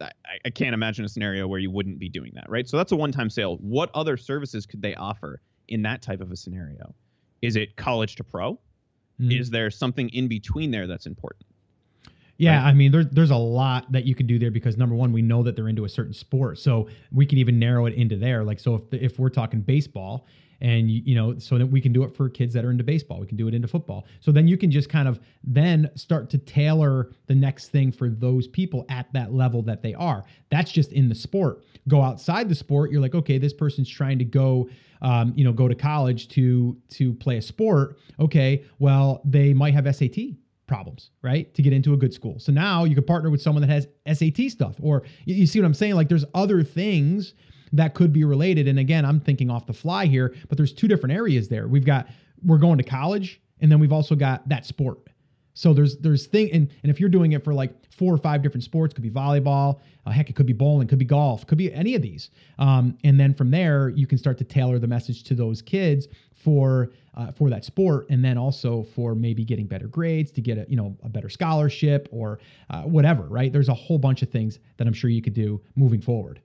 I, 0.00 0.10
I 0.44 0.50
can't 0.50 0.74
imagine 0.74 1.04
a 1.04 1.08
scenario 1.08 1.46
where 1.46 1.60
you 1.60 1.70
wouldn't 1.70 1.98
be 1.98 2.08
doing 2.08 2.32
that, 2.34 2.48
right? 2.50 2.68
So 2.68 2.76
that's 2.76 2.92
a 2.92 2.96
one-time 2.96 3.30
sale. 3.30 3.56
What 3.58 3.90
other 3.94 4.16
services 4.16 4.66
could 4.66 4.82
they 4.82 4.94
offer 4.96 5.40
in 5.68 5.82
that 5.82 6.02
type 6.02 6.20
of 6.20 6.32
a 6.32 6.36
scenario? 6.36 6.94
Is 7.40 7.56
it 7.56 7.76
college 7.76 8.16
to 8.16 8.24
pro? 8.24 8.60
Mhm. 9.20 9.40
Is 9.40 9.50
there 9.50 9.70
something 9.70 10.08
in 10.10 10.28
between 10.28 10.70
there 10.70 10.86
that's 10.86 11.06
important? 11.06 11.46
Yeah, 12.42 12.56
right? 12.56 12.70
I 12.70 12.72
mean, 12.72 12.90
there's 12.90 13.06
there's 13.10 13.30
a 13.30 13.36
lot 13.36 13.92
that 13.92 14.04
you 14.04 14.16
can 14.16 14.26
do 14.26 14.36
there 14.36 14.50
because 14.50 14.76
number 14.76 14.96
one, 14.96 15.12
we 15.12 15.22
know 15.22 15.44
that 15.44 15.54
they're 15.54 15.68
into 15.68 15.84
a 15.84 15.88
certain 15.88 16.12
sport, 16.12 16.58
so 16.58 16.88
we 17.12 17.24
can 17.24 17.38
even 17.38 17.58
narrow 17.60 17.86
it 17.86 17.94
into 17.94 18.16
there. 18.16 18.42
Like, 18.42 18.58
so 18.58 18.74
if 18.74 18.92
if 19.12 19.18
we're 19.20 19.28
talking 19.28 19.60
baseball, 19.60 20.26
and 20.60 20.90
you, 20.90 21.02
you 21.04 21.14
know, 21.14 21.38
so 21.38 21.56
that 21.56 21.66
we 21.66 21.80
can 21.80 21.92
do 21.92 22.02
it 22.02 22.16
for 22.16 22.28
kids 22.28 22.52
that 22.54 22.64
are 22.64 22.72
into 22.72 22.82
baseball, 22.82 23.20
we 23.20 23.28
can 23.28 23.36
do 23.36 23.46
it 23.46 23.54
into 23.54 23.68
football. 23.68 24.06
So 24.18 24.32
then 24.32 24.48
you 24.48 24.56
can 24.56 24.72
just 24.72 24.88
kind 24.88 25.06
of 25.06 25.20
then 25.44 25.88
start 25.94 26.30
to 26.30 26.38
tailor 26.38 27.12
the 27.28 27.34
next 27.36 27.68
thing 27.68 27.92
for 27.92 28.10
those 28.10 28.48
people 28.48 28.86
at 28.88 29.12
that 29.12 29.32
level 29.32 29.62
that 29.62 29.80
they 29.80 29.94
are. 29.94 30.24
That's 30.50 30.72
just 30.72 30.92
in 30.92 31.08
the 31.08 31.14
sport. 31.14 31.62
Go 31.86 32.02
outside 32.02 32.48
the 32.48 32.56
sport, 32.56 32.90
you're 32.90 33.00
like, 33.00 33.14
okay, 33.14 33.38
this 33.38 33.52
person's 33.52 33.88
trying 33.88 34.18
to 34.18 34.24
go 34.24 34.68
um, 35.00 35.32
you 35.36 35.44
know, 35.44 35.52
go 35.52 35.68
to 35.68 35.74
college 35.74 36.28
to 36.28 36.76
to 36.90 37.12
play 37.14 37.36
a 37.36 37.42
sport. 37.42 37.98
Okay, 38.18 38.64
well, 38.78 39.20
they 39.24 39.52
might 39.52 39.74
have 39.74 39.92
SAT 39.94 40.16
problems, 40.72 41.10
right? 41.20 41.52
To 41.52 41.60
get 41.60 41.74
into 41.74 41.92
a 41.92 41.98
good 41.98 42.14
school. 42.14 42.38
So 42.38 42.50
now 42.50 42.84
you 42.84 42.94
could 42.94 43.06
partner 43.06 43.28
with 43.28 43.42
someone 43.42 43.60
that 43.60 43.68
has 43.68 43.86
SAT 44.18 44.50
stuff, 44.50 44.76
or 44.80 45.02
you, 45.26 45.34
you 45.34 45.46
see 45.46 45.60
what 45.60 45.66
I'm 45.66 45.74
saying? 45.74 45.96
Like 45.96 46.08
there's 46.08 46.24
other 46.34 46.62
things 46.62 47.34
that 47.74 47.92
could 47.92 48.10
be 48.10 48.24
related. 48.24 48.66
And 48.66 48.78
again, 48.78 49.04
I'm 49.04 49.20
thinking 49.20 49.50
off 49.50 49.66
the 49.66 49.74
fly 49.74 50.06
here, 50.06 50.34
but 50.48 50.56
there's 50.56 50.72
two 50.72 50.88
different 50.88 51.14
areas 51.14 51.48
there. 51.50 51.68
We've 51.68 51.84
got 51.84 52.08
we're 52.42 52.56
going 52.56 52.78
to 52.78 52.84
college, 52.84 53.42
and 53.60 53.70
then 53.70 53.80
we've 53.80 53.92
also 53.92 54.14
got 54.14 54.48
that 54.48 54.64
sport. 54.64 54.98
So 55.54 55.72
there's 55.74 55.98
there's 55.98 56.26
thing 56.26 56.50
and, 56.52 56.70
and 56.82 56.90
if 56.90 56.98
you're 56.98 57.08
doing 57.08 57.32
it 57.32 57.44
for 57.44 57.52
like 57.52 57.72
four 57.92 58.12
or 58.12 58.18
five 58.18 58.42
different 58.42 58.64
sports, 58.64 58.94
could 58.94 59.02
be 59.02 59.10
volleyball, 59.10 59.80
uh, 60.06 60.10
heck, 60.10 60.30
it 60.30 60.34
could 60.34 60.46
be 60.46 60.52
bowling, 60.52 60.88
could 60.88 60.98
be 60.98 61.04
golf, 61.04 61.46
could 61.46 61.58
be 61.58 61.72
any 61.72 61.94
of 61.94 62.02
these. 62.02 62.30
Um, 62.58 62.96
and 63.04 63.20
then 63.20 63.34
from 63.34 63.50
there, 63.50 63.90
you 63.90 64.06
can 64.06 64.18
start 64.18 64.38
to 64.38 64.44
tailor 64.44 64.78
the 64.78 64.86
message 64.86 65.24
to 65.24 65.34
those 65.34 65.62
kids 65.62 66.08
for 66.34 66.90
uh, 67.14 67.30
for 67.30 67.50
that 67.50 67.64
sport, 67.64 68.06
and 68.08 68.24
then 68.24 68.38
also 68.38 68.82
for 68.82 69.14
maybe 69.14 69.44
getting 69.44 69.66
better 69.66 69.86
grades 69.86 70.32
to 70.32 70.40
get 70.40 70.58
a 70.58 70.66
you 70.68 70.76
know 70.76 70.96
a 71.02 71.08
better 71.08 71.28
scholarship 71.28 72.08
or 72.10 72.40
uh, 72.70 72.82
whatever. 72.82 73.24
Right? 73.24 73.52
There's 73.52 73.68
a 73.68 73.74
whole 73.74 73.98
bunch 73.98 74.22
of 74.22 74.30
things 74.30 74.58
that 74.78 74.86
I'm 74.86 74.94
sure 74.94 75.10
you 75.10 75.22
could 75.22 75.34
do 75.34 75.60
moving 75.76 76.00
forward. 76.00 76.40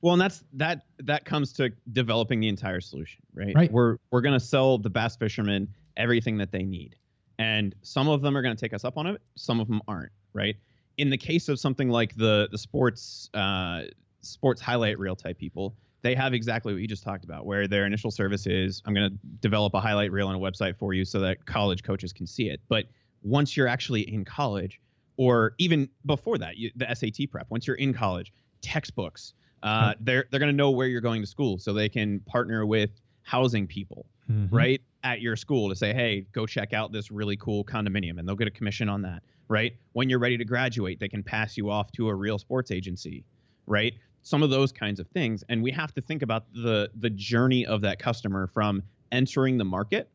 Well, 0.00 0.12
and 0.12 0.20
that's 0.20 0.44
that 0.54 0.84
that 0.98 1.24
comes 1.24 1.52
to 1.54 1.72
developing 1.92 2.40
the 2.40 2.48
entire 2.48 2.80
solution, 2.80 3.22
right? 3.32 3.54
Right. 3.54 3.72
We're 3.72 3.96
we're 4.10 4.20
gonna 4.20 4.40
sell 4.40 4.76
the 4.76 4.90
bass 4.90 5.16
fishermen 5.16 5.68
everything 5.96 6.36
that 6.38 6.52
they 6.52 6.64
need. 6.64 6.96
And 7.38 7.74
some 7.82 8.08
of 8.08 8.22
them 8.22 8.36
are 8.36 8.42
gonna 8.42 8.54
take 8.54 8.74
us 8.74 8.84
up 8.84 8.96
on 8.96 9.06
it, 9.06 9.20
some 9.36 9.60
of 9.60 9.68
them 9.68 9.80
aren't, 9.88 10.12
right? 10.32 10.56
In 10.98 11.10
the 11.10 11.16
case 11.18 11.48
of 11.48 11.58
something 11.58 11.88
like 11.88 12.14
the 12.16 12.48
the 12.50 12.58
sports 12.58 13.30
uh 13.34 13.82
sports 14.20 14.60
highlight 14.60 14.98
reel 14.98 15.16
type 15.16 15.38
people, 15.38 15.74
they 16.02 16.14
have 16.14 16.34
exactly 16.34 16.72
what 16.72 16.80
you 16.80 16.88
just 16.88 17.02
talked 17.02 17.24
about, 17.24 17.46
where 17.46 17.66
their 17.66 17.86
initial 17.86 18.10
service 18.10 18.46
is 18.46 18.82
I'm 18.86 18.94
gonna 18.94 19.10
develop 19.40 19.74
a 19.74 19.80
highlight 19.80 20.12
reel 20.12 20.28
on 20.28 20.34
a 20.34 20.38
website 20.38 20.76
for 20.76 20.94
you 20.94 21.04
so 21.04 21.20
that 21.20 21.44
college 21.46 21.82
coaches 21.82 22.12
can 22.12 22.26
see 22.26 22.48
it. 22.48 22.60
But 22.68 22.86
once 23.22 23.56
you're 23.56 23.68
actually 23.68 24.02
in 24.02 24.24
college, 24.24 24.80
or 25.16 25.54
even 25.58 25.88
before 26.06 26.38
that, 26.38 26.56
you, 26.56 26.70
the 26.76 26.92
SAT 26.94 27.30
prep, 27.30 27.46
once 27.48 27.66
you're 27.66 27.76
in 27.76 27.94
college, 27.94 28.32
textbooks, 28.60 29.32
uh, 29.62 29.94
they're 30.00 30.26
they're 30.30 30.40
going 30.40 30.52
to 30.52 30.56
know 30.56 30.70
where 30.70 30.86
you're 30.86 31.00
going 31.00 31.22
to 31.22 31.26
school, 31.26 31.58
so 31.58 31.72
they 31.72 31.88
can 31.88 32.20
partner 32.20 32.66
with 32.66 32.90
housing 33.22 33.66
people, 33.66 34.06
Mm-hmm. 34.30 34.54
right, 34.56 34.80
at 35.04 35.20
your 35.20 35.36
school 35.36 35.68
to 35.68 35.76
say, 35.76 35.92
hey, 35.92 36.26
go 36.32 36.46
check 36.46 36.72
out 36.72 36.90
this 36.90 37.10
really 37.10 37.36
cool 37.36 37.64
condominium, 37.64 38.18
and 38.18 38.26
they'll 38.26 38.34
get 38.34 38.48
a 38.48 38.52
commission 38.52 38.88
on 38.88 39.02
that, 39.02 39.22
right? 39.48 39.74
When 39.92 40.08
you're 40.08 40.18
ready 40.18 40.38
to 40.38 40.44
graduate, 40.44 40.98
they 40.98 41.08
can 41.08 41.22
pass 41.22 41.56
you 41.56 41.70
off 41.70 41.92
to 41.92 42.08
a 42.08 42.14
real 42.14 42.38
sports 42.38 42.70
agency, 42.70 43.24
right? 43.66 43.92
Some 44.22 44.42
of 44.42 44.50
those 44.50 44.72
kinds 44.72 44.98
of 44.98 45.06
things, 45.08 45.44
and 45.48 45.62
we 45.62 45.70
have 45.70 45.92
to 45.94 46.00
think 46.00 46.22
about 46.22 46.46
the 46.54 46.90
the 46.96 47.10
journey 47.10 47.66
of 47.66 47.82
that 47.82 47.98
customer 47.98 48.46
from 48.46 48.82
entering 49.12 49.58
the 49.58 49.64
market 49.64 50.10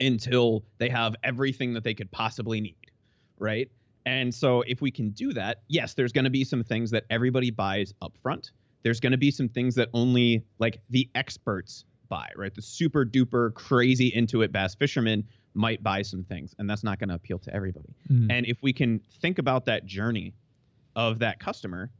until 0.00 0.62
they 0.78 0.90
have 0.90 1.16
everything 1.24 1.72
that 1.72 1.82
they 1.82 1.94
could 1.94 2.10
possibly 2.10 2.60
need, 2.60 2.76
right? 3.38 3.70
And 4.06 4.34
so 4.34 4.62
if 4.62 4.82
we 4.82 4.90
can 4.90 5.10
do 5.10 5.32
that, 5.32 5.62
yes, 5.68 5.94
there's 5.94 6.12
going 6.12 6.24
to 6.24 6.30
be 6.30 6.44
some 6.44 6.62
things 6.62 6.90
that 6.90 7.04
everybody 7.08 7.50
buys 7.50 7.94
up 8.02 8.16
front. 8.22 8.50
There's 8.82 9.00
going 9.00 9.12
to 9.12 9.18
be 9.18 9.30
some 9.30 9.48
things 9.48 9.74
that 9.76 9.88
only 9.94 10.44
like 10.58 10.80
the 10.90 11.08
experts 11.14 11.86
buy, 12.14 12.30
right? 12.36 12.54
The 12.54 12.62
super 12.62 13.04
duper 13.04 13.52
crazy 13.54 14.06
into 14.14 14.42
it 14.42 14.52
bass 14.52 14.76
fishermen 14.76 15.24
might 15.54 15.82
buy 15.82 16.02
some 16.02 16.22
things, 16.22 16.54
and 16.58 16.70
that's 16.70 16.84
not 16.84 17.00
going 17.00 17.08
to 17.08 17.16
appeal 17.16 17.40
to 17.40 17.52
everybody. 17.52 17.92
Mhm. 18.08 18.30
And 18.30 18.46
if 18.46 18.62
we 18.62 18.72
can 18.72 19.00
think 19.20 19.38
about 19.40 19.64
that 19.64 19.84
journey 19.84 20.32
of 20.94 21.18
that 21.18 21.40
customer, 21.40 21.90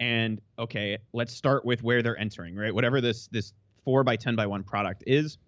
and 0.00 0.40
okay, 0.58 0.98
let's 1.12 1.32
start 1.32 1.64
with 1.64 1.84
where 1.84 2.02
they're 2.02 2.18
entering, 2.18 2.56
right? 2.56 2.74
Whatever 2.74 3.00
this 3.00 3.28
this 3.28 3.52
four 3.84 4.02
by 4.02 4.16
ten 4.16 4.34
by 4.34 4.46
one 4.46 4.64
product 4.64 5.04
is, 5.06 5.38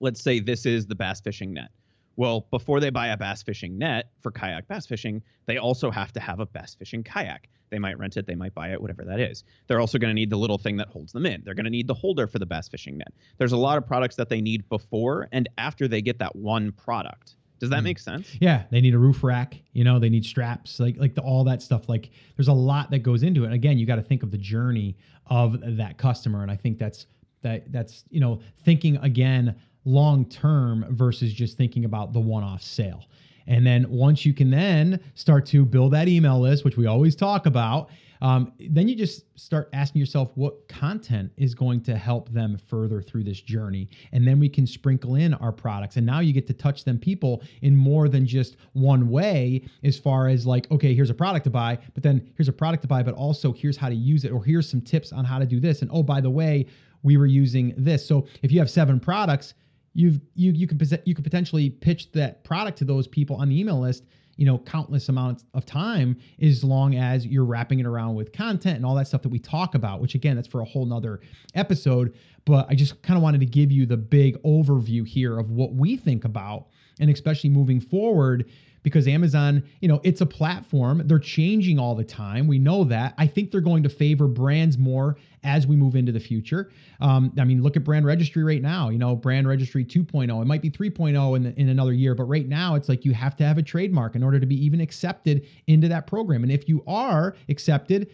let's 0.00 0.22
say 0.22 0.40
this 0.40 0.64
is 0.64 0.86
the 0.86 0.94
bass 0.94 1.20
fishing 1.20 1.52
net. 1.52 1.70
Well, 2.16 2.46
before 2.50 2.78
they 2.80 2.90
buy 2.90 3.08
a 3.08 3.16
bass 3.16 3.42
fishing 3.42 3.78
net 3.78 4.10
for 4.20 4.30
kayak 4.30 4.68
bass 4.68 4.86
fishing, 4.86 5.22
they 5.46 5.56
also 5.58 5.90
have 5.90 6.12
to 6.12 6.20
have 6.20 6.40
a 6.40 6.46
bass 6.46 6.74
fishing 6.74 7.02
kayak. 7.02 7.48
They 7.70 7.78
might 7.78 7.98
rent 7.98 8.18
it, 8.18 8.26
they 8.26 8.34
might 8.34 8.54
buy 8.54 8.70
it, 8.72 8.80
whatever 8.82 9.02
that 9.04 9.18
is. 9.18 9.44
They're 9.66 9.80
also 9.80 9.98
going 9.98 10.10
to 10.10 10.14
need 10.14 10.28
the 10.28 10.36
little 10.36 10.58
thing 10.58 10.76
that 10.76 10.88
holds 10.88 11.12
them 11.12 11.24
in. 11.24 11.40
They're 11.44 11.54
going 11.54 11.64
to 11.64 11.70
need 11.70 11.86
the 11.86 11.94
holder 11.94 12.26
for 12.26 12.38
the 12.38 12.44
bass 12.44 12.68
fishing 12.68 12.98
net. 12.98 13.12
There's 13.38 13.52
a 13.52 13.56
lot 13.56 13.78
of 13.78 13.86
products 13.86 14.16
that 14.16 14.28
they 14.28 14.42
need 14.42 14.68
before 14.68 15.28
and 15.32 15.48
after 15.56 15.88
they 15.88 16.02
get 16.02 16.18
that 16.18 16.36
one 16.36 16.72
product. 16.72 17.36
Does 17.60 17.70
that 17.70 17.80
Mm. 17.80 17.84
make 17.84 17.98
sense? 18.00 18.36
Yeah, 18.40 18.64
they 18.70 18.80
need 18.82 18.92
a 18.92 18.98
roof 18.98 19.22
rack. 19.24 19.56
You 19.72 19.84
know, 19.84 19.98
they 19.98 20.10
need 20.10 20.24
straps, 20.26 20.80
like 20.80 20.96
like 20.98 21.14
the, 21.14 21.22
all 21.22 21.44
that 21.44 21.62
stuff. 21.62 21.88
Like, 21.88 22.10
there's 22.36 22.48
a 22.48 22.52
lot 22.52 22.90
that 22.90 22.98
goes 22.98 23.22
into 23.22 23.44
it. 23.44 23.52
Again, 23.52 23.78
you 23.78 23.86
got 23.86 23.96
to 23.96 24.02
think 24.02 24.22
of 24.24 24.30
the 24.32 24.38
journey 24.38 24.96
of 25.28 25.60
that 25.78 25.96
customer, 25.96 26.42
and 26.42 26.50
I 26.50 26.56
think 26.56 26.76
that's 26.78 27.06
that 27.42 27.70
that's 27.72 28.04
you 28.10 28.18
know 28.20 28.40
thinking 28.64 28.96
again 28.98 29.54
long 29.84 30.24
term 30.26 30.86
versus 30.90 31.32
just 31.32 31.56
thinking 31.56 31.84
about 31.84 32.12
the 32.12 32.20
one 32.20 32.44
off 32.44 32.62
sale. 32.62 33.04
And 33.46 33.66
then 33.66 33.90
once 33.90 34.24
you 34.24 34.32
can 34.32 34.50
then 34.50 35.00
start 35.14 35.46
to 35.46 35.64
build 35.64 35.92
that 35.92 36.08
email 36.08 36.40
list, 36.40 36.64
which 36.64 36.76
we 36.76 36.86
always 36.86 37.16
talk 37.16 37.46
about, 37.46 37.90
um, 38.20 38.52
then 38.70 38.86
you 38.86 38.94
just 38.94 39.24
start 39.36 39.68
asking 39.72 39.98
yourself 39.98 40.30
what 40.36 40.68
content 40.68 41.32
is 41.36 41.56
going 41.56 41.80
to 41.82 41.96
help 41.96 42.28
them 42.28 42.56
further 42.56 43.02
through 43.02 43.24
this 43.24 43.40
journey. 43.40 43.88
And 44.12 44.24
then 44.24 44.38
we 44.38 44.48
can 44.48 44.64
sprinkle 44.64 45.16
in 45.16 45.34
our 45.34 45.50
products. 45.50 45.96
And 45.96 46.06
now 46.06 46.20
you 46.20 46.32
get 46.32 46.46
to 46.46 46.52
touch 46.52 46.84
them 46.84 47.00
people 47.00 47.42
in 47.62 47.74
more 47.74 48.08
than 48.08 48.24
just 48.24 48.58
one 48.74 49.10
way, 49.10 49.64
as 49.82 49.98
far 49.98 50.28
as 50.28 50.46
like, 50.46 50.70
okay, 50.70 50.94
here's 50.94 51.10
a 51.10 51.14
product 51.14 51.42
to 51.44 51.50
buy, 51.50 51.76
but 51.94 52.04
then 52.04 52.32
here's 52.36 52.48
a 52.48 52.52
product 52.52 52.82
to 52.82 52.88
buy, 52.88 53.02
but 53.02 53.14
also 53.14 53.52
here's 53.52 53.76
how 53.76 53.88
to 53.88 53.94
use 53.96 54.24
it, 54.24 54.30
or 54.30 54.44
here's 54.44 54.70
some 54.70 54.80
tips 54.80 55.10
on 55.10 55.24
how 55.24 55.40
to 55.40 55.46
do 55.46 55.58
this. 55.58 55.82
And 55.82 55.90
oh, 55.92 56.04
by 56.04 56.20
the 56.20 56.30
way, 56.30 56.66
we 57.02 57.16
were 57.16 57.26
using 57.26 57.74
this. 57.76 58.06
So 58.06 58.28
if 58.42 58.52
you 58.52 58.60
have 58.60 58.70
seven 58.70 59.00
products, 59.00 59.54
you've 59.94 60.20
you 60.34 60.52
you 60.52 60.66
can 60.66 60.78
you 61.04 61.14
could 61.14 61.24
potentially 61.24 61.70
pitch 61.70 62.12
that 62.12 62.44
product 62.44 62.78
to 62.78 62.84
those 62.84 63.06
people 63.06 63.36
on 63.36 63.48
the 63.48 63.58
email 63.58 63.80
list 63.80 64.04
you 64.36 64.46
know 64.46 64.58
countless 64.58 65.08
amounts 65.08 65.44
of 65.54 65.66
time 65.66 66.16
as 66.40 66.64
long 66.64 66.94
as 66.94 67.26
you're 67.26 67.44
wrapping 67.44 67.80
it 67.80 67.86
around 67.86 68.14
with 68.14 68.32
content 68.32 68.76
and 68.76 68.86
all 68.86 68.94
that 68.94 69.06
stuff 69.06 69.22
that 69.22 69.28
we 69.28 69.38
talk 69.38 69.74
about 69.74 70.00
which 70.00 70.14
again 70.14 70.36
that's 70.36 70.48
for 70.48 70.60
a 70.60 70.64
whole 70.64 70.86
nother 70.86 71.20
episode. 71.54 72.14
But 72.44 72.66
i 72.68 72.74
just 72.74 73.00
kind 73.02 73.16
of 73.16 73.22
wanted 73.22 73.40
to 73.40 73.46
give 73.46 73.70
you 73.70 73.86
the 73.86 73.96
big 73.96 74.42
overview 74.42 75.06
here 75.06 75.38
of 75.38 75.50
what 75.50 75.74
we 75.74 75.96
think 75.96 76.24
about 76.24 76.68
and 76.98 77.10
especially 77.10 77.50
moving 77.50 77.80
forward 77.80 78.50
because 78.82 79.06
Amazon, 79.06 79.62
you 79.80 79.88
know, 79.88 80.00
it's 80.02 80.20
a 80.20 80.26
platform. 80.26 81.02
They're 81.04 81.18
changing 81.18 81.78
all 81.78 81.94
the 81.94 82.04
time. 82.04 82.46
We 82.46 82.58
know 82.58 82.84
that. 82.84 83.14
I 83.16 83.26
think 83.26 83.50
they're 83.50 83.60
going 83.60 83.82
to 83.84 83.88
favor 83.88 84.26
brands 84.26 84.76
more 84.76 85.16
as 85.44 85.66
we 85.66 85.76
move 85.76 85.96
into 85.96 86.12
the 86.12 86.20
future. 86.20 86.70
Um, 87.00 87.32
I 87.38 87.44
mean, 87.44 87.62
look 87.62 87.76
at 87.76 87.84
brand 87.84 88.06
registry 88.06 88.44
right 88.44 88.62
now. 88.62 88.88
You 88.88 88.98
know, 88.98 89.14
brand 89.14 89.46
registry 89.48 89.84
2.0. 89.84 90.42
It 90.42 90.44
might 90.46 90.62
be 90.62 90.70
3.0 90.70 91.36
in, 91.36 91.42
the, 91.42 91.60
in 91.60 91.68
another 91.68 91.92
year, 91.92 92.14
but 92.14 92.24
right 92.24 92.48
now 92.48 92.74
it's 92.74 92.88
like 92.88 93.04
you 93.04 93.12
have 93.12 93.36
to 93.36 93.44
have 93.44 93.58
a 93.58 93.62
trademark 93.62 94.16
in 94.16 94.22
order 94.22 94.40
to 94.40 94.46
be 94.46 94.62
even 94.64 94.80
accepted 94.80 95.46
into 95.66 95.88
that 95.88 96.06
program. 96.06 96.42
And 96.42 96.52
if 96.52 96.68
you 96.68 96.82
are 96.86 97.36
accepted, 97.48 98.10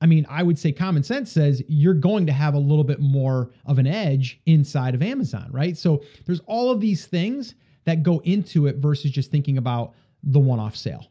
I 0.00 0.06
mean, 0.06 0.26
I 0.28 0.42
would 0.42 0.58
say 0.58 0.70
common 0.72 1.02
sense 1.02 1.32
says 1.32 1.62
you're 1.66 1.94
going 1.94 2.26
to 2.26 2.32
have 2.32 2.54
a 2.54 2.58
little 2.58 2.84
bit 2.84 3.00
more 3.00 3.52
of 3.64 3.78
an 3.78 3.86
edge 3.86 4.40
inside 4.44 4.94
of 4.94 5.02
Amazon, 5.02 5.48
right? 5.50 5.76
So 5.78 6.02
there's 6.26 6.40
all 6.46 6.70
of 6.70 6.80
these 6.80 7.06
things 7.06 7.54
that 7.84 8.02
go 8.02 8.20
into 8.24 8.66
it 8.66 8.76
versus 8.76 9.10
just 9.10 9.30
thinking 9.30 9.58
about 9.58 9.92
the 10.22 10.40
one-off 10.40 10.76
sale. 10.76 11.10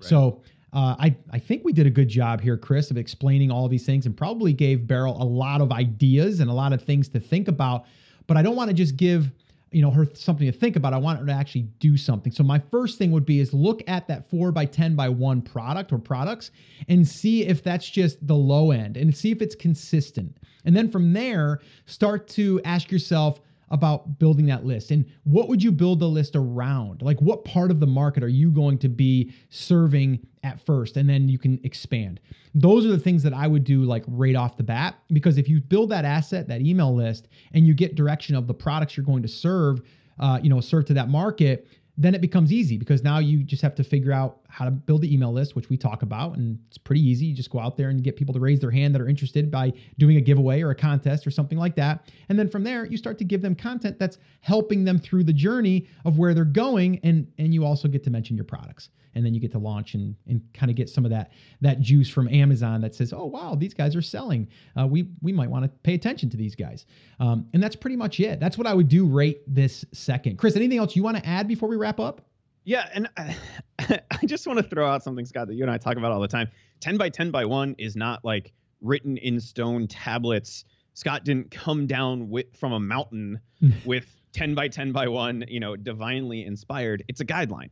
So 0.00 0.42
uh, 0.74 0.96
I 0.98 1.16
I 1.30 1.38
think 1.38 1.64
we 1.64 1.72
did 1.72 1.86
a 1.86 1.90
good 1.90 2.08
job 2.08 2.40
here, 2.40 2.56
Chris, 2.56 2.90
of 2.90 2.98
explaining 2.98 3.50
all 3.50 3.68
these 3.68 3.86
things, 3.86 4.06
and 4.06 4.16
probably 4.16 4.52
gave 4.52 4.86
Beryl 4.86 5.16
a 5.22 5.24
lot 5.24 5.60
of 5.60 5.72
ideas 5.72 6.40
and 6.40 6.50
a 6.50 6.52
lot 6.52 6.72
of 6.72 6.82
things 6.82 7.08
to 7.10 7.20
think 7.20 7.48
about. 7.48 7.86
But 8.26 8.36
I 8.36 8.42
don't 8.42 8.56
want 8.56 8.70
to 8.70 8.74
just 8.74 8.96
give 8.96 9.30
you 9.70 9.82
know 9.82 9.90
her 9.90 10.06
something 10.14 10.50
to 10.50 10.56
think 10.56 10.76
about. 10.76 10.92
I 10.92 10.98
want 10.98 11.20
her 11.20 11.26
to 11.26 11.32
actually 11.32 11.68
do 11.78 11.96
something. 11.96 12.32
So 12.32 12.42
my 12.42 12.60
first 12.70 12.98
thing 12.98 13.12
would 13.12 13.24
be 13.24 13.40
is 13.40 13.54
look 13.54 13.82
at 13.88 14.06
that 14.08 14.28
four 14.28 14.52
by 14.52 14.66
ten 14.66 14.94
by 14.94 15.08
one 15.08 15.40
product 15.40 15.92
or 15.92 15.98
products 15.98 16.50
and 16.88 17.06
see 17.06 17.46
if 17.46 17.62
that's 17.62 17.88
just 17.88 18.24
the 18.26 18.36
low 18.36 18.70
end 18.70 18.96
and 18.96 19.16
see 19.16 19.30
if 19.30 19.42
it's 19.42 19.54
consistent. 19.54 20.36
And 20.64 20.76
then 20.76 20.90
from 20.90 21.12
there, 21.12 21.60
start 21.86 22.28
to 22.28 22.60
ask 22.64 22.90
yourself 22.90 23.40
about 23.70 24.18
building 24.18 24.46
that 24.46 24.64
list? 24.64 24.90
And 24.90 25.04
what 25.24 25.48
would 25.48 25.62
you 25.62 25.72
build 25.72 26.00
the 26.00 26.08
list 26.08 26.36
around? 26.36 27.02
Like 27.02 27.20
what 27.20 27.44
part 27.44 27.70
of 27.70 27.80
the 27.80 27.86
market 27.86 28.22
are 28.22 28.28
you 28.28 28.50
going 28.50 28.78
to 28.78 28.88
be 28.88 29.32
serving 29.50 30.26
at 30.42 30.60
first? 30.60 30.96
And 30.96 31.08
then 31.08 31.28
you 31.28 31.38
can 31.38 31.60
expand. 31.64 32.20
Those 32.54 32.86
are 32.86 32.90
the 32.90 32.98
things 32.98 33.22
that 33.24 33.34
i 33.34 33.46
would 33.46 33.64
do 33.64 33.82
like 33.82 34.04
right 34.06 34.36
off 34.36 34.56
the 34.56 34.62
bat 34.62 34.96
because 35.12 35.38
if 35.38 35.48
you 35.48 35.60
build 35.60 35.90
that 35.90 36.04
asset 36.04 36.46
that 36.48 36.60
email 36.60 36.94
list 36.94 37.28
and 37.52 37.66
you 37.66 37.74
get 37.74 37.94
direction 37.94 38.36
of 38.36 38.46
the 38.46 38.54
products 38.54 38.96
you're 38.96 39.04
going 39.04 39.22
to 39.22 39.28
serve 39.28 39.82
uh, 40.20 40.38
you 40.42 40.48
know 40.48 40.60
serve 40.60 40.84
to 40.84 40.94
that 40.94 41.08
market 41.08 41.66
then 41.96 42.14
it 42.14 42.20
becomes 42.20 42.52
easy 42.52 42.76
because 42.76 43.02
now 43.02 43.18
you 43.18 43.42
just 43.42 43.62
have 43.62 43.74
to 43.74 43.84
figure 43.84 44.12
out 44.12 44.40
how 44.54 44.64
to 44.64 44.70
build 44.70 45.02
the 45.02 45.12
email 45.12 45.32
list, 45.32 45.56
which 45.56 45.68
we 45.68 45.76
talk 45.76 46.02
about, 46.02 46.36
and 46.36 46.56
it's 46.68 46.78
pretty 46.78 47.00
easy. 47.00 47.26
You 47.26 47.34
just 47.34 47.50
go 47.50 47.58
out 47.58 47.76
there 47.76 47.88
and 47.88 48.04
get 48.04 48.14
people 48.14 48.32
to 48.34 48.38
raise 48.38 48.60
their 48.60 48.70
hand 48.70 48.94
that 48.94 49.02
are 49.02 49.08
interested 49.08 49.50
by 49.50 49.72
doing 49.98 50.16
a 50.16 50.20
giveaway 50.20 50.62
or 50.62 50.70
a 50.70 50.76
contest 50.76 51.26
or 51.26 51.32
something 51.32 51.58
like 51.58 51.74
that. 51.74 52.08
And 52.28 52.38
then 52.38 52.48
from 52.48 52.62
there, 52.62 52.86
you 52.86 52.96
start 52.96 53.18
to 53.18 53.24
give 53.24 53.42
them 53.42 53.56
content 53.56 53.98
that's 53.98 54.18
helping 54.42 54.84
them 54.84 55.00
through 55.00 55.24
the 55.24 55.32
journey 55.32 55.88
of 56.04 56.18
where 56.18 56.34
they're 56.34 56.44
going, 56.44 57.00
and 57.02 57.26
and 57.38 57.52
you 57.52 57.64
also 57.64 57.88
get 57.88 58.04
to 58.04 58.10
mention 58.10 58.36
your 58.36 58.44
products, 58.44 58.90
and 59.16 59.26
then 59.26 59.34
you 59.34 59.40
get 59.40 59.50
to 59.50 59.58
launch 59.58 59.94
and 59.94 60.14
and 60.28 60.40
kind 60.54 60.70
of 60.70 60.76
get 60.76 60.88
some 60.88 61.04
of 61.04 61.10
that 61.10 61.32
that 61.60 61.80
juice 61.80 62.08
from 62.08 62.28
Amazon 62.28 62.80
that 62.80 62.94
says, 62.94 63.12
oh 63.12 63.24
wow, 63.26 63.56
these 63.56 63.74
guys 63.74 63.96
are 63.96 64.02
selling. 64.02 64.46
Uh, 64.78 64.86
we 64.86 65.08
we 65.20 65.32
might 65.32 65.50
want 65.50 65.64
to 65.64 65.68
pay 65.82 65.94
attention 65.94 66.30
to 66.30 66.36
these 66.36 66.54
guys, 66.54 66.86
um, 67.18 67.48
and 67.54 67.60
that's 67.60 67.74
pretty 67.74 67.96
much 67.96 68.20
it. 68.20 68.38
That's 68.38 68.56
what 68.56 68.68
I 68.68 68.74
would 68.74 68.88
do 68.88 69.04
right 69.04 69.38
this 69.48 69.84
second. 69.92 70.38
Chris, 70.38 70.54
anything 70.54 70.78
else 70.78 70.94
you 70.94 71.02
want 71.02 71.16
to 71.16 71.26
add 71.26 71.48
before 71.48 71.68
we 71.68 71.74
wrap 71.74 71.98
up? 71.98 72.20
Yeah, 72.64 72.88
and 72.92 73.08
I, 73.16 73.36
I 74.10 74.26
just 74.26 74.46
want 74.46 74.58
to 74.58 74.62
throw 74.62 74.88
out 74.88 75.02
something, 75.02 75.24
Scott, 75.24 75.48
that 75.48 75.54
you 75.54 75.62
and 75.62 75.70
I 75.70 75.78
talk 75.78 75.96
about 75.96 76.12
all 76.12 76.20
the 76.20 76.28
time. 76.28 76.48
10 76.80 76.96
by 76.96 77.08
10 77.08 77.30
by 77.30 77.44
1 77.44 77.76
is 77.78 77.96
not 77.96 78.24
like 78.24 78.52
written 78.80 79.16
in 79.18 79.40
stone 79.40 79.86
tablets. 79.86 80.64
Scott 80.94 81.24
didn't 81.24 81.50
come 81.50 81.86
down 81.86 82.28
with 82.28 82.46
from 82.56 82.72
a 82.72 82.80
mountain 82.80 83.40
with 83.84 84.06
10 84.32 84.54
by 84.54 84.68
10 84.68 84.92
by 84.92 85.08
1, 85.08 85.44
you 85.48 85.60
know, 85.60 85.76
divinely 85.76 86.44
inspired. 86.44 87.04
It's 87.08 87.20
a 87.20 87.24
guideline, 87.24 87.70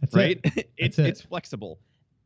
That's 0.00 0.14
right? 0.14 0.40
it. 0.44 0.70
it's 0.76 0.98
it. 0.98 1.06
it's 1.06 1.20
flexible. 1.20 1.78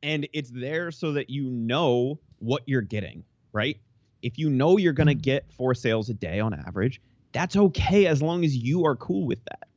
And 0.03 0.29
it's 0.33 0.51
there 0.51 0.91
so 0.91 1.13
that 1.13 1.29
you 1.31 1.51
know 1.51 2.21
what 2.39 2.63
you're 2.67 2.83
getting, 2.83 3.25
right? 3.53 3.79
If 4.23 4.39
you 4.39 4.51
know 4.51 4.77
you're 4.77 4.93
going 4.93 5.09
to 5.09 5.15
mm. 5.15 5.23
get 5.23 5.53
four 5.53 5.75
sales 5.75 6.09
a 6.09 6.15
day 6.15 6.41
on 6.41 6.55
average, 6.55 7.01
that's 7.33 7.57
okay 7.57 8.07
as 8.07 8.23
long 8.23 8.45
as 8.45 8.57
you 8.57 8.85
are 8.87 8.97
cool 8.97 9.27
with 9.27 9.45
that, 9.47 9.69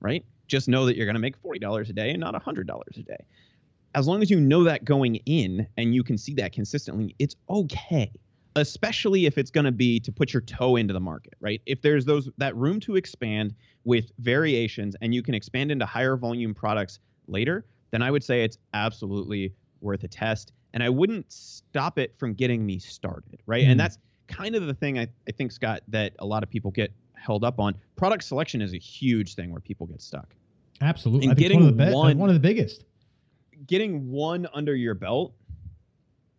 right? 0.00 0.24
Just 0.50 0.68
know 0.68 0.84
that 0.84 0.96
you're 0.96 1.06
going 1.06 1.14
to 1.14 1.20
make 1.20 1.40
$40 1.40 1.88
a 1.88 1.92
day 1.92 2.10
and 2.10 2.18
not 2.18 2.34
$100 2.34 2.96
a 2.96 3.02
day. 3.02 3.24
As 3.94 4.08
long 4.08 4.20
as 4.20 4.30
you 4.30 4.40
know 4.40 4.64
that 4.64 4.84
going 4.84 5.16
in 5.26 5.66
and 5.76 5.94
you 5.94 6.02
can 6.02 6.18
see 6.18 6.34
that 6.34 6.52
consistently, 6.52 7.14
it's 7.20 7.36
okay. 7.48 8.10
Especially 8.56 9.26
if 9.26 9.38
it's 9.38 9.50
going 9.50 9.64
to 9.64 9.72
be 9.72 10.00
to 10.00 10.10
put 10.10 10.32
your 10.32 10.40
toe 10.40 10.74
into 10.74 10.92
the 10.92 11.00
market, 11.00 11.34
right? 11.40 11.62
If 11.66 11.82
there's 11.82 12.04
those 12.04 12.28
that 12.38 12.56
room 12.56 12.80
to 12.80 12.96
expand 12.96 13.54
with 13.84 14.10
variations 14.18 14.96
and 15.00 15.14
you 15.14 15.22
can 15.22 15.34
expand 15.34 15.70
into 15.70 15.86
higher 15.86 16.16
volume 16.16 16.52
products 16.52 16.98
later, 17.28 17.64
then 17.92 18.02
I 18.02 18.10
would 18.10 18.24
say 18.24 18.42
it's 18.42 18.58
absolutely 18.74 19.54
worth 19.80 20.02
a 20.02 20.08
test. 20.08 20.52
And 20.74 20.82
I 20.82 20.88
wouldn't 20.88 21.30
stop 21.30 21.96
it 21.96 22.16
from 22.18 22.34
getting 22.34 22.66
me 22.66 22.80
started, 22.80 23.40
right? 23.46 23.64
Mm. 23.64 23.70
And 23.70 23.80
that's 23.80 23.98
kind 24.26 24.56
of 24.56 24.66
the 24.66 24.74
thing 24.74 24.98
I, 24.98 25.06
I 25.28 25.32
think, 25.32 25.52
Scott, 25.52 25.82
that 25.88 26.14
a 26.18 26.26
lot 26.26 26.42
of 26.42 26.50
people 26.50 26.72
get 26.72 26.92
held 27.14 27.44
up 27.44 27.60
on. 27.60 27.76
Product 27.96 28.24
selection 28.24 28.60
is 28.60 28.74
a 28.74 28.78
huge 28.78 29.34
thing 29.36 29.52
where 29.52 29.60
people 29.60 29.86
get 29.86 30.02
stuck. 30.02 30.34
Absolutely. 30.80 31.28
And 31.28 31.32
I 31.32 31.34
think 31.42 31.54
one 31.54 31.62
of 31.62 31.76
the 31.76 31.84
getting 31.84 31.90
be- 31.92 31.94
one- 31.96 32.18
one 32.18 32.28
of 32.30 32.34
the 32.34 32.40
biggest. 32.40 32.84
Getting 33.66 34.10
one 34.10 34.46
under 34.54 34.74
your 34.74 34.94
belt 34.94 35.34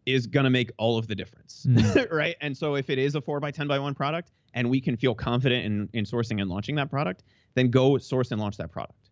is 0.06 0.26
going 0.26 0.46
to 0.46 0.50
make 0.50 0.72
all 0.78 0.98
of 0.98 1.08
the 1.08 1.14
difference, 1.16 1.66
Mm. 1.70 2.12
right? 2.12 2.36
And 2.42 2.58
so 2.58 2.76
if 2.76 2.90
it 2.90 2.98
is 2.98 3.14
a 3.16 3.22
4 3.22 3.40
by 3.40 3.52
10 3.52 3.68
by 3.68 3.78
1 3.78 3.94
product 3.94 4.32
and 4.56 4.70
we 4.70 4.82
can 4.82 4.98
feel 4.98 5.14
confident 5.14 5.64
in, 5.66 5.90
in 5.94 6.06
sourcing 6.06 6.42
and 6.42 6.50
launching 6.50 6.76
that 6.76 6.90
product, 6.90 7.24
then 7.54 7.70
go 7.70 7.98
source 8.00 8.32
and 8.32 8.42
launch 8.42 8.58
that 8.58 8.72
product, 8.72 9.10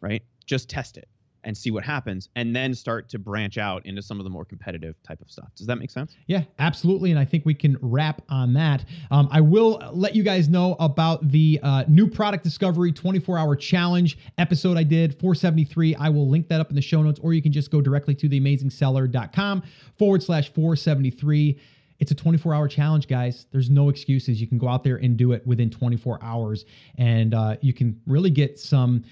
right? 0.00 0.22
Just 0.46 0.68
test 0.70 0.96
it 0.96 1.08
and 1.48 1.56
see 1.56 1.70
what 1.70 1.82
happens 1.82 2.28
and 2.36 2.54
then 2.54 2.74
start 2.74 3.08
to 3.08 3.18
branch 3.18 3.56
out 3.56 3.84
into 3.86 4.02
some 4.02 4.20
of 4.20 4.24
the 4.24 4.30
more 4.30 4.44
competitive 4.44 5.02
type 5.02 5.18
of 5.22 5.30
stuff. 5.30 5.48
Does 5.56 5.66
that 5.66 5.76
make 5.76 5.90
sense? 5.90 6.14
Yeah, 6.26 6.42
absolutely. 6.58 7.10
And 7.10 7.18
I 7.18 7.24
think 7.24 7.46
we 7.46 7.54
can 7.54 7.78
wrap 7.80 8.20
on 8.28 8.52
that. 8.52 8.84
Um, 9.10 9.30
I 9.32 9.40
will 9.40 9.82
let 9.94 10.14
you 10.14 10.22
guys 10.22 10.50
know 10.50 10.76
about 10.78 11.26
the 11.30 11.58
uh, 11.62 11.84
new 11.88 12.06
product 12.06 12.44
discovery 12.44 12.92
24 12.92 13.38
hour 13.38 13.56
challenge 13.56 14.18
episode 14.36 14.76
I 14.76 14.82
did, 14.82 15.12
473. 15.14 15.94
I 15.94 16.10
will 16.10 16.28
link 16.28 16.48
that 16.48 16.60
up 16.60 16.68
in 16.68 16.76
the 16.76 16.82
show 16.82 17.02
notes, 17.02 17.18
or 17.22 17.32
you 17.32 17.40
can 17.40 17.50
just 17.50 17.70
go 17.70 17.80
directly 17.80 18.14
to 18.16 18.28
theamazingseller.com 18.28 19.62
forward 19.96 20.22
slash 20.22 20.52
473. 20.52 21.58
It's 21.98 22.10
a 22.10 22.14
24 22.14 22.52
hour 22.52 22.68
challenge, 22.68 23.08
guys. 23.08 23.46
There's 23.52 23.70
no 23.70 23.88
excuses. 23.88 24.38
You 24.38 24.46
can 24.46 24.58
go 24.58 24.68
out 24.68 24.84
there 24.84 24.96
and 24.96 25.16
do 25.16 25.32
it 25.32 25.46
within 25.46 25.70
24 25.70 26.18
hours, 26.22 26.66
and 26.98 27.32
uh, 27.32 27.56
you 27.62 27.72
can 27.72 27.98
really 28.06 28.30
get 28.30 28.58
some. 28.58 29.02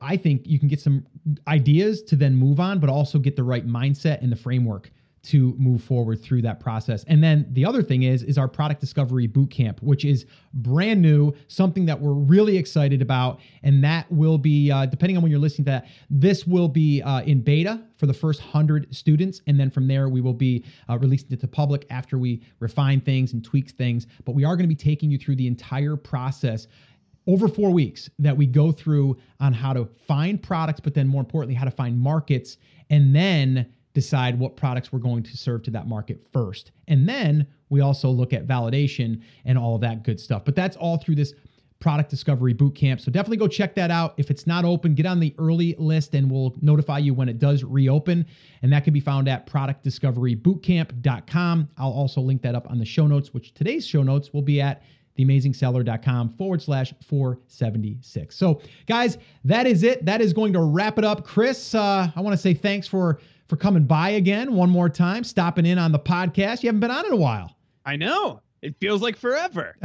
I, 0.00 0.16
think 0.16 0.46
you 0.46 0.58
can 0.58 0.68
get 0.68 0.80
some 0.80 1.06
ideas 1.48 2.02
to 2.04 2.16
then 2.16 2.36
move 2.36 2.60
on, 2.60 2.78
but 2.78 2.88
also 2.90 3.18
get 3.18 3.36
the 3.36 3.44
right 3.44 3.66
mindset 3.66 4.22
and 4.22 4.30
the 4.30 4.36
framework 4.36 4.90
to 5.22 5.54
move 5.56 5.82
forward 5.82 6.20
through 6.20 6.42
that 6.42 6.58
process. 6.58 7.04
And 7.04 7.22
then 7.22 7.46
the 7.52 7.64
other 7.64 7.82
thing 7.82 8.02
is 8.02 8.22
is 8.24 8.38
our 8.38 8.48
product 8.48 8.80
discovery 8.80 9.28
bootcamp, 9.28 9.80
which 9.80 10.04
is 10.04 10.26
brand 10.52 11.00
new, 11.00 11.32
something 11.46 11.86
that 11.86 12.00
we're 12.00 12.12
really 12.12 12.56
excited 12.56 13.00
about, 13.00 13.40
and 13.62 13.84
that 13.84 14.10
will 14.10 14.38
be 14.38 14.70
uh, 14.70 14.86
depending 14.86 15.16
on 15.16 15.22
when 15.22 15.30
you're 15.30 15.40
listening 15.40 15.66
to 15.66 15.70
that. 15.70 15.86
This 16.10 16.46
will 16.46 16.68
be 16.68 17.02
uh, 17.02 17.22
in 17.22 17.40
beta 17.40 17.80
for 17.98 18.06
the 18.06 18.14
first 18.14 18.40
hundred 18.40 18.92
students, 18.94 19.42
and 19.46 19.58
then 19.60 19.70
from 19.70 19.86
there 19.86 20.08
we 20.08 20.20
will 20.20 20.32
be 20.34 20.64
uh, 20.88 20.98
releasing 20.98 21.30
it 21.30 21.40
to 21.40 21.48
public 21.48 21.86
after 21.90 22.18
we 22.18 22.42
refine 22.58 23.00
things 23.00 23.32
and 23.32 23.44
tweaks 23.44 23.72
things. 23.72 24.08
But 24.24 24.34
we 24.34 24.44
are 24.44 24.56
going 24.56 24.68
to 24.68 24.74
be 24.74 24.74
taking 24.74 25.10
you 25.10 25.18
through 25.18 25.36
the 25.36 25.46
entire 25.46 25.94
process 25.94 26.66
over 27.26 27.48
four 27.48 27.70
weeks 27.70 28.10
that 28.18 28.36
we 28.36 28.46
go 28.46 28.72
through 28.72 29.16
on 29.40 29.52
how 29.52 29.72
to 29.72 29.88
find 30.06 30.42
products, 30.42 30.80
but 30.80 30.94
then 30.94 31.06
more 31.06 31.20
importantly, 31.20 31.54
how 31.54 31.64
to 31.64 31.70
find 31.70 31.98
markets, 31.98 32.56
and 32.90 33.14
then 33.14 33.66
decide 33.94 34.38
what 34.38 34.56
products 34.56 34.92
we're 34.92 34.98
going 34.98 35.22
to 35.22 35.36
serve 35.36 35.62
to 35.62 35.70
that 35.70 35.86
market 35.86 36.24
first. 36.32 36.72
And 36.88 37.08
then 37.08 37.46
we 37.68 37.80
also 37.80 38.08
look 38.08 38.32
at 38.32 38.46
validation 38.46 39.22
and 39.44 39.58
all 39.58 39.74
of 39.74 39.82
that 39.82 40.02
good 40.02 40.18
stuff. 40.18 40.44
But 40.44 40.56
that's 40.56 40.76
all 40.76 40.98
through 40.98 41.16
this 41.16 41.34
product 41.78 42.10
discovery 42.10 42.54
bootcamp. 42.54 43.00
So 43.00 43.10
definitely 43.10 43.38
go 43.38 43.48
check 43.48 43.74
that 43.74 43.90
out. 43.90 44.14
If 44.16 44.30
it's 44.30 44.46
not 44.46 44.64
open, 44.64 44.94
get 44.94 45.04
on 45.04 45.18
the 45.18 45.34
early 45.36 45.74
list 45.78 46.14
and 46.14 46.30
we'll 46.30 46.54
notify 46.62 46.98
you 46.98 47.12
when 47.12 47.28
it 47.28 47.40
does 47.40 47.64
reopen. 47.64 48.24
And 48.62 48.72
that 48.72 48.84
can 48.84 48.94
be 48.94 49.00
found 49.00 49.28
at 49.28 49.48
productdiscoverybootcamp.com. 49.48 51.68
I'll 51.76 51.90
also 51.90 52.20
link 52.20 52.40
that 52.42 52.54
up 52.54 52.70
on 52.70 52.78
the 52.78 52.84
show 52.84 53.08
notes, 53.08 53.34
which 53.34 53.52
today's 53.52 53.84
show 53.84 54.04
notes 54.04 54.32
will 54.32 54.42
be 54.42 54.60
at 54.60 54.84
theamazingseller.com 55.18 56.34
forward 56.36 56.62
slash 56.62 56.94
476. 57.06 58.34
So, 58.34 58.60
guys, 58.86 59.18
that 59.44 59.66
is 59.66 59.82
it. 59.82 60.04
That 60.04 60.20
is 60.20 60.32
going 60.32 60.52
to 60.54 60.60
wrap 60.60 60.98
it 60.98 61.04
up. 61.04 61.24
Chris, 61.24 61.74
uh, 61.74 62.10
I 62.14 62.20
want 62.20 62.34
to 62.34 62.40
say 62.40 62.54
thanks 62.54 62.88
for 62.88 63.20
for 63.48 63.56
coming 63.56 63.84
by 63.84 64.10
again 64.10 64.54
one 64.54 64.70
more 64.70 64.88
time, 64.88 65.24
stopping 65.24 65.66
in 65.66 65.78
on 65.78 65.92
the 65.92 65.98
podcast. 65.98 66.62
You 66.62 66.68
haven't 66.68 66.80
been 66.80 66.90
on 66.90 67.04
in 67.04 67.12
a 67.12 67.16
while. 67.16 67.56
I 67.84 67.96
know. 67.96 68.40
It 68.62 68.76
feels 68.80 69.02
like 69.02 69.16
forever. 69.16 69.76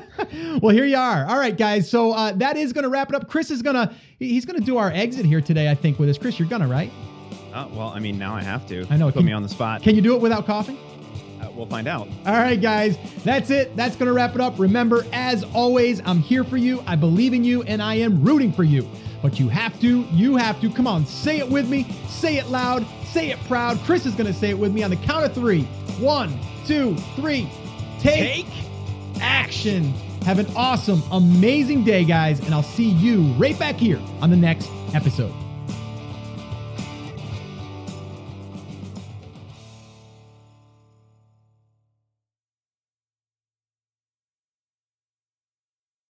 well, 0.62 0.74
here 0.74 0.86
you 0.86 0.96
are. 0.96 1.26
All 1.26 1.36
right, 1.36 1.56
guys. 1.56 1.88
So 1.88 2.12
uh, 2.12 2.32
that 2.32 2.56
is 2.56 2.72
going 2.72 2.84
to 2.84 2.88
wrap 2.88 3.10
it 3.10 3.14
up. 3.14 3.28
Chris 3.28 3.50
is 3.50 3.60
going 3.60 3.76
to 3.76 3.94
he's 4.18 4.46
going 4.46 4.58
to 4.58 4.64
do 4.64 4.78
our 4.78 4.90
exit 4.90 5.26
here 5.26 5.42
today. 5.42 5.70
I 5.70 5.74
think 5.74 5.98
with 5.98 6.08
us. 6.08 6.18
Chris, 6.18 6.38
you're 6.38 6.48
gonna 6.48 6.66
right? 6.66 6.90
Uh, 7.52 7.68
well, 7.72 7.88
I 7.88 7.98
mean, 7.98 8.18
now 8.18 8.34
I 8.34 8.42
have 8.42 8.66
to. 8.68 8.86
I 8.88 8.96
know. 8.96 9.06
Put 9.06 9.16
can, 9.16 9.26
me 9.26 9.32
on 9.32 9.42
the 9.42 9.48
spot. 9.48 9.82
Can 9.82 9.94
you 9.94 10.00
do 10.00 10.14
it 10.14 10.20
without 10.22 10.46
coughing? 10.46 10.78
Uh, 11.42 11.50
we'll 11.54 11.66
find 11.66 11.88
out. 11.88 12.08
All 12.24 12.34
right, 12.34 12.60
guys. 12.60 12.96
That's 13.24 13.50
it. 13.50 13.74
That's 13.76 13.96
going 13.96 14.06
to 14.06 14.12
wrap 14.12 14.34
it 14.34 14.40
up. 14.40 14.58
Remember, 14.58 15.04
as 15.12 15.44
always, 15.54 16.00
I'm 16.04 16.18
here 16.18 16.44
for 16.44 16.56
you. 16.56 16.82
I 16.86 16.96
believe 16.96 17.32
in 17.32 17.44
you, 17.44 17.62
and 17.62 17.82
I 17.82 17.94
am 17.96 18.22
rooting 18.22 18.52
for 18.52 18.64
you. 18.64 18.88
But 19.22 19.38
you 19.38 19.48
have 19.48 19.80
to, 19.80 20.02
you 20.12 20.36
have 20.36 20.60
to. 20.60 20.70
Come 20.70 20.86
on, 20.86 21.06
say 21.06 21.38
it 21.38 21.48
with 21.48 21.68
me. 21.68 21.84
Say 22.08 22.38
it 22.38 22.48
loud. 22.48 22.86
Say 23.06 23.30
it 23.30 23.38
proud. 23.44 23.78
Chris 23.80 24.06
is 24.06 24.14
going 24.14 24.26
to 24.26 24.32
say 24.32 24.50
it 24.50 24.58
with 24.58 24.72
me 24.72 24.82
on 24.82 24.90
the 24.90 24.96
count 24.96 25.24
of 25.24 25.32
three. 25.32 25.62
One, 25.98 26.38
two, 26.66 26.96
three. 27.16 27.48
Take, 28.00 28.46
Take 28.46 28.64
action. 29.20 29.92
Have 30.24 30.38
an 30.38 30.46
awesome, 30.56 31.02
amazing 31.10 31.84
day, 31.84 32.04
guys, 32.04 32.40
and 32.40 32.54
I'll 32.54 32.62
see 32.62 32.88
you 32.90 33.22
right 33.34 33.58
back 33.58 33.76
here 33.76 34.00
on 34.20 34.30
the 34.30 34.36
next 34.36 34.70
episode. 34.94 35.32